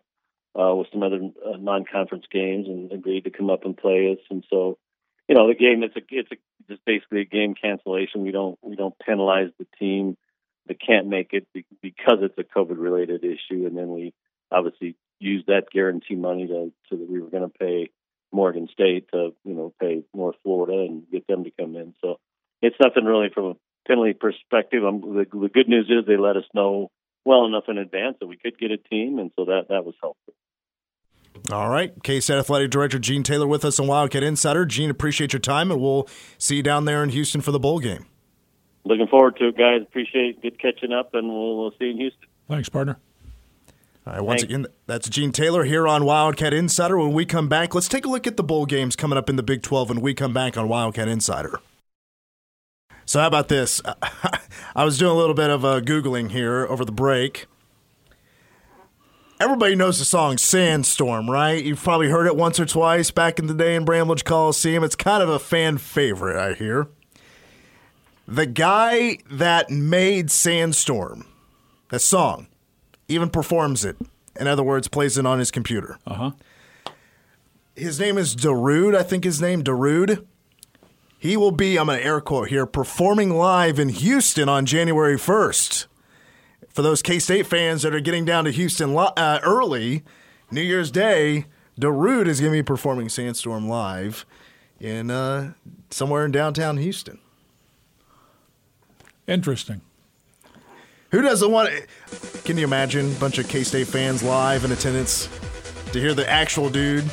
uh, 0.57 0.73
with 0.75 0.87
some 0.93 1.03
other 1.03 1.19
uh, 1.45 1.57
non-conference 1.57 2.25
games 2.31 2.67
and 2.67 2.91
agreed 2.91 3.25
to 3.25 3.29
come 3.29 3.49
up 3.49 3.65
and 3.65 3.75
play 3.75 4.13
us. 4.13 4.25
And 4.29 4.45
so, 4.49 4.77
you 5.27 5.35
know, 5.35 5.47
the 5.47 5.55
game 5.55 5.83
it's 5.83 5.95
a 5.97 6.01
it's 6.09 6.31
a, 6.31 6.35
just 6.69 6.83
basically 6.85 7.21
a 7.21 7.25
game 7.25 7.53
cancellation. 7.53 8.23
We 8.23 8.31
don't 8.31 8.57
we 8.61 8.75
don't 8.75 8.97
penalize 8.99 9.49
the 9.59 9.67
team 9.79 10.17
that 10.67 10.77
can't 10.79 11.07
make 11.07 11.33
it 11.33 11.47
because 11.81 12.19
it's 12.21 12.37
a 12.37 12.43
COVID-related 12.43 13.23
issue, 13.23 13.65
and 13.65 13.77
then 13.77 13.89
we 13.89 14.13
obviously 14.51 14.95
use 15.19 15.43
that 15.47 15.69
guarantee 15.71 16.15
money 16.15 16.47
to 16.47 16.71
so 16.89 16.95
that 16.95 17.09
we 17.09 17.21
were 17.21 17.29
going 17.29 17.49
to 17.49 17.57
pay 17.57 17.89
Morgan 18.31 18.67
State 18.71 19.09
to 19.11 19.33
you 19.43 19.53
know 19.53 19.73
pay 19.79 20.03
North 20.13 20.35
Florida 20.43 20.79
and 20.81 21.03
get 21.11 21.27
them 21.27 21.43
to 21.43 21.51
come 21.51 21.75
in. 21.75 21.93
So 22.01 22.19
it's 22.61 22.77
nothing 22.81 23.05
really 23.05 23.29
from 23.33 23.45
a 23.45 23.53
penalty 23.87 24.13
perspective. 24.13 24.83
I'm, 24.83 25.01
the, 25.01 25.25
the 25.31 25.49
good 25.49 25.67
news 25.67 25.87
is 25.89 26.05
they 26.05 26.17
let 26.17 26.37
us 26.37 26.45
know 26.53 26.89
well 27.25 27.45
enough 27.45 27.65
in 27.67 27.77
advance 27.77 28.17
that 28.19 28.27
we 28.27 28.37
could 28.37 28.57
get 28.57 28.71
a 28.71 28.77
team, 28.77 29.19
and 29.19 29.31
so 29.35 29.45
that 29.45 29.67
that 29.69 29.85
was 29.85 29.95
helpful. 30.01 30.33
All 31.51 31.69
right. 31.69 31.91
K-State 32.03 32.37
Athletic 32.37 32.69
Director 32.69 32.99
Gene 32.99 33.23
Taylor 33.23 33.47
with 33.47 33.65
us 33.65 33.79
on 33.79 33.87
Wildcat 33.87 34.23
Insider. 34.23 34.65
Gene, 34.65 34.89
appreciate 34.89 35.33
your 35.33 35.39
time, 35.39 35.71
and 35.71 35.81
we'll 35.81 36.07
see 36.37 36.57
you 36.57 36.63
down 36.63 36.85
there 36.85 37.03
in 37.03 37.09
Houston 37.09 37.41
for 37.41 37.51
the 37.51 37.59
bowl 37.59 37.79
game. 37.79 38.05
Looking 38.83 39.07
forward 39.07 39.37
to 39.37 39.47
it, 39.47 39.57
guys. 39.57 39.81
Appreciate 39.81 40.41
good 40.41 40.59
catching 40.59 40.91
up, 40.91 41.13
and 41.13 41.27
we'll, 41.27 41.57
we'll 41.57 41.71
see 41.71 41.85
you 41.85 41.91
in 41.91 41.97
Houston. 41.97 42.27
Thanks, 42.47 42.69
partner. 42.69 42.97
All 44.05 44.13
right, 44.13 44.21
once 44.21 44.41
Thanks. 44.41 44.53
again, 44.53 44.67
that's 44.87 45.07
Gene 45.09 45.31
Taylor 45.31 45.63
here 45.63 45.87
on 45.87 46.05
Wildcat 46.05 46.53
Insider. 46.53 46.97
When 46.97 47.13
we 47.13 47.25
come 47.25 47.47
back, 47.47 47.75
let's 47.75 47.87
take 47.87 48.05
a 48.05 48.09
look 48.09 48.25
at 48.25 48.35
the 48.35 48.43
bowl 48.43 48.65
games 48.65 48.95
coming 48.95 49.17
up 49.17 49.29
in 49.29 49.35
the 49.35 49.43
Big 49.43 49.61
12 49.61 49.89
when 49.89 50.01
we 50.01 50.15
come 50.15 50.33
back 50.33 50.57
on 50.57 50.67
Wildcat 50.67 51.07
Insider. 51.07 51.59
So, 53.05 53.19
how 53.19 53.27
about 53.27 53.47
this? 53.47 53.81
I 54.75 54.83
was 54.83 54.97
doing 54.97 55.11
a 55.11 55.15
little 55.15 55.35
bit 55.35 55.49
of 55.51 55.63
uh, 55.63 55.81
Googling 55.81 56.31
here 56.31 56.65
over 56.67 56.83
the 56.83 56.91
break. 56.91 57.45
Everybody 59.41 59.73
knows 59.73 59.97
the 59.97 60.05
song 60.05 60.37
Sandstorm, 60.37 61.27
right? 61.27 61.65
You've 61.65 61.81
probably 61.81 62.09
heard 62.09 62.27
it 62.27 62.35
once 62.35 62.59
or 62.59 62.65
twice 62.67 63.09
back 63.09 63.39
in 63.39 63.47
the 63.47 63.55
day 63.55 63.73
in 63.73 63.85
Bramlage 63.85 64.23
Coliseum. 64.23 64.83
It's 64.83 64.95
kind 64.95 65.23
of 65.23 65.29
a 65.29 65.39
fan 65.39 65.79
favorite, 65.79 66.37
I 66.37 66.53
hear. 66.53 66.89
The 68.27 68.45
guy 68.45 69.17
that 69.31 69.71
made 69.71 70.29
Sandstorm, 70.29 71.25
the 71.89 71.97
song, 71.97 72.49
even 73.07 73.31
performs 73.31 73.83
it. 73.83 73.97
In 74.39 74.45
other 74.45 74.61
words, 74.61 74.87
plays 74.87 75.17
it 75.17 75.25
on 75.25 75.39
his 75.39 75.49
computer. 75.49 75.97
Uh 76.05 76.13
huh. 76.13 76.31
His 77.75 77.99
name 77.99 78.19
is 78.19 78.35
Darude, 78.35 78.95
I 78.95 79.01
think 79.01 79.23
his 79.23 79.41
name, 79.41 79.61
is 79.61 79.65
Darude. 79.65 80.23
He 81.17 81.35
will 81.35 81.51
be, 81.51 81.79
I'm 81.79 81.87
going 81.87 81.97
to 81.97 82.05
air 82.05 82.21
quote 82.21 82.49
here, 82.49 82.67
performing 82.67 83.31
live 83.31 83.79
in 83.79 83.89
Houston 83.89 84.47
on 84.47 84.67
January 84.67 85.17
1st 85.17 85.87
for 86.73 86.81
those 86.81 87.01
K 87.01 87.19
State 87.19 87.47
fans 87.47 87.81
that 87.83 87.93
are 87.93 87.99
getting 87.99 88.25
down 88.25 88.45
to 88.45 88.51
Houston 88.51 88.95
uh, 88.97 89.39
early, 89.43 90.03
New 90.49 90.61
Year's 90.61 90.91
Day, 90.91 91.45
Darude 91.79 92.27
is 92.27 92.39
going 92.39 92.51
to 92.51 92.57
be 92.57 92.63
performing 92.63 93.09
Sandstorm 93.09 93.67
live 93.67 94.25
in 94.79 95.11
uh, 95.11 95.53
somewhere 95.89 96.25
in 96.25 96.31
downtown 96.31 96.77
Houston. 96.77 97.19
Interesting. 99.27 99.81
Who 101.11 101.21
doesn't 101.21 101.51
want 101.51 101.69
to? 101.69 102.41
Can 102.43 102.57
you 102.57 102.63
imagine 102.63 103.11
a 103.11 103.19
bunch 103.19 103.37
of 103.37 103.47
K 103.47 103.63
State 103.63 103.87
fans 103.87 104.23
live 104.23 104.63
in 104.65 104.71
attendance 104.71 105.27
to 105.91 105.99
hear 105.99 106.13
the 106.13 106.29
actual 106.29 106.69
dude 106.69 107.03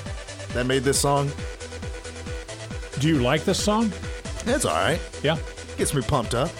that 0.55 0.67
made 0.67 0.85
this 0.85 1.01
song? 1.01 1.31
Do 3.01 3.09
you 3.09 3.21
like 3.21 3.45
this 3.45 3.63
song? 3.63 3.93
It's 4.47 4.65
all 4.65 4.75
right. 4.75 5.01
Yeah. 5.23 5.39
Gets 5.77 5.95
me 5.95 6.03
pumped 6.03 6.35
up. 6.35 6.51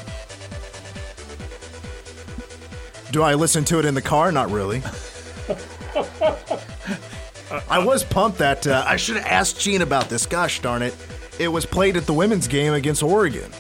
Do 3.11 3.23
I 3.23 3.35
listen 3.35 3.65
to 3.67 3.79
it 3.79 3.85
in 3.85 3.95
the 3.95 4.03
car? 4.03 4.33
Not 4.33 4.51
really. 4.51 4.83
I 7.71 7.79
was 7.79 8.05
pumped 8.05 8.39
that 8.39 8.67
uh, 8.67 8.85
I 8.87 8.97
should 8.97 9.17
have 9.17 9.27
asked 9.27 9.61
Gene 9.61 9.83
about 9.83 10.11
this. 10.11 10.27
Gosh 10.27 10.61
darn 10.61 10.83
it. 10.83 10.95
It 11.39 11.49
was 11.49 11.65
played 11.65 11.97
at 11.97 12.07
the 12.07 12.13
women's 12.13 12.47
game 12.47 12.75
against 12.75 13.03
Oregon 13.03 13.51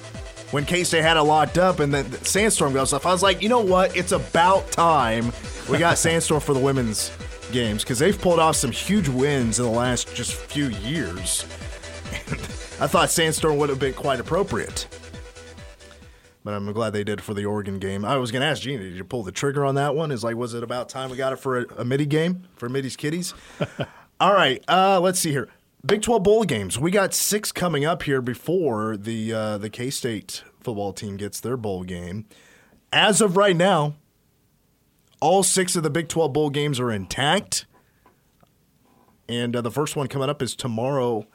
when 0.50 0.64
K 0.64 0.84
State 0.84 1.02
had 1.02 1.16
it 1.16 1.22
locked 1.22 1.58
up 1.58 1.80
and 1.80 1.92
then 1.92 2.10
the 2.10 2.24
Sandstorm 2.24 2.74
goes 2.74 2.92
off. 2.92 3.06
I 3.06 3.12
was 3.12 3.22
like, 3.22 3.42
you 3.42 3.48
know 3.48 3.60
what? 3.60 3.96
It's 3.96 4.12
about 4.12 4.70
time 4.70 5.32
we 5.70 5.78
got 5.78 5.98
Sandstorm 5.98 6.40
for 6.40 6.54
the 6.54 6.60
women's 6.60 7.10
games 7.52 7.82
because 7.82 7.98
they've 7.98 8.20
pulled 8.20 8.38
off 8.38 8.56
some 8.56 8.70
huge 8.70 9.08
wins 9.08 9.58
in 9.58 9.64
the 9.64 9.70
last 9.70 10.14
just 10.14 10.34
few 10.34 10.68
years. 10.68 11.44
I 12.80 12.86
thought 12.86 13.10
Sandstorm 13.10 13.56
would 13.56 13.70
have 13.70 13.78
been 13.78 13.94
quite 13.94 14.20
appropriate 14.20 14.86
but 16.48 16.54
I'm 16.54 16.72
glad 16.72 16.94
they 16.94 17.04
did 17.04 17.20
for 17.20 17.34
the 17.34 17.44
Oregon 17.44 17.78
game. 17.78 18.06
I 18.06 18.16
was 18.16 18.32
going 18.32 18.40
to 18.40 18.46
ask 18.46 18.62
Gene, 18.62 18.80
did 18.80 18.94
you 18.94 19.04
pull 19.04 19.22
the 19.22 19.30
trigger 19.30 19.66
on 19.66 19.74
that 19.74 19.94
one? 19.94 20.10
Is 20.10 20.24
like, 20.24 20.34
was 20.34 20.54
it 20.54 20.62
about 20.62 20.88
time 20.88 21.10
we 21.10 21.18
got 21.18 21.34
it 21.34 21.38
for 21.38 21.58
a, 21.58 21.66
a 21.76 21.84
Mittie 21.84 22.06
game 22.06 22.44
for 22.56 22.70
Mittie's 22.70 22.96
Kitties? 22.96 23.34
All 24.18 24.32
right, 24.32 24.64
uh, 24.66 24.98
let's 24.98 25.20
see 25.20 25.30
here. 25.30 25.50
Big 25.84 26.00
12 26.00 26.22
bowl 26.22 26.44
games. 26.44 26.78
We 26.78 26.90
got 26.90 27.12
six 27.12 27.52
coming 27.52 27.84
up 27.84 28.04
here 28.04 28.22
before 28.22 28.96
the 28.96 29.30
uh, 29.30 29.58
the 29.58 29.68
K 29.68 29.90
State 29.90 30.42
football 30.58 30.94
team 30.94 31.18
gets 31.18 31.38
their 31.38 31.58
bowl 31.58 31.84
game. 31.84 32.24
As 32.94 33.20
of 33.20 33.36
right 33.36 33.54
now, 33.54 33.96
all 35.20 35.42
six 35.42 35.76
of 35.76 35.82
the 35.82 35.90
Big 35.90 36.08
12 36.08 36.32
bowl 36.32 36.48
games 36.48 36.80
are 36.80 36.90
intact. 36.90 37.66
And 39.28 39.54
uh, 39.54 39.60
the 39.60 39.70
first 39.70 39.96
one 39.96 40.08
coming 40.08 40.30
up 40.30 40.40
is 40.40 40.56
tomorrow 40.56 41.26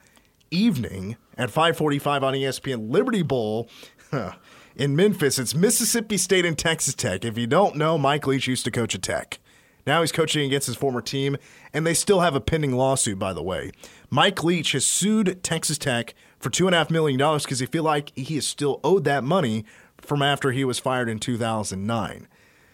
evening 0.49 1.17
at 1.37 1.51
5:45 1.51 2.23
on 2.23 2.33
ESPN 2.33 2.89
Liberty 2.89 3.21
Bowl. 3.21 3.69
in 4.75 4.95
Memphis. 4.95 5.39
It's 5.39 5.55
Mississippi 5.55 6.17
State 6.17 6.45
and 6.45 6.57
Texas 6.57 6.95
Tech. 6.95 7.25
If 7.25 7.37
you 7.37 7.47
don't 7.47 7.75
know, 7.75 7.97
Mike 7.97 8.27
Leach 8.27 8.47
used 8.47 8.65
to 8.65 8.71
coach 8.71 8.95
at 8.95 9.01
Tech. 9.01 9.39
Now 9.85 10.01
he's 10.01 10.11
coaching 10.11 10.45
against 10.45 10.67
his 10.67 10.77
former 10.77 11.01
team, 11.01 11.37
and 11.73 11.85
they 11.85 11.93
still 11.93 12.21
have 12.21 12.35
a 12.35 12.41
pending 12.41 12.73
lawsuit, 12.73 13.19
by 13.19 13.33
the 13.33 13.43
way. 13.43 13.71
Mike 14.09 14.43
Leach 14.43 14.71
has 14.71 14.85
sued 14.85 15.43
Texas 15.43 15.77
Tech 15.77 16.15
for 16.39 16.49
$2.5 16.49 16.89
million 16.89 17.17
because 17.17 17.59
he 17.59 17.65
feel 17.65 17.83
like 17.83 18.15
he 18.17 18.37
is 18.37 18.47
still 18.47 18.79
owed 18.83 19.03
that 19.03 19.23
money 19.23 19.65
from 19.97 20.21
after 20.21 20.51
he 20.51 20.63
was 20.63 20.79
fired 20.79 21.09
in 21.09 21.19
2009. 21.19 22.27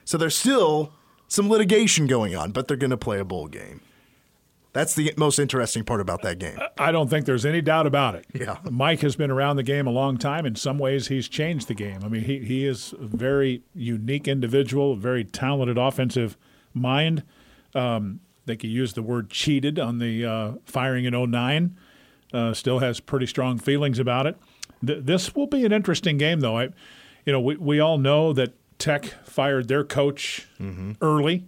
So 0.06 0.18
there's 0.18 0.38
still 0.38 0.94
some 1.28 1.50
litigation 1.50 2.08
going 2.08 2.36
on, 2.36 2.52
but 2.52 2.68
they're 2.68 2.78
going 2.78 2.90
to 2.92 2.98
play 2.98 3.20
a 3.20 3.26
bowl 3.26 3.48
game. 3.48 3.82
That's 4.80 4.96
the 4.96 5.14
most 5.18 5.40
interesting 5.40 5.84
part 5.84 6.00
about 6.00 6.22
that 6.22 6.40
game. 6.40 6.58
I 6.78 6.94
don't 6.94 7.10
think 7.10 7.26
there's 7.26 7.46
any 7.46 7.60
doubt 7.60 7.86
about 7.86 8.16
it. 8.16 8.26
Yeah. 8.34 8.60
Mike 8.72 9.02
has 9.02 9.18
been 9.18 9.30
around 9.30 9.58
the 9.58 9.64
game 9.64 9.88
a 9.88 9.92
long 9.92 10.18
time. 10.18 10.46
In 10.46 10.56
some 10.56 10.80
ways, 10.80 11.10
he's 11.10 11.28
changed 11.28 11.68
the 11.68 11.74
game. 11.74 12.00
I 12.02 12.08
mean, 12.08 12.24
he, 12.24 12.40
he 12.40 12.66
is 12.66 12.94
a 12.94 13.06
very 13.06 13.62
unique 13.76 14.26
individual, 14.26 14.94
a 14.94 14.96
very 14.96 15.26
talented 15.26 15.78
offensive 15.78 16.38
mind. 16.74 17.24
Um, 17.76 18.22
they 18.46 18.56
could 18.56 18.70
use 18.70 18.94
the 18.94 19.02
word 19.02 19.30
cheated 19.30 19.80
on 19.80 20.00
the 20.00 20.26
uh, 20.26 20.52
firing 20.64 21.04
in 21.04 21.30
09. 21.30 21.76
Uh, 22.32 22.54
still 22.54 22.80
has 22.80 23.02
pretty 23.02 23.26
strong 23.26 23.58
feelings 23.58 24.00
about 24.00 24.28
it. 24.28 24.38
Th- 24.86 25.04
this 25.04 25.36
will 25.36 25.48
be 25.48 25.66
an 25.66 25.74
interesting 25.74 26.18
game, 26.18 26.40
though. 26.40 26.58
I, 26.58 26.70
you 27.26 27.34
know, 27.34 27.42
we, 27.42 27.58
we 27.58 27.80
all 27.82 27.98
know 27.98 28.32
that 28.32 28.54
Tech 28.78 29.08
fired 29.26 29.68
their 29.68 29.84
coach 29.84 30.48
mm-hmm. 30.58 30.94
early. 31.02 31.48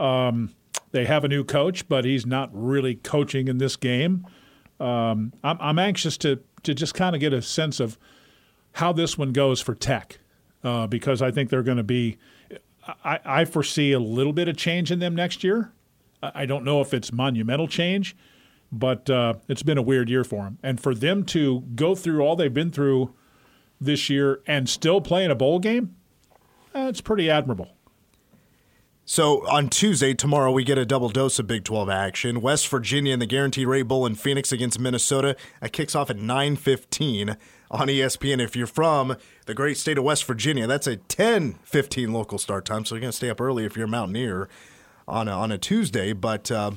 Um, 0.00 0.52
they 0.92 1.04
have 1.04 1.24
a 1.24 1.28
new 1.28 1.44
coach, 1.44 1.88
but 1.88 2.04
he's 2.04 2.26
not 2.26 2.50
really 2.52 2.94
coaching 2.94 3.48
in 3.48 3.58
this 3.58 3.76
game. 3.76 4.26
Um, 4.78 5.32
I'm, 5.42 5.56
I'm, 5.60 5.78
anxious 5.78 6.16
to 6.18 6.40
to 6.62 6.74
just 6.74 6.94
kind 6.94 7.14
of 7.14 7.20
get 7.20 7.32
a 7.32 7.40
sense 7.40 7.80
of 7.80 7.98
how 8.72 8.92
this 8.92 9.16
one 9.16 9.32
goes 9.32 9.60
for 9.60 9.74
Tech, 9.74 10.18
uh, 10.62 10.86
because 10.86 11.22
I 11.22 11.30
think 11.30 11.50
they're 11.50 11.62
going 11.62 11.78
to 11.78 11.82
be. 11.82 12.18
I, 13.04 13.18
I, 13.24 13.44
foresee 13.46 13.92
a 13.92 13.98
little 13.98 14.32
bit 14.32 14.48
of 14.48 14.56
change 14.56 14.92
in 14.92 15.00
them 15.00 15.16
next 15.16 15.42
year. 15.42 15.72
I 16.22 16.46
don't 16.46 16.64
know 16.64 16.80
if 16.80 16.94
it's 16.94 17.12
monumental 17.12 17.66
change, 17.66 18.16
but 18.70 19.10
uh, 19.10 19.34
it's 19.48 19.62
been 19.62 19.78
a 19.78 19.82
weird 19.82 20.08
year 20.08 20.24
for 20.24 20.44
them. 20.44 20.58
And 20.62 20.80
for 20.80 20.94
them 20.94 21.24
to 21.26 21.62
go 21.74 21.94
through 21.94 22.20
all 22.20 22.36
they've 22.36 22.52
been 22.52 22.70
through 22.70 23.12
this 23.80 24.08
year 24.08 24.40
and 24.46 24.68
still 24.68 25.00
play 25.00 25.24
in 25.24 25.30
a 25.30 25.34
bowl 25.34 25.58
game, 25.58 25.96
it's 26.74 27.00
pretty 27.00 27.30
admirable. 27.30 27.75
So 29.08 29.46
on 29.46 29.68
Tuesday, 29.68 30.14
tomorrow, 30.14 30.50
we 30.50 30.64
get 30.64 30.78
a 30.78 30.84
double 30.84 31.08
dose 31.10 31.38
of 31.38 31.46
Big 31.46 31.62
12 31.62 31.88
action. 31.88 32.40
West 32.40 32.66
Virginia 32.66 33.12
and 33.12 33.22
the 33.22 33.26
Guaranteed 33.26 33.68
Rate 33.68 33.82
Bowl 33.82 34.04
in 34.04 34.16
Phoenix 34.16 34.50
against 34.50 34.80
Minnesota. 34.80 35.36
It 35.62 35.72
kicks 35.72 35.94
off 35.94 36.10
at 36.10 36.16
9.15 36.16 37.36
on 37.70 37.86
ESPN. 37.86 38.40
If 38.40 38.56
you're 38.56 38.66
from 38.66 39.16
the 39.46 39.54
great 39.54 39.76
state 39.76 39.96
of 39.96 40.02
West 40.02 40.24
Virginia, 40.24 40.66
that's 40.66 40.88
a 40.88 40.96
10.15 40.96 42.12
local 42.12 42.36
start 42.36 42.64
time, 42.64 42.84
so 42.84 42.96
you're 42.96 43.00
going 43.00 43.12
to 43.12 43.16
stay 43.16 43.30
up 43.30 43.40
early 43.40 43.64
if 43.64 43.76
you're 43.76 43.86
a 43.86 43.88
Mountaineer 43.88 44.48
on 45.06 45.28
a, 45.28 45.30
on 45.30 45.52
a 45.52 45.58
Tuesday. 45.58 46.12
But 46.12 46.50
uh, 46.50 46.72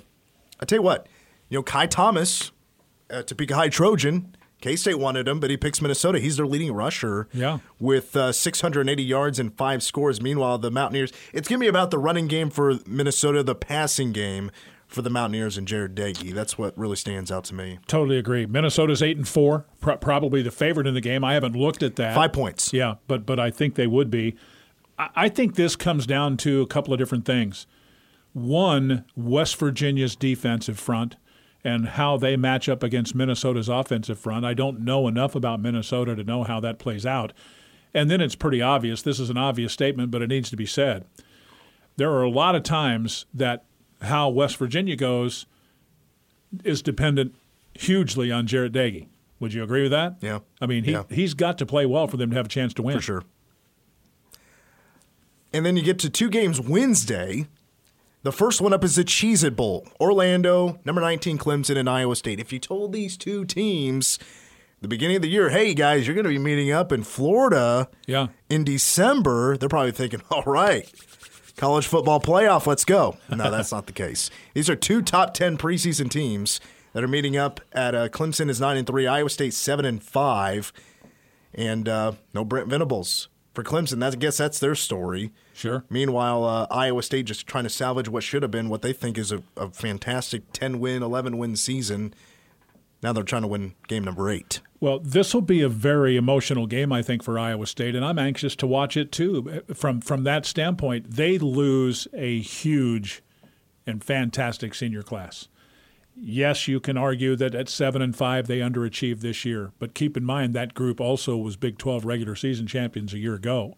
I 0.59 0.65
tell 0.65 0.77
you 0.77 0.83
what, 0.83 1.07
you 1.49 1.57
know, 1.57 1.63
Kai 1.63 1.87
Thomas, 1.87 2.51
uh, 3.09 3.23
Topeka 3.23 3.55
High 3.55 3.69
Trojan, 3.69 4.35
K 4.61 4.75
State 4.75 4.99
wanted 4.99 5.27
him, 5.27 5.39
but 5.39 5.49
he 5.49 5.57
picks 5.57 5.81
Minnesota. 5.81 6.19
He's 6.19 6.37
their 6.37 6.47
leading 6.47 6.73
rusher 6.73 7.27
yeah. 7.33 7.59
with 7.79 8.15
uh, 8.15 8.31
680 8.31 9.03
yards 9.03 9.39
and 9.39 9.53
five 9.55 9.81
scores. 9.81 10.21
Meanwhile, 10.21 10.57
the 10.57 10.71
Mountaineers, 10.71 11.11
it's 11.33 11.47
going 11.47 11.59
to 11.59 11.63
be 11.63 11.67
about 11.67 11.91
the 11.91 11.97
running 11.97 12.27
game 12.27 12.49
for 12.49 12.75
Minnesota, 12.85 13.41
the 13.41 13.55
passing 13.55 14.11
game 14.11 14.51
for 14.87 15.01
the 15.01 15.09
Mountaineers 15.09 15.57
and 15.57 15.67
Jarret 15.67 15.93
Doege. 15.93 16.33
That's 16.33 16.57
what 16.57 16.77
really 16.77 16.95
stands 16.95 17.31
out 17.31 17.45
to 17.45 17.55
me. 17.55 17.79
Totally 17.87 18.17
agree. 18.17 18.45
Minnesota's 18.45 19.01
eight 19.01 19.17
and 19.17 19.27
four, 19.27 19.65
pr- 19.79 19.93
probably 19.93 20.41
the 20.41 20.51
favorite 20.51 20.87
in 20.87 20.95
the 20.95 21.01
game. 21.01 21.23
I 21.23 21.35
haven't 21.35 21.55
looked 21.55 21.83
at 21.83 21.95
that. 21.97 22.15
Five 22.15 22.33
points. 22.33 22.73
Yeah, 22.73 22.95
but 23.07 23.25
but 23.25 23.39
I 23.39 23.51
think 23.51 23.75
they 23.75 23.87
would 23.87 24.09
be. 24.09 24.35
I, 24.97 25.09
I 25.15 25.29
think 25.29 25.55
this 25.55 25.75
comes 25.75 26.05
down 26.05 26.37
to 26.37 26.61
a 26.61 26.67
couple 26.67 26.91
of 26.93 26.99
different 26.99 27.25
things. 27.25 27.67
One, 28.33 29.05
West 29.15 29.57
Virginia's 29.57 30.15
defensive 30.15 30.79
front 30.79 31.15
and 31.63 31.89
how 31.89 32.17
they 32.17 32.37
match 32.37 32.69
up 32.69 32.83
against 32.83 33.15
Minnesota's 33.15 33.69
offensive 33.69 34.17
front. 34.17 34.45
I 34.45 34.53
don't 34.53 34.81
know 34.81 35.07
enough 35.07 35.35
about 35.35 35.59
Minnesota 35.59 36.15
to 36.15 36.23
know 36.23 36.43
how 36.43 36.59
that 36.59 36.79
plays 36.79 37.05
out. 37.05 37.33
And 37.93 38.09
then 38.09 38.21
it's 38.21 38.35
pretty 38.35 38.61
obvious. 38.61 39.01
This 39.01 39.19
is 39.19 39.29
an 39.29 39.37
obvious 39.37 39.73
statement, 39.73 40.11
but 40.11 40.21
it 40.21 40.27
needs 40.27 40.49
to 40.51 40.55
be 40.55 40.65
said. 40.65 41.05
There 41.97 42.11
are 42.11 42.23
a 42.23 42.29
lot 42.29 42.55
of 42.55 42.63
times 42.63 43.25
that 43.33 43.65
how 44.01 44.29
West 44.29 44.57
Virginia 44.57 44.95
goes 44.95 45.45
is 46.63 46.81
dependent 46.81 47.35
hugely 47.73 48.31
on 48.31 48.47
Jarret 48.47 48.71
Doege. 48.71 49.07
Would 49.39 49.53
you 49.53 49.63
agree 49.63 49.83
with 49.83 49.91
that? 49.91 50.17
Yeah. 50.21 50.39
I 50.61 50.65
mean, 50.65 50.83
he, 50.83 50.91
yeah. 50.91 51.03
he's 51.09 51.33
got 51.33 51.57
to 51.57 51.65
play 51.65 51.85
well 51.85 52.07
for 52.07 52.17
them 52.17 52.29
to 52.29 52.35
have 52.35 52.45
a 52.45 52.49
chance 52.49 52.73
to 52.75 52.81
win. 52.81 52.97
For 52.97 53.01
sure. 53.01 53.23
And 55.51 55.65
then 55.65 55.75
you 55.75 55.83
get 55.83 55.99
to 55.99 56.09
two 56.09 56.29
games 56.29 56.59
Wednesday 56.61 57.47
The 58.21 58.33
first 58.33 58.59
one 58.59 58.73
up 58.73 58.83
is 58.83 58.95
the 58.95 59.05
Cheez 59.05 59.45
It 59.45 59.55
Bowl. 59.55 59.87
Orlando, 59.97 60.77
number 60.83 60.99
19, 60.99 61.37
Clemson, 61.37 61.77
and 61.77 61.89
Iowa 61.89 62.17
State. 62.17 62.41
If 62.41 62.51
you 62.51 62.59
told 62.59 62.91
these 62.91 63.15
two 63.15 63.45
teams 63.45 64.19
the 64.81 64.89
beginning 64.89 65.15
of 65.15 65.21
the 65.21 65.29
year, 65.29 65.49
hey 65.49 65.73
guys, 65.73 66.05
you're 66.05 66.15
going 66.15 66.25
to 66.25 66.29
be 66.29 66.37
meeting 66.37 66.69
up 66.69 66.91
in 66.91 67.03
Florida 67.03 67.87
yeah. 68.07 68.27
in 68.49 68.65
December, 68.65 69.55
they're 69.55 69.69
probably 69.69 69.93
thinking, 69.93 70.21
all 70.31 70.43
right, 70.43 70.91
college 71.55 71.87
football 71.87 72.19
playoff, 72.19 72.67
let's 72.67 72.83
go. 72.83 73.17
No, 73.29 73.49
that's 73.49 73.71
not 73.71 73.87
the 73.87 73.93
case. 73.93 74.29
These 74.53 74.69
are 74.69 74.75
two 74.75 75.01
top 75.01 75.33
10 75.33 75.57
preseason 75.57 76.09
teams 76.11 76.59
that 76.91 77.01
are 77.01 77.07
meeting 77.07 77.37
up 77.37 77.61
at 77.71 77.95
uh, 77.95 78.09
Clemson 78.09 78.49
is 78.49 78.59
9 78.59 78.75
and 78.75 78.85
3, 78.85 79.07
Iowa 79.07 79.29
State 79.29 79.53
7 79.53 79.85
and 79.85 80.03
5, 80.03 80.73
and 81.53 81.87
uh, 81.87 82.11
no 82.33 82.43
Brent 82.43 82.67
Venables 82.67 83.29
for 83.53 83.63
Clemson. 83.63 83.99
That, 83.99 84.13
I 84.13 84.17
guess 84.17 84.37
that's 84.37 84.59
their 84.59 84.75
story. 84.75 85.31
Sure. 85.53 85.83
Meanwhile, 85.89 86.43
uh, 86.43 86.67
Iowa 86.71 87.03
State 87.03 87.25
just 87.25 87.47
trying 87.47 87.65
to 87.65 87.69
salvage 87.69 88.09
what 88.09 88.23
should 88.23 88.41
have 88.41 88.51
been 88.51 88.69
what 88.69 88.81
they 88.81 88.93
think 88.93 89.17
is 89.17 89.31
a, 89.31 89.43
a 89.57 89.69
fantastic 89.69 90.43
10 90.53 90.79
win, 90.79 91.03
11 91.03 91.37
win 91.37 91.55
season. 91.55 92.13
Now 93.01 93.13
they're 93.13 93.23
trying 93.23 93.43
to 93.43 93.47
win 93.47 93.75
game 93.87 94.03
number 94.03 94.29
eight. 94.29 94.61
Well, 94.81 94.99
this 94.99 95.33
will 95.33 95.41
be 95.41 95.61
a 95.61 95.69
very 95.69 96.15
emotional 96.15 96.67
game, 96.67 96.91
I 96.91 97.01
think, 97.01 97.23
for 97.23 97.37
Iowa 97.37 97.65
State, 97.65 97.95
and 97.95 98.03
I'm 98.03 98.19
anxious 98.19 98.55
to 98.57 98.67
watch 98.67 98.95
it 98.95 99.11
too. 99.11 99.63
From 99.73 100.01
from 100.01 100.23
that 100.23 100.45
standpoint, 100.45 101.11
they 101.11 101.37
lose 101.37 102.07
a 102.13 102.39
huge 102.39 103.21
and 103.85 104.03
fantastic 104.03 104.75
senior 104.75 105.01
class. 105.01 105.47
Yes, 106.21 106.67
you 106.67 106.79
can 106.79 106.97
argue 106.97 107.35
that 107.37 107.55
at 107.55 107.69
seven 107.69 108.01
and 108.01 108.15
five 108.15 108.47
they 108.47 108.59
underachieved 108.59 109.21
this 109.21 109.45
year, 109.45 109.71
but 109.79 109.93
keep 109.93 110.17
in 110.17 110.25
mind 110.25 110.53
that 110.53 110.73
group 110.73 110.99
also 110.99 111.37
was 111.37 111.55
Big 111.55 111.77
12 111.77 112.03
regular 112.03 112.35
season 112.35 112.67
champions 112.67 113.13
a 113.13 113.19
year 113.19 113.35
ago 113.35 113.75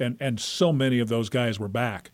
and 0.00 0.16
and 0.18 0.40
so 0.40 0.72
many 0.72 0.98
of 0.98 1.08
those 1.08 1.28
guys 1.28 1.60
were 1.60 1.68
back. 1.68 2.10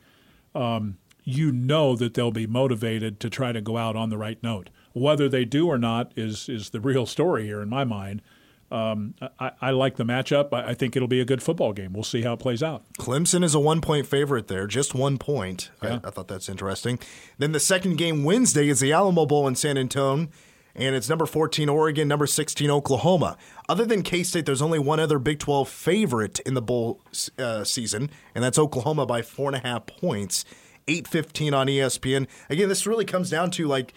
Um, 0.55 0.99
you 1.23 1.53
know 1.53 1.97
that 1.97 2.15
they'll 2.15 2.31
be 2.31 2.47
motivated 2.47 3.19
to 3.21 3.31
try 3.31 3.53
to 3.53 3.61
go 3.61 3.77
out 3.77 3.97
on 3.97 4.11
the 4.11 4.19
right 4.19 4.41
note. 4.43 4.71
Whether 4.93 5.29
they 5.29 5.45
do 5.45 5.69
or 5.69 5.79
not 5.79 6.13
is 6.17 6.49
is 6.49 6.71
the 6.71 6.81
real 6.81 7.07
story 7.07 7.47
here 7.47 7.63
in 7.63 7.69
my 7.69 7.85
mind. 7.85 8.23
Um, 8.71 9.15
I, 9.39 9.53
I, 9.61 9.71
like 9.71 9.97
the 9.97 10.05
matchup. 10.05 10.53
I, 10.53 10.71
I, 10.71 10.75
think 10.75 10.97
it'll 10.97 11.07
be 11.07 11.21
a 11.21 11.25
good 11.25 11.41
football 11.41 11.73
game. 11.73 11.93
We'll 11.93 12.03
see 12.03 12.23
how 12.23 12.33
it 12.33 12.39
plays 12.39 12.65
out. 12.65 12.83
Clemson 12.99 13.45
is 13.45 13.55
a 13.55 13.61
one 13.61 13.81
point 13.81 14.07
favorite 14.07 14.49
there, 14.49 14.67
just 14.67 14.93
one 14.93 15.19
point. 15.19 15.71
Yeah. 15.83 16.01
I, 16.03 16.09
I, 16.09 16.11
thought 16.11 16.27
that's 16.27 16.49
interesting. 16.49 16.99
Then 17.39 17.53
the 17.53 17.61
second 17.61 17.97
game 17.97 18.25
Wednesday 18.25 18.69
is 18.69 18.81
the 18.81 18.93
Alamo 18.93 19.25
Bowl 19.25 19.47
in 19.47 19.55
San 19.55 19.79
Antonio 19.79 20.29
and 20.77 20.95
it's 20.95 21.09
number 21.09 21.27
14 21.27 21.69
Oregon, 21.69 22.07
number 22.07 22.27
16 22.27 22.71
Oklahoma. 22.71 23.37
Other 23.69 23.87
than 23.87 24.03
K 24.03 24.23
State, 24.23 24.47
there's 24.47 24.63
only 24.63 24.79
one 24.79 25.01
other 25.01 25.19
Big 25.19 25.39
12 25.39 25.69
favorite 25.69 26.39
in 26.41 26.55
the 26.55 26.63
bowl 26.63 27.01
uh, 27.39 27.65
season, 27.65 28.11
and 28.35 28.45
that's 28.45 28.59
Oklahoma 28.59 29.07
by 29.07 29.23
four 29.23 29.49
and 29.49 29.57
a 29.57 29.67
half 29.67 29.87
points. 29.87 30.45
8:15 30.87 31.53
on 31.53 31.67
ESPN. 31.67 32.29
Again, 32.49 32.69
this 32.69 32.87
really 32.87 33.05
comes 33.05 33.31
down 33.31 33.51
to 33.53 33.67
like 33.67 33.93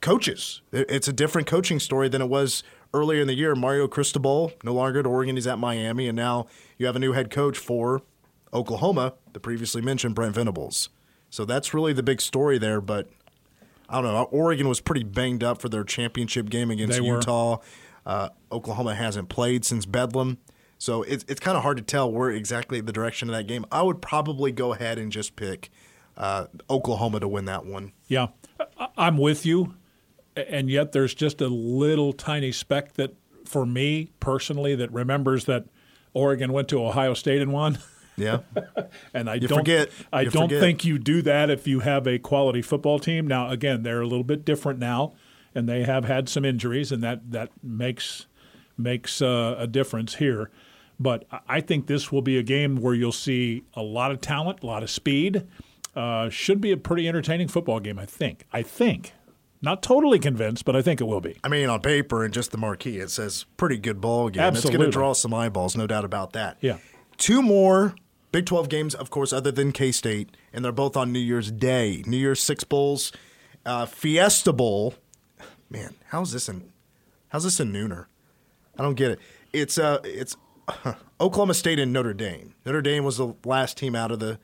coaches. 0.00 0.62
It's 0.72 1.06
a 1.06 1.12
different 1.12 1.46
coaching 1.46 1.78
story 1.78 2.08
than 2.08 2.20
it 2.20 2.28
was 2.28 2.64
earlier 2.94 3.20
in 3.20 3.26
the 3.26 3.34
year. 3.34 3.54
Mario 3.54 3.88
Cristobal 3.88 4.52
no 4.62 4.72
longer 4.72 5.00
at 5.00 5.06
Oregon; 5.06 5.36
he's 5.36 5.46
at 5.46 5.58
Miami, 5.58 6.08
and 6.08 6.16
now 6.16 6.46
you 6.78 6.86
have 6.86 6.96
a 6.96 7.00
new 7.00 7.12
head 7.12 7.30
coach 7.30 7.58
for 7.58 8.02
Oklahoma, 8.52 9.14
the 9.32 9.40
previously 9.40 9.82
mentioned 9.82 10.14
Brent 10.14 10.34
Venables. 10.34 10.88
So 11.30 11.44
that's 11.44 11.72
really 11.72 11.92
the 11.92 12.02
big 12.02 12.20
story 12.20 12.58
there. 12.58 12.80
But 12.80 13.08
I 13.88 14.00
don't 14.00 14.12
know. 14.12 14.24
Oregon 14.24 14.68
was 14.68 14.80
pretty 14.80 15.04
banged 15.04 15.42
up 15.42 15.60
for 15.60 15.68
their 15.68 15.84
championship 15.84 16.48
game 16.50 16.70
against 16.70 16.98
they 16.98 17.04
Utah. 17.04 17.58
Uh, 18.04 18.30
Oklahoma 18.50 18.94
hasn't 18.94 19.28
played 19.28 19.64
since 19.64 19.86
Bedlam. 19.86 20.38
So 20.78 21.02
it's, 21.02 21.24
it's 21.28 21.38
kind 21.38 21.56
of 21.56 21.62
hard 21.62 21.76
to 21.76 21.82
tell 21.82 22.10
where 22.10 22.30
exactly 22.30 22.80
the 22.80 22.90
direction 22.90 23.28
of 23.28 23.36
that 23.36 23.46
game. 23.46 23.64
I 23.70 23.82
would 23.82 24.02
probably 24.02 24.50
go 24.50 24.72
ahead 24.72 24.98
and 24.98 25.12
just 25.12 25.36
pick 25.36 25.70
uh, 26.16 26.46
Oklahoma 26.68 27.20
to 27.20 27.28
win 27.28 27.44
that 27.44 27.64
one. 27.64 27.92
Yeah, 28.08 28.28
I'm 28.96 29.16
with 29.16 29.46
you. 29.46 29.74
And 30.36 30.70
yet 30.70 30.92
there's 30.92 31.14
just 31.14 31.40
a 31.40 31.48
little 31.48 32.12
tiny 32.12 32.52
speck 32.52 32.94
that, 32.94 33.14
for 33.44 33.66
me 33.66 34.10
personally, 34.20 34.74
that 34.76 34.92
remembers 34.92 35.44
that 35.44 35.66
Oregon 36.14 36.52
went 36.52 36.68
to 36.68 36.84
Ohio 36.84 37.14
State 37.14 37.42
and 37.42 37.52
won. 37.52 37.78
Yeah. 38.16 38.40
and 39.14 39.28
I 39.28 39.34
you 39.34 39.48
don't 39.48 39.58
forget. 39.58 39.90
I 40.12 40.22
you 40.22 40.30
don't 40.30 40.48
forget. 40.48 40.60
think 40.60 40.84
you 40.84 40.98
do 40.98 41.22
that 41.22 41.50
if 41.50 41.66
you 41.66 41.80
have 41.80 42.06
a 42.06 42.18
quality 42.18 42.62
football 42.62 42.98
team. 42.98 43.26
Now 43.26 43.50
again, 43.50 43.82
they're 43.82 44.00
a 44.00 44.06
little 44.06 44.24
bit 44.24 44.44
different 44.44 44.78
now 44.78 45.14
and 45.54 45.68
they 45.68 45.84
have 45.84 46.04
had 46.04 46.28
some 46.28 46.44
injuries 46.44 46.92
and 46.92 47.02
that 47.02 47.30
that 47.30 47.50
makes 47.62 48.26
makes 48.76 49.22
uh, 49.22 49.56
a 49.58 49.66
difference 49.66 50.16
here. 50.16 50.50
But 50.98 51.24
I 51.48 51.60
think 51.60 51.86
this 51.86 52.12
will 52.12 52.22
be 52.22 52.38
a 52.38 52.42
game 52.42 52.76
where 52.76 52.94
you'll 52.94 53.12
see 53.12 53.64
a 53.74 53.82
lot 53.82 54.12
of 54.12 54.20
talent, 54.20 54.62
a 54.62 54.66
lot 54.66 54.82
of 54.82 54.90
speed. 54.90 55.46
Uh, 55.96 56.30
should 56.30 56.60
be 56.60 56.70
a 56.70 56.76
pretty 56.76 57.06
entertaining 57.08 57.48
football 57.48 57.80
game, 57.80 57.98
I 57.98 58.06
think. 58.06 58.46
I 58.52 58.62
think. 58.62 59.12
Not 59.62 59.82
totally 59.82 60.18
convinced, 60.18 60.64
but 60.64 60.74
I 60.74 60.82
think 60.82 61.00
it 61.00 61.04
will 61.04 61.20
be. 61.20 61.38
I 61.44 61.48
mean, 61.48 61.68
on 61.68 61.80
paper 61.80 62.24
and 62.24 62.34
just 62.34 62.50
the 62.50 62.58
marquee, 62.58 62.98
it 62.98 63.10
says 63.10 63.46
pretty 63.56 63.78
good 63.78 64.00
ball 64.00 64.28
game. 64.28 64.42
Absolutely. 64.42 64.70
It's 64.70 64.76
going 64.76 64.90
to 64.90 64.92
draw 64.92 65.12
some 65.12 65.32
eyeballs, 65.32 65.76
no 65.76 65.86
doubt 65.86 66.04
about 66.04 66.32
that. 66.32 66.58
Yeah. 66.60 66.78
Two 67.16 67.42
more 67.42 67.94
Big 68.32 68.46
12 68.46 68.70
games, 68.70 68.94
of 68.94 69.10
course, 69.10 69.30
other 69.30 69.52
than 69.52 69.72
K 69.72 69.92
State, 69.92 70.34
and 70.54 70.64
they're 70.64 70.72
both 70.72 70.96
on 70.96 71.12
New 71.12 71.18
Year's 71.18 71.50
Day. 71.50 72.02
New 72.06 72.16
Year's 72.16 72.42
Six 72.42 72.64
Bowls, 72.64 73.12
uh, 73.66 73.84
Fiesta 73.84 74.54
Bowl. 74.54 74.94
Man, 75.68 75.94
how's 76.06 76.32
this 76.32 76.48
in? 76.48 76.72
How's 77.28 77.44
this 77.44 77.60
in 77.60 77.72
Nooner? 77.72 78.06
I 78.78 78.82
don't 78.82 78.94
get 78.94 79.10
it. 79.10 79.18
It's 79.52 79.76
uh, 79.76 79.98
it's 80.02 80.34
uh, 80.66 80.94
Oklahoma 81.20 81.52
State 81.52 81.78
and 81.78 81.92
Notre 81.92 82.14
Dame. 82.14 82.54
Notre 82.64 82.80
Dame 82.80 83.04
was 83.04 83.18
the 83.18 83.34
last 83.44 83.76
team 83.76 83.94
out 83.94 84.10
of 84.10 84.18
the, 84.18 84.38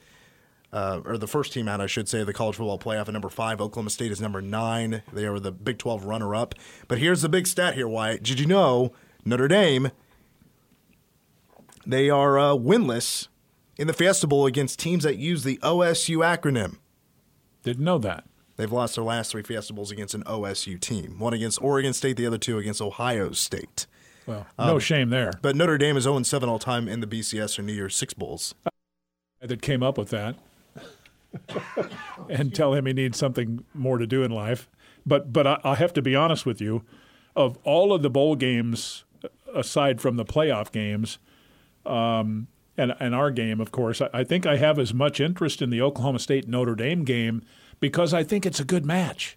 uh, 0.73 1.01
or 1.05 1.17
the 1.17 1.27
first 1.27 1.53
team 1.53 1.69
out, 1.69 1.81
I 1.81 1.87
should 1.87 2.09
say, 2.09 2.25
the 2.25 2.33
college 2.33 2.57
football 2.57 2.79
playoff 2.79 3.09
at 3.09 3.13
number 3.13 3.29
five. 3.29 3.61
Oklahoma 3.61 3.91
State 3.91 4.13
is 4.13 4.21
number 4.21 4.43
nine. 4.43 5.03
They 5.13 5.25
are 5.25 5.39
the 5.39 5.53
Big 5.53 5.79
12 5.79 6.05
runner 6.05 6.35
up. 6.35 6.55
But 6.89 6.99
here's 6.99 7.23
the 7.23 7.29
big 7.29 7.47
stat 7.47 7.75
here, 7.75 7.89
Wyatt. 7.89 8.23
Did 8.23 8.41
you 8.41 8.47
know 8.47 8.93
Notre 9.25 9.49
Dame? 9.49 9.91
They 11.87 12.11
are 12.11 12.39
uh, 12.39 12.53
winless 12.53 13.29
in 13.79 13.87
the 13.87 13.95
Fiesta 13.95 14.27
Bowl 14.27 14.45
against 14.45 14.79
teams 14.79 15.05
that 15.05 15.17
use 15.17 15.43
the 15.43 15.59
OSU 15.63 16.19
acronym. 16.19 16.77
Didn't 17.63 17.85
know 17.85 17.99
that. 17.99 18.25
They've 18.57 18.71
lost 18.71 18.97
their 18.97 19.05
last 19.05 19.31
three 19.31 19.43
Fiesta 19.43 19.73
Bowls 19.73 19.91
against 19.91 20.15
an 20.15 20.25
OSU 20.25 20.79
team. 20.79 21.19
One 21.19 21.33
against 21.33 21.63
Oregon 21.63 21.93
State, 21.93 22.17
the 22.17 22.27
other 22.27 22.39
two 22.39 22.59
against 22.59 22.83
Ohio 22.83 23.31
State. 23.33 23.87
Well, 24.27 24.47
no 24.59 24.75
um, 24.75 24.81
shame 24.81 25.09
there. 25.09 25.33
But 25.41 25.57
Notre 25.57 25.79
Dame 25.79 25.97
is 25.97 26.03
0 26.03 26.23
7 26.23 26.49
all 26.49 26.59
time 26.59 26.89
in 26.89 27.01
the 27.01 27.07
BCS 27.07 27.59
or 27.59 27.63
New 27.63 27.73
Year's 27.73 27.97
Six 27.97 28.13
Bowls. 28.13 28.55
That 29.41 29.63
came 29.63 29.83
up 29.83 29.97
with 29.97 30.11
that. 30.11 30.37
and 32.29 32.55
tell 32.55 32.75
him 32.75 32.87
he 32.87 32.93
needs 32.93 33.19
something 33.19 33.65
more 33.75 33.99
to 33.99 34.07
do 34.07 34.23
in 34.23 34.31
life. 34.31 34.69
But 35.07 35.33
but 35.33 35.47
I, 35.47 35.61
I 35.65 35.75
have 35.77 35.93
to 35.95 36.03
be 36.03 36.15
honest 36.15 36.47
with 36.47 36.61
you. 36.61 36.85
Of 37.37 37.57
all 37.63 37.93
of 37.93 38.03
the 38.03 38.11
bowl 38.11 38.35
games, 38.35 39.05
aside 39.55 40.01
from 40.01 40.17
the 40.17 40.25
playoff 40.25 40.73
games, 40.73 41.19
um, 41.87 42.49
and, 42.77 42.95
and 42.99 43.15
our 43.15 43.31
game, 43.31 43.61
of 43.61 43.71
course, 43.71 44.01
I, 44.01 44.09
I 44.13 44.25
think 44.25 44.47
I 44.47 44.57
have 44.57 44.79
as 44.79 44.93
much 44.93 45.21
interest 45.21 45.63
in 45.63 45.71
the 45.71 45.81
Oklahoma 45.81 46.19
State 46.19 46.49
Notre 46.49 46.75
Dame 46.75 47.05
game 47.05 47.43
because 47.81 48.13
I 48.13 48.25
think 48.25 48.45
it's 48.45 48.61
a 48.61 48.65
good 48.65 48.85
match. 48.85 49.37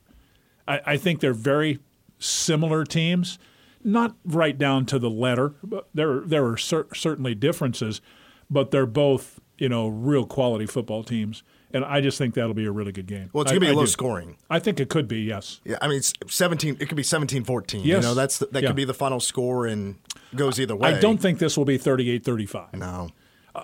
I, 0.68 0.82
I 0.86 0.98
think 0.98 1.20
they're 1.20 1.34
very 1.34 1.80
similar 2.20 2.84
teams, 2.84 3.40
not 3.84 4.16
right 4.26 4.58
down 4.58 4.86
to 4.88 5.00
the 5.00 5.10
letter. 5.10 5.56
But 5.64 5.90
there 5.94 6.22
there 6.22 6.46
are 6.46 6.58
cer- 6.58 6.88
certainly 6.94 7.36
differences, 7.36 8.02
but 8.50 8.72
they're 8.72 8.86
both 8.86 9.40
you 9.58 9.70
know 9.70 9.88
real 9.88 10.26
quality 10.26 10.66
football 10.66 11.04
teams. 11.04 11.44
And 11.74 11.86
I 11.86 12.02
just 12.02 12.18
think 12.18 12.34
that'll 12.36 12.54
be 12.54 12.66
a 12.66 12.72
really 12.72 12.92
good 12.92 13.08
game. 13.08 13.30
Well, 13.34 13.44
it's 13.44 13.52
going 13.52 13.62
to 13.62 13.66
be 13.68 13.72
I 13.72 13.76
low 13.76 13.84
do. 13.84 13.88
scoring. 13.88 14.38
I 14.50 14.60
think 14.60 14.80
it 14.80 14.90
could 14.90 15.08
be, 15.08 15.22
yes. 15.22 15.62
Yeah, 15.64 15.78
I 15.82 15.88
mean, 15.88 15.98
it's 15.98 16.14
17. 16.28 16.78
It 16.80 16.88
could 16.88 16.96
be 16.96 17.04
17-14. 17.04 17.74
Yes. 17.76 17.86
You 17.86 18.00
know, 18.02 18.14
that's 18.14 18.40
the, 18.40 18.48
that 18.48 18.62
Yeah. 18.64 18.70
could 18.70 18.76
be 18.76 18.86
the 18.86 18.94
final 18.94 19.20
score 19.20 19.66
and 19.66 19.96
goes 20.36 20.60
either 20.60 20.76
way. 20.76 20.90
I 20.96 21.00
don't 21.00 21.20
think 21.22 21.40
this 21.40 21.58
will 21.58 21.66
be 21.66 21.78
38-35. 21.80 22.74
No. 22.76 23.10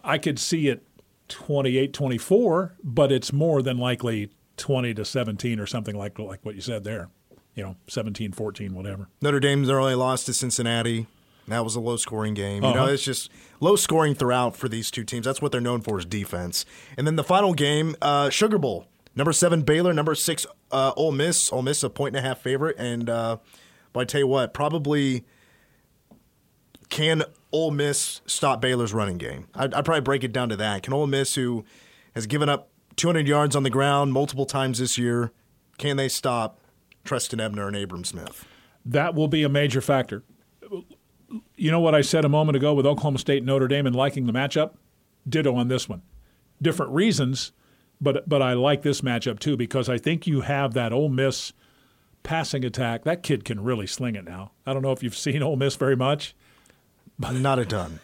I 0.03 0.18
could 0.18 0.39
see 0.39 0.68
it 0.68 0.84
28-24, 1.30 2.72
but 2.84 3.12
it's 3.12 3.32
more 3.34 3.62
than 3.62 3.78
likely 3.78 4.30
20 4.58 4.93
to 4.95 5.05
17 5.05 5.60
or 5.60 5.66
something 5.66 5.95
like 5.95 6.18
like 6.20 6.39
what 6.43 6.55
you 6.55 6.62
said 6.62 6.84
there. 6.84 7.10
You 7.55 7.64
know, 7.64 7.76
17, 7.88 8.34
14, 8.34 8.74
whatever. 8.76 9.08
Notre 9.22 9.39
Dame's 9.39 9.70
only 9.70 9.95
loss 9.95 10.24
to 10.26 10.34
Cincinnati. 10.34 11.08
That 11.48 11.64
was 11.64 11.76
a 11.76 11.80
low 11.80 11.95
scoring 11.98 12.34
game. 12.34 12.64
You 12.64 12.74
know, 12.74 12.84
Uh-huh. 12.84 12.91
it's 12.91 13.04
just 13.04 13.32
low 13.60 13.76
scoring 13.76 14.16
throughout 14.16 14.56
for 14.56 14.68
these 14.68 14.91
two 14.91 15.04
teams. 15.04 15.26
That's 15.26 15.41
what 15.41 15.52
they're 15.52 15.62
known 15.62 15.82
for 15.82 15.98
is 15.98 16.06
defense. 16.06 16.66
And 16.98 17.08
then 17.08 17.16
the 17.16 17.24
final 17.24 17.54
game, 17.54 17.95
uh, 18.02 18.30
Sugar 18.30 18.58
Bowl. 18.58 18.86
Number 19.16 19.32
seven 19.34 19.62
Baylor, 19.64 19.93
number 19.93 20.14
six 20.14 20.45
uh, 20.72 20.91
Ole 20.95 21.12
Miss. 21.12 21.52
Ole 21.52 21.62
Miss 21.64 21.82
a 21.84 21.89
point 21.89 22.16
and 22.16 22.24
a 22.26 22.28
half 22.28 22.39
favorite. 22.39 22.76
And 22.78 23.10
uh, 23.10 23.38
but 23.93 24.02
I 24.02 24.04
tell 24.06 24.20
you 24.22 24.28
what, 24.28 24.54
probably 24.54 25.24
can 26.89 27.24
Ole 27.52 27.72
Miss 27.72 28.22
stop 28.26 28.62
Baylor's 28.62 28.93
running 28.93 29.18
game? 29.18 29.48
I'd, 29.56 29.74
I'd 29.74 29.86
probably 29.86 30.02
break 30.02 30.24
it 30.24 30.32
down 30.32 30.50
to 30.50 30.56
that. 30.58 30.84
Can 30.84 30.93
Ole 30.93 31.08
Miss, 31.08 31.36
who 31.36 31.66
has 32.16 32.28
given 32.28 32.50
up 32.50 32.70
200 32.95 33.28
yards 33.28 33.56
on 33.56 33.64
the 33.64 33.70
ground 33.70 34.14
multiple 34.14 34.45
times 34.45 34.80
this 34.80 34.98
year, 34.98 35.32
can 35.78 35.98
they 35.98 36.10
stop 36.10 36.60
Trestan 37.04 37.39
Ebner 37.39 37.68
and 37.68 37.76
Abram 37.76 38.04
Smith? 38.04 38.45
That 38.86 39.16
will 39.16 39.28
be 39.28 39.43
a 39.43 39.50
major 39.50 39.82
factor. 39.82 40.24
You 41.55 41.71
know 41.71 41.80
what 41.80 41.95
I 41.95 42.01
said 42.01 42.25
a 42.25 42.30
moment 42.30 42.55
ago 42.55 42.73
with 42.73 42.86
Oklahoma 42.86 43.19
State 43.19 43.39
and 43.39 43.47
Notre 43.47 43.67
Dame 43.67 43.86
and 43.86 43.95
liking 43.95 44.25
the 44.25 44.34
matchup? 44.34 44.73
Ditto 45.28 45.55
on 45.55 45.67
this 45.67 45.89
one. 45.89 46.01
Different 46.61 46.91
reasons, 46.93 47.51
but 47.99 48.28
but 48.28 48.41
I 48.41 48.53
like 48.53 48.82
this 48.82 49.01
matchup 49.01 49.39
too 49.39 49.57
because 49.57 49.89
I 49.89 49.97
think 49.97 50.25
you 50.25 50.41
have 50.41 50.73
that 50.73 50.93
Ole 50.93 51.09
Miss 51.09 51.53
passing 52.23 52.63
attack. 52.63 53.03
That 53.03 53.23
kid 53.23 53.45
can 53.45 53.63
really 53.63 53.88
sling 53.88 54.15
it 54.15 54.25
now. 54.25 54.51
I 54.65 54.73
don't 54.73 54.82
know 54.82 54.91
if 54.91 55.03
you've 55.03 55.17
seen 55.17 55.43
Ole 55.43 55.57
Miss 55.57 55.75
very 55.75 55.95
much. 55.95 56.36
Not 57.19 57.59
a 57.59 57.65
ton. 57.65 57.99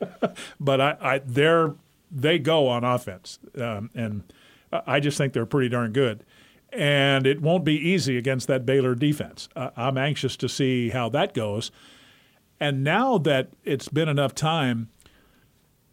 but 0.60 0.80
I, 0.80 0.96
I 1.00 1.18
they're 1.24 1.74
they 2.10 2.38
go 2.38 2.68
on 2.68 2.84
offense, 2.84 3.38
um, 3.60 3.90
and 3.94 4.22
I 4.72 5.00
just 5.00 5.18
think 5.18 5.32
they're 5.32 5.46
pretty 5.46 5.68
darn 5.68 5.92
good. 5.92 6.24
And 6.72 7.26
it 7.26 7.40
won't 7.40 7.64
be 7.64 7.74
easy 7.74 8.18
against 8.18 8.48
that 8.48 8.66
Baylor 8.66 8.94
defense. 8.94 9.48
Uh, 9.56 9.70
I'm 9.76 9.96
anxious 9.96 10.36
to 10.38 10.48
see 10.48 10.90
how 10.90 11.08
that 11.10 11.32
goes. 11.32 11.70
And 12.60 12.82
now 12.82 13.18
that 13.18 13.50
it's 13.64 13.88
been 13.88 14.08
enough 14.08 14.34
time, 14.34 14.88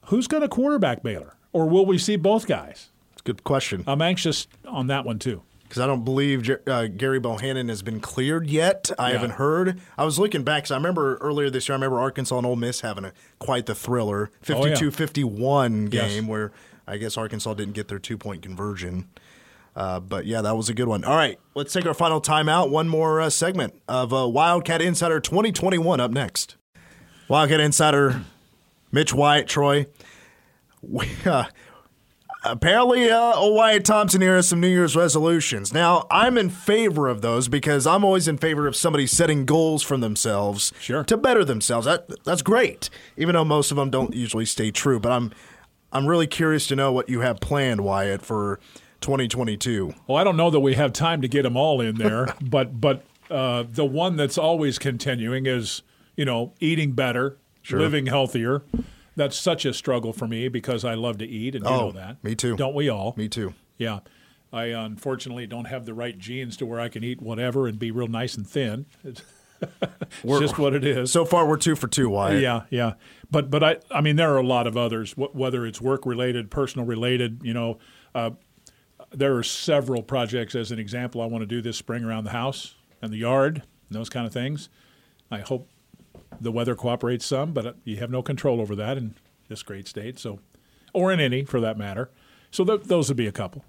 who's 0.06 0.28
going 0.28 0.42
to 0.42 0.50
quarterback 0.50 1.04
Baylor? 1.04 1.36
Or 1.52 1.68
will 1.68 1.86
we 1.86 1.98
see 1.98 2.16
both 2.16 2.48
guys? 2.48 2.90
It's 3.12 3.22
a 3.22 3.24
good 3.24 3.44
question. 3.44 3.84
I'm 3.86 4.02
anxious 4.02 4.48
on 4.66 4.88
that 4.88 5.06
one, 5.06 5.20
too 5.20 5.44
because 5.74 5.82
I 5.82 5.88
don't 5.88 6.06
believe 6.06 6.48
uh, 6.68 6.88
Gerry 6.88 7.20
Bohanon 7.20 7.68
has 7.68 7.82
been 7.82 8.00
cleared 8.00 8.48
yet. 8.48 8.92
I 9.00 9.08
yeah. 9.08 9.14
haven't 9.14 9.32
heard. 9.32 9.82
I 9.98 10.06
was 10.06 10.20
looking 10.20 10.44
back 10.44 10.62
because 10.62 10.72
I 10.72 10.76
remember 10.76 11.16
earlier 11.16 11.50
this 11.50 11.68
year, 11.68 11.74
I 11.74 11.78
remember 11.78 12.00
Arkansas 12.00 12.38
and 12.38 12.46
Ole 12.46 12.56
Miss 12.56 12.82
having 12.82 13.06
a 13.06 13.14
quite 13.40 13.66
the 13.66 13.74
thriller 13.74 14.30
52 14.44 14.92
51 14.92 15.88
game 15.88 15.92
yes. 15.92 16.24
where 16.26 16.52
I 16.88 16.98
guess 16.98 17.18
Arkansas 17.18 17.56
didn't 17.56 17.74
get 17.74 17.88
their 17.88 17.98
two 17.98 18.20
point 18.20 18.44
conversion. 18.44 19.10
Uh, 19.76 20.00
but 20.00 20.26
yeah, 20.26 20.42
that 20.42 20.56
was 20.56 20.70
a 20.70 20.74
good 20.74 20.88
one. 20.88 21.04
All 21.04 21.16
right, 21.16 21.40
let's 21.56 21.74
take 21.74 21.86
our 21.86 21.94
final 21.94 22.22
timeout. 22.22 22.70
One 22.70 22.88
more 22.88 23.22
uh, 23.22 23.30
segment 23.30 23.74
of 23.88 24.14
uh, 24.14 24.28
Wildcat 24.28 24.82
Insider 24.82 25.20
2021 25.20 26.00
up 26.00 26.12
next. 26.12 26.56
Wildcat 27.28 27.60
Insider, 27.60 28.22
Mitch 28.92 29.14
Wyatt, 29.14 29.48
Troy. 29.48 29.88
We, 30.86 31.08
uh, 31.26 31.46
apparently 32.44 33.10
uh, 33.10 33.34
Wyatt 33.38 33.86
Thompson 33.86 34.22
here 34.22 34.36
has 34.36 34.50
some 34.50 34.60
New 34.60 34.68
Year's 34.68 34.96
resolutions. 34.96 35.74
Now, 35.74 36.06
I'm 36.12 36.38
in 36.38 36.50
favor 36.50 37.08
of 37.08 37.22
those 37.22 37.48
because 37.48 37.88
I'm 37.88 38.04
always 38.04 38.28
in 38.28 38.38
favor 38.38 38.68
of 38.68 38.76
somebody 38.76 39.08
setting 39.08 39.46
goals 39.46 39.82
for 39.82 39.98
themselves 39.98 40.74
sure. 40.80 41.04
to 41.06 41.18
better 41.18 41.46
themselves. 41.46 41.86
That 41.86 42.24
that's 42.24 42.42
great, 42.42 42.90
even 43.18 43.36
though 43.36 43.46
most 43.46 43.72
of 43.72 43.78
them 43.78 43.90
don't 43.90 44.14
usually 44.14 44.46
stay 44.46 44.72
true. 44.72 45.00
But 45.00 45.14
I'm 45.14 45.32
I'm 45.92 46.08
really 46.08 46.28
curious 46.28 46.68
to 46.68 46.76
know 46.76 46.92
what 46.92 47.08
you 47.08 47.22
have 47.22 47.40
planned, 47.40 47.82
Wyatt, 47.82 48.22
for 48.22 48.60
2022. 49.04 49.94
Well, 50.08 50.18
I 50.18 50.24
don't 50.24 50.38
know 50.38 50.50
that 50.50 50.62
we 50.62 50.74
have 50.74 50.94
time 50.94 51.22
to 51.22 51.28
get 51.28 51.44
them 51.44 51.56
all 51.56 51.80
in 51.80 51.96
there, 51.96 52.36
but 52.42 52.82
but 52.82 53.04
uh, 53.30 53.64
the 53.70 53.86
one 53.86 54.16
that's 54.16 54.38
always 54.38 54.80
continuing 54.80 55.46
is 55.46 55.84
you 56.16 56.26
know 56.26 56.54
eating 56.60 56.94
better, 56.94 57.38
sure. 57.62 57.80
living 57.80 58.08
healthier 58.08 58.64
that's 59.16 59.38
such 59.38 59.66
a 59.66 59.74
struggle 59.74 60.14
for 60.14 60.28
me 60.28 60.48
because 60.48 60.84
I 60.84 60.96
love 60.96 61.18
to 61.20 61.26
eat, 61.26 61.56
and 61.56 61.66
you 61.66 61.72
oh, 61.72 61.78
know 61.78 61.92
that. 61.92 62.24
Me 62.24 62.36
too. 62.36 62.56
Don't 62.56 62.74
we 62.74 62.90
all? 62.90 63.14
Me 63.18 63.28
too. 63.28 63.54
Yeah. 63.78 64.00
I 64.52 64.66
unfortunately 64.66 65.48
don't 65.48 65.66
have 65.66 65.86
the 65.86 65.94
right 65.94 66.18
genes 66.18 66.58
to 66.58 66.66
where 66.66 66.80
I 66.80 66.88
can 66.88 67.04
eat 67.04 67.22
whatever 67.22 67.68
and 67.68 67.80
be 67.80 67.90
real 67.90 68.08
nice 68.08 68.36
and 68.36 68.48
thin. 68.48 68.86
It's, 69.04 69.24
it's 69.62 70.40
just 70.40 70.60
what 70.60 70.76
it 70.76 70.86
is. 70.86 71.12
So 71.12 71.26
far, 71.26 71.48
we're 71.48 71.58
two 71.58 71.76
for 71.76 71.88
two. 71.88 72.10
Wyatt. 72.10 72.42
Yeah, 72.42 72.62
yeah. 72.70 72.94
But 73.32 73.50
but 73.50 73.64
I 73.64 73.78
I 73.90 74.02
mean 74.02 74.16
there 74.16 74.32
are 74.32 74.38
a 74.38 74.46
lot 74.46 74.68
of 74.68 74.78
others. 74.78 75.16
Whether 75.18 75.66
it's 75.66 75.82
work 75.82 76.06
related, 76.06 76.52
personal 76.52 76.86
related, 76.86 77.42
you 77.44 77.54
know, 77.54 77.80
uh, 78.14 78.32
there 79.14 79.36
are 79.36 79.44
several 79.44 80.02
projects. 80.02 80.56
As 80.56 80.72
an 80.72 80.80
example, 80.80 81.22
I 81.22 81.26
want 81.26 81.42
to 81.42 81.46
do 81.46 81.62
this 81.62 81.78
spring 81.78 82.04
around 82.04 82.24
the 82.24 82.32
house 82.32 82.76
and 83.02 83.12
the 83.12 83.18
yard 83.18 83.64
and 83.90 83.98
those 83.98 84.10
kind 84.10 84.26
of 84.26 84.34
things. 84.34 84.70
I 85.32 85.40
hope 85.40 85.68
the 86.40 86.52
weather 86.52 86.76
cooperates 86.76 87.26
some, 87.26 87.54
but 87.54 87.66
uh, 87.66 87.74
you 87.84 87.98
have 87.98 88.12
no 88.12 88.22
control 88.22 88.60
over 88.60 88.76
that 88.76 88.98
in 88.98 89.16
this 89.48 89.64
great 89.64 89.88
state. 89.88 90.20
So, 90.20 90.40
or 90.94 91.12
in 91.12 91.20
any 91.20 91.44
for 91.44 91.60
that 91.60 91.78
matter. 91.78 92.10
So 92.52 92.64
th- 92.64 92.84
those 92.84 93.08
would 93.10 93.18
be 93.18 93.28
a 93.28 93.32
couple. 93.32 93.64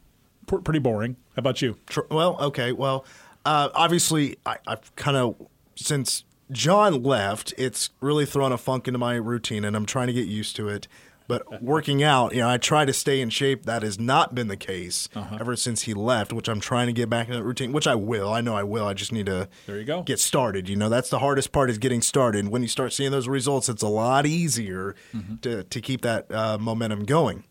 P- 0.47 0.59
pretty 0.59 0.81
boring. 0.81 1.17
How 1.37 1.41
about 1.41 1.63
you? 1.63 1.77
Well, 2.11 2.37
okay. 2.41 2.73
Well, 2.73 3.05
uh, 3.45 3.71
obviously, 3.75 4.37
I, 4.45 4.57
I've 4.67 4.95
kind 4.97 5.17
of 5.17 5.37
since 5.75 6.25
John 6.53 7.03
left, 7.03 7.55
it's 7.57 7.91
really 8.01 8.27
thrown 8.27 8.53
a 8.53 8.59
funk 8.59 8.87
into 8.87 8.99
my 8.99 9.15
routine, 9.15 9.65
and 9.65 9.75
I'm 9.75 9.87
trying 9.87 10.09
to 10.09 10.13
get 10.13 10.27
used 10.27 10.57
to 10.57 10.69
it. 10.69 10.87
But 11.27 11.63
working 11.63 12.03
out, 12.03 12.35
you 12.35 12.41
know, 12.41 12.51
I 12.51 12.59
try 12.59 12.85
to 12.85 12.93
stay 12.93 13.23
in 13.23 13.31
shape. 13.31 13.65
That 13.65 13.83
has 13.83 13.99
not 13.99 14.35
been 14.35 14.49
the 14.49 14.59
case 14.59 15.09
uh-huh. 15.15 15.39
ever 15.41 15.57
since 15.57 15.83
he 15.83 15.95
left, 15.95 16.35
which 16.35 16.49
I'm 16.49 16.61
trying 16.61 16.87
to 16.89 16.93
get 16.93 17.09
back 17.09 17.29
in 17.29 17.35
that 17.35 17.43
routine, 17.43 17.73
which 17.73 17.87
I 17.87 17.95
will. 17.95 18.31
I 18.31 18.43
know 18.43 18.55
I 18.55 18.63
will. 18.63 18.87
I 18.87 18.93
just 18.93 19.11
need 19.11 19.27
to 19.27 19.49
there 19.67 19.79
you 19.79 19.85
go. 19.85 20.03
get 20.03 20.21
started. 20.21 20.69
You 20.69 20.77
know, 20.77 20.91
that's 20.91 21.09
the 21.09 21.21
hardest 21.21 21.51
part 21.51 21.71
is 21.71 21.79
getting 21.79 22.03
started. 22.03 22.49
When 22.49 22.61
you 22.61 22.69
start 22.69 22.93
seeing 22.93 23.11
those 23.11 23.27
results, 23.27 23.71
it's 23.71 23.83
a 23.83 23.89
lot 23.89 24.27
easier 24.27 24.95
mm-hmm. 25.15 25.37
to, 25.37 25.65
to 25.65 25.81
keep 25.81 26.03
that 26.03 26.31
uh, 26.31 26.59
momentum 26.59 27.05
going. 27.05 27.45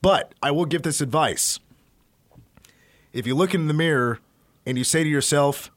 But 0.00 0.34
I 0.40 0.52
will 0.52 0.66
give 0.66 0.82
this 0.82 1.00
advice. 1.00 1.58
If 3.12 3.26
you 3.26 3.34
look 3.34 3.52
in 3.52 3.66
the 3.66 3.74
mirror 3.74 4.20
and 4.64 4.78
you 4.78 4.84
say 4.84 5.02
to 5.02 5.10
yourself, 5.10 5.72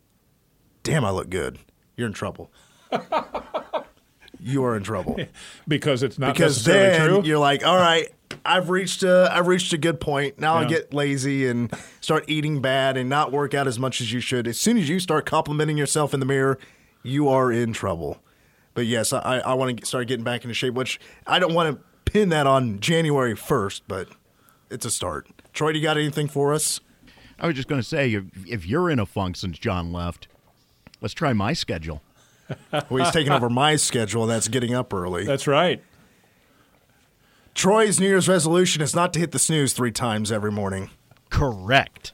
damn, 0.83 1.03
I 1.03 1.09
look 1.09 1.29
good, 1.29 1.57
you're 1.95 2.07
in 2.07 2.13
trouble. 2.13 2.51
you 4.45 4.63
are 4.63 4.77
in 4.77 4.83
trouble 4.83 5.17
because 5.67 6.03
it's 6.03 6.19
not 6.19 6.33
because 6.33 6.63
then 6.63 7.07
true. 7.07 7.21
You're 7.23 7.39
like, 7.39 7.65
all 7.65 7.77
right, 7.77 8.07
I've 8.45 8.69
reached 8.69 9.03
a 9.03 9.29
I've 9.31 9.47
reached 9.47 9.73
a 9.73 9.77
good 9.77 9.99
point. 9.99 10.39
Now 10.39 10.59
yeah. 10.59 10.65
I 10.65 10.69
get 10.69 10.93
lazy 10.93 11.47
and 11.47 11.73
start 11.99 12.25
eating 12.27 12.61
bad 12.61 12.95
and 12.95 13.09
not 13.09 13.31
work 13.31 13.53
out 13.53 13.67
as 13.67 13.79
much 13.79 14.01
as 14.01 14.13
you 14.13 14.19
should. 14.19 14.47
As 14.47 14.59
soon 14.59 14.77
as 14.77 14.87
you 14.87 14.99
start 14.99 15.25
complimenting 15.25 15.77
yourself 15.77 16.13
in 16.13 16.19
the 16.19 16.25
mirror, 16.25 16.59
you 17.03 17.27
are 17.27 17.51
in 17.51 17.73
trouble. 17.73 18.21
But 18.75 18.85
yes, 18.85 19.13
I, 19.13 19.39
I 19.39 19.53
want 19.53 19.79
to 19.79 19.85
start 19.85 20.07
getting 20.07 20.23
back 20.23 20.43
into 20.43 20.53
shape, 20.53 20.73
which 20.73 20.99
I 21.25 21.39
don't 21.39 21.53
want 21.53 21.75
to 21.75 22.11
pin 22.11 22.29
that 22.29 22.45
on 22.45 22.79
January 22.79 23.33
1st, 23.33 23.81
but 23.87 24.09
it's 24.69 24.85
a 24.85 24.91
start. 24.91 25.27
Troy, 25.53 25.71
do 25.71 25.79
you 25.79 25.83
got 25.83 25.97
anything 25.97 26.27
for 26.27 26.53
us? 26.53 26.81
I 27.39 27.47
was 27.47 27.55
just 27.55 27.67
going 27.67 27.81
to 27.81 27.87
say, 27.87 28.21
if 28.45 28.65
you're 28.65 28.89
in 28.89 28.99
a 28.99 29.05
funk 29.05 29.37
since 29.37 29.57
John 29.57 29.93
left, 29.93 30.27
let's 31.01 31.13
try 31.13 31.31
my 31.31 31.53
schedule. 31.53 32.01
well, 32.89 33.03
he's 33.03 33.11
taking 33.11 33.31
over 33.31 33.49
my 33.49 33.75
schedule, 33.75 34.23
and 34.23 34.31
that's 34.31 34.47
getting 34.47 34.73
up 34.73 34.93
early. 34.93 35.25
That's 35.25 35.47
right. 35.47 35.83
Troy's 37.53 37.99
New 37.99 38.07
Year's 38.07 38.27
resolution 38.27 38.81
is 38.81 38.95
not 38.95 39.13
to 39.13 39.19
hit 39.19 39.31
the 39.31 39.39
snooze 39.39 39.73
three 39.73 39.91
times 39.91 40.31
every 40.31 40.51
morning. 40.51 40.89
Correct. 41.29 42.11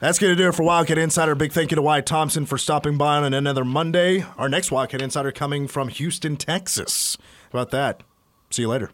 That's 0.00 0.18
going 0.18 0.32
to 0.32 0.42
do 0.42 0.48
it 0.48 0.54
for 0.54 0.62
Wildcat 0.62 0.98
Insider. 0.98 1.34
Big 1.34 1.52
thank 1.52 1.70
you 1.70 1.76
to 1.76 1.82
Wyatt 1.82 2.06
Thompson 2.06 2.46
for 2.46 2.58
stopping 2.58 2.96
by 2.96 3.18
on 3.18 3.34
another 3.34 3.64
Monday. 3.64 4.24
Our 4.36 4.48
next 4.48 4.72
Wildcat 4.72 5.02
Insider 5.02 5.30
coming 5.30 5.68
from 5.68 5.88
Houston, 5.88 6.36
Texas. 6.36 7.16
How 7.52 7.60
about 7.60 7.70
that? 7.70 8.02
See 8.50 8.62
you 8.62 8.68
later. 8.68 8.90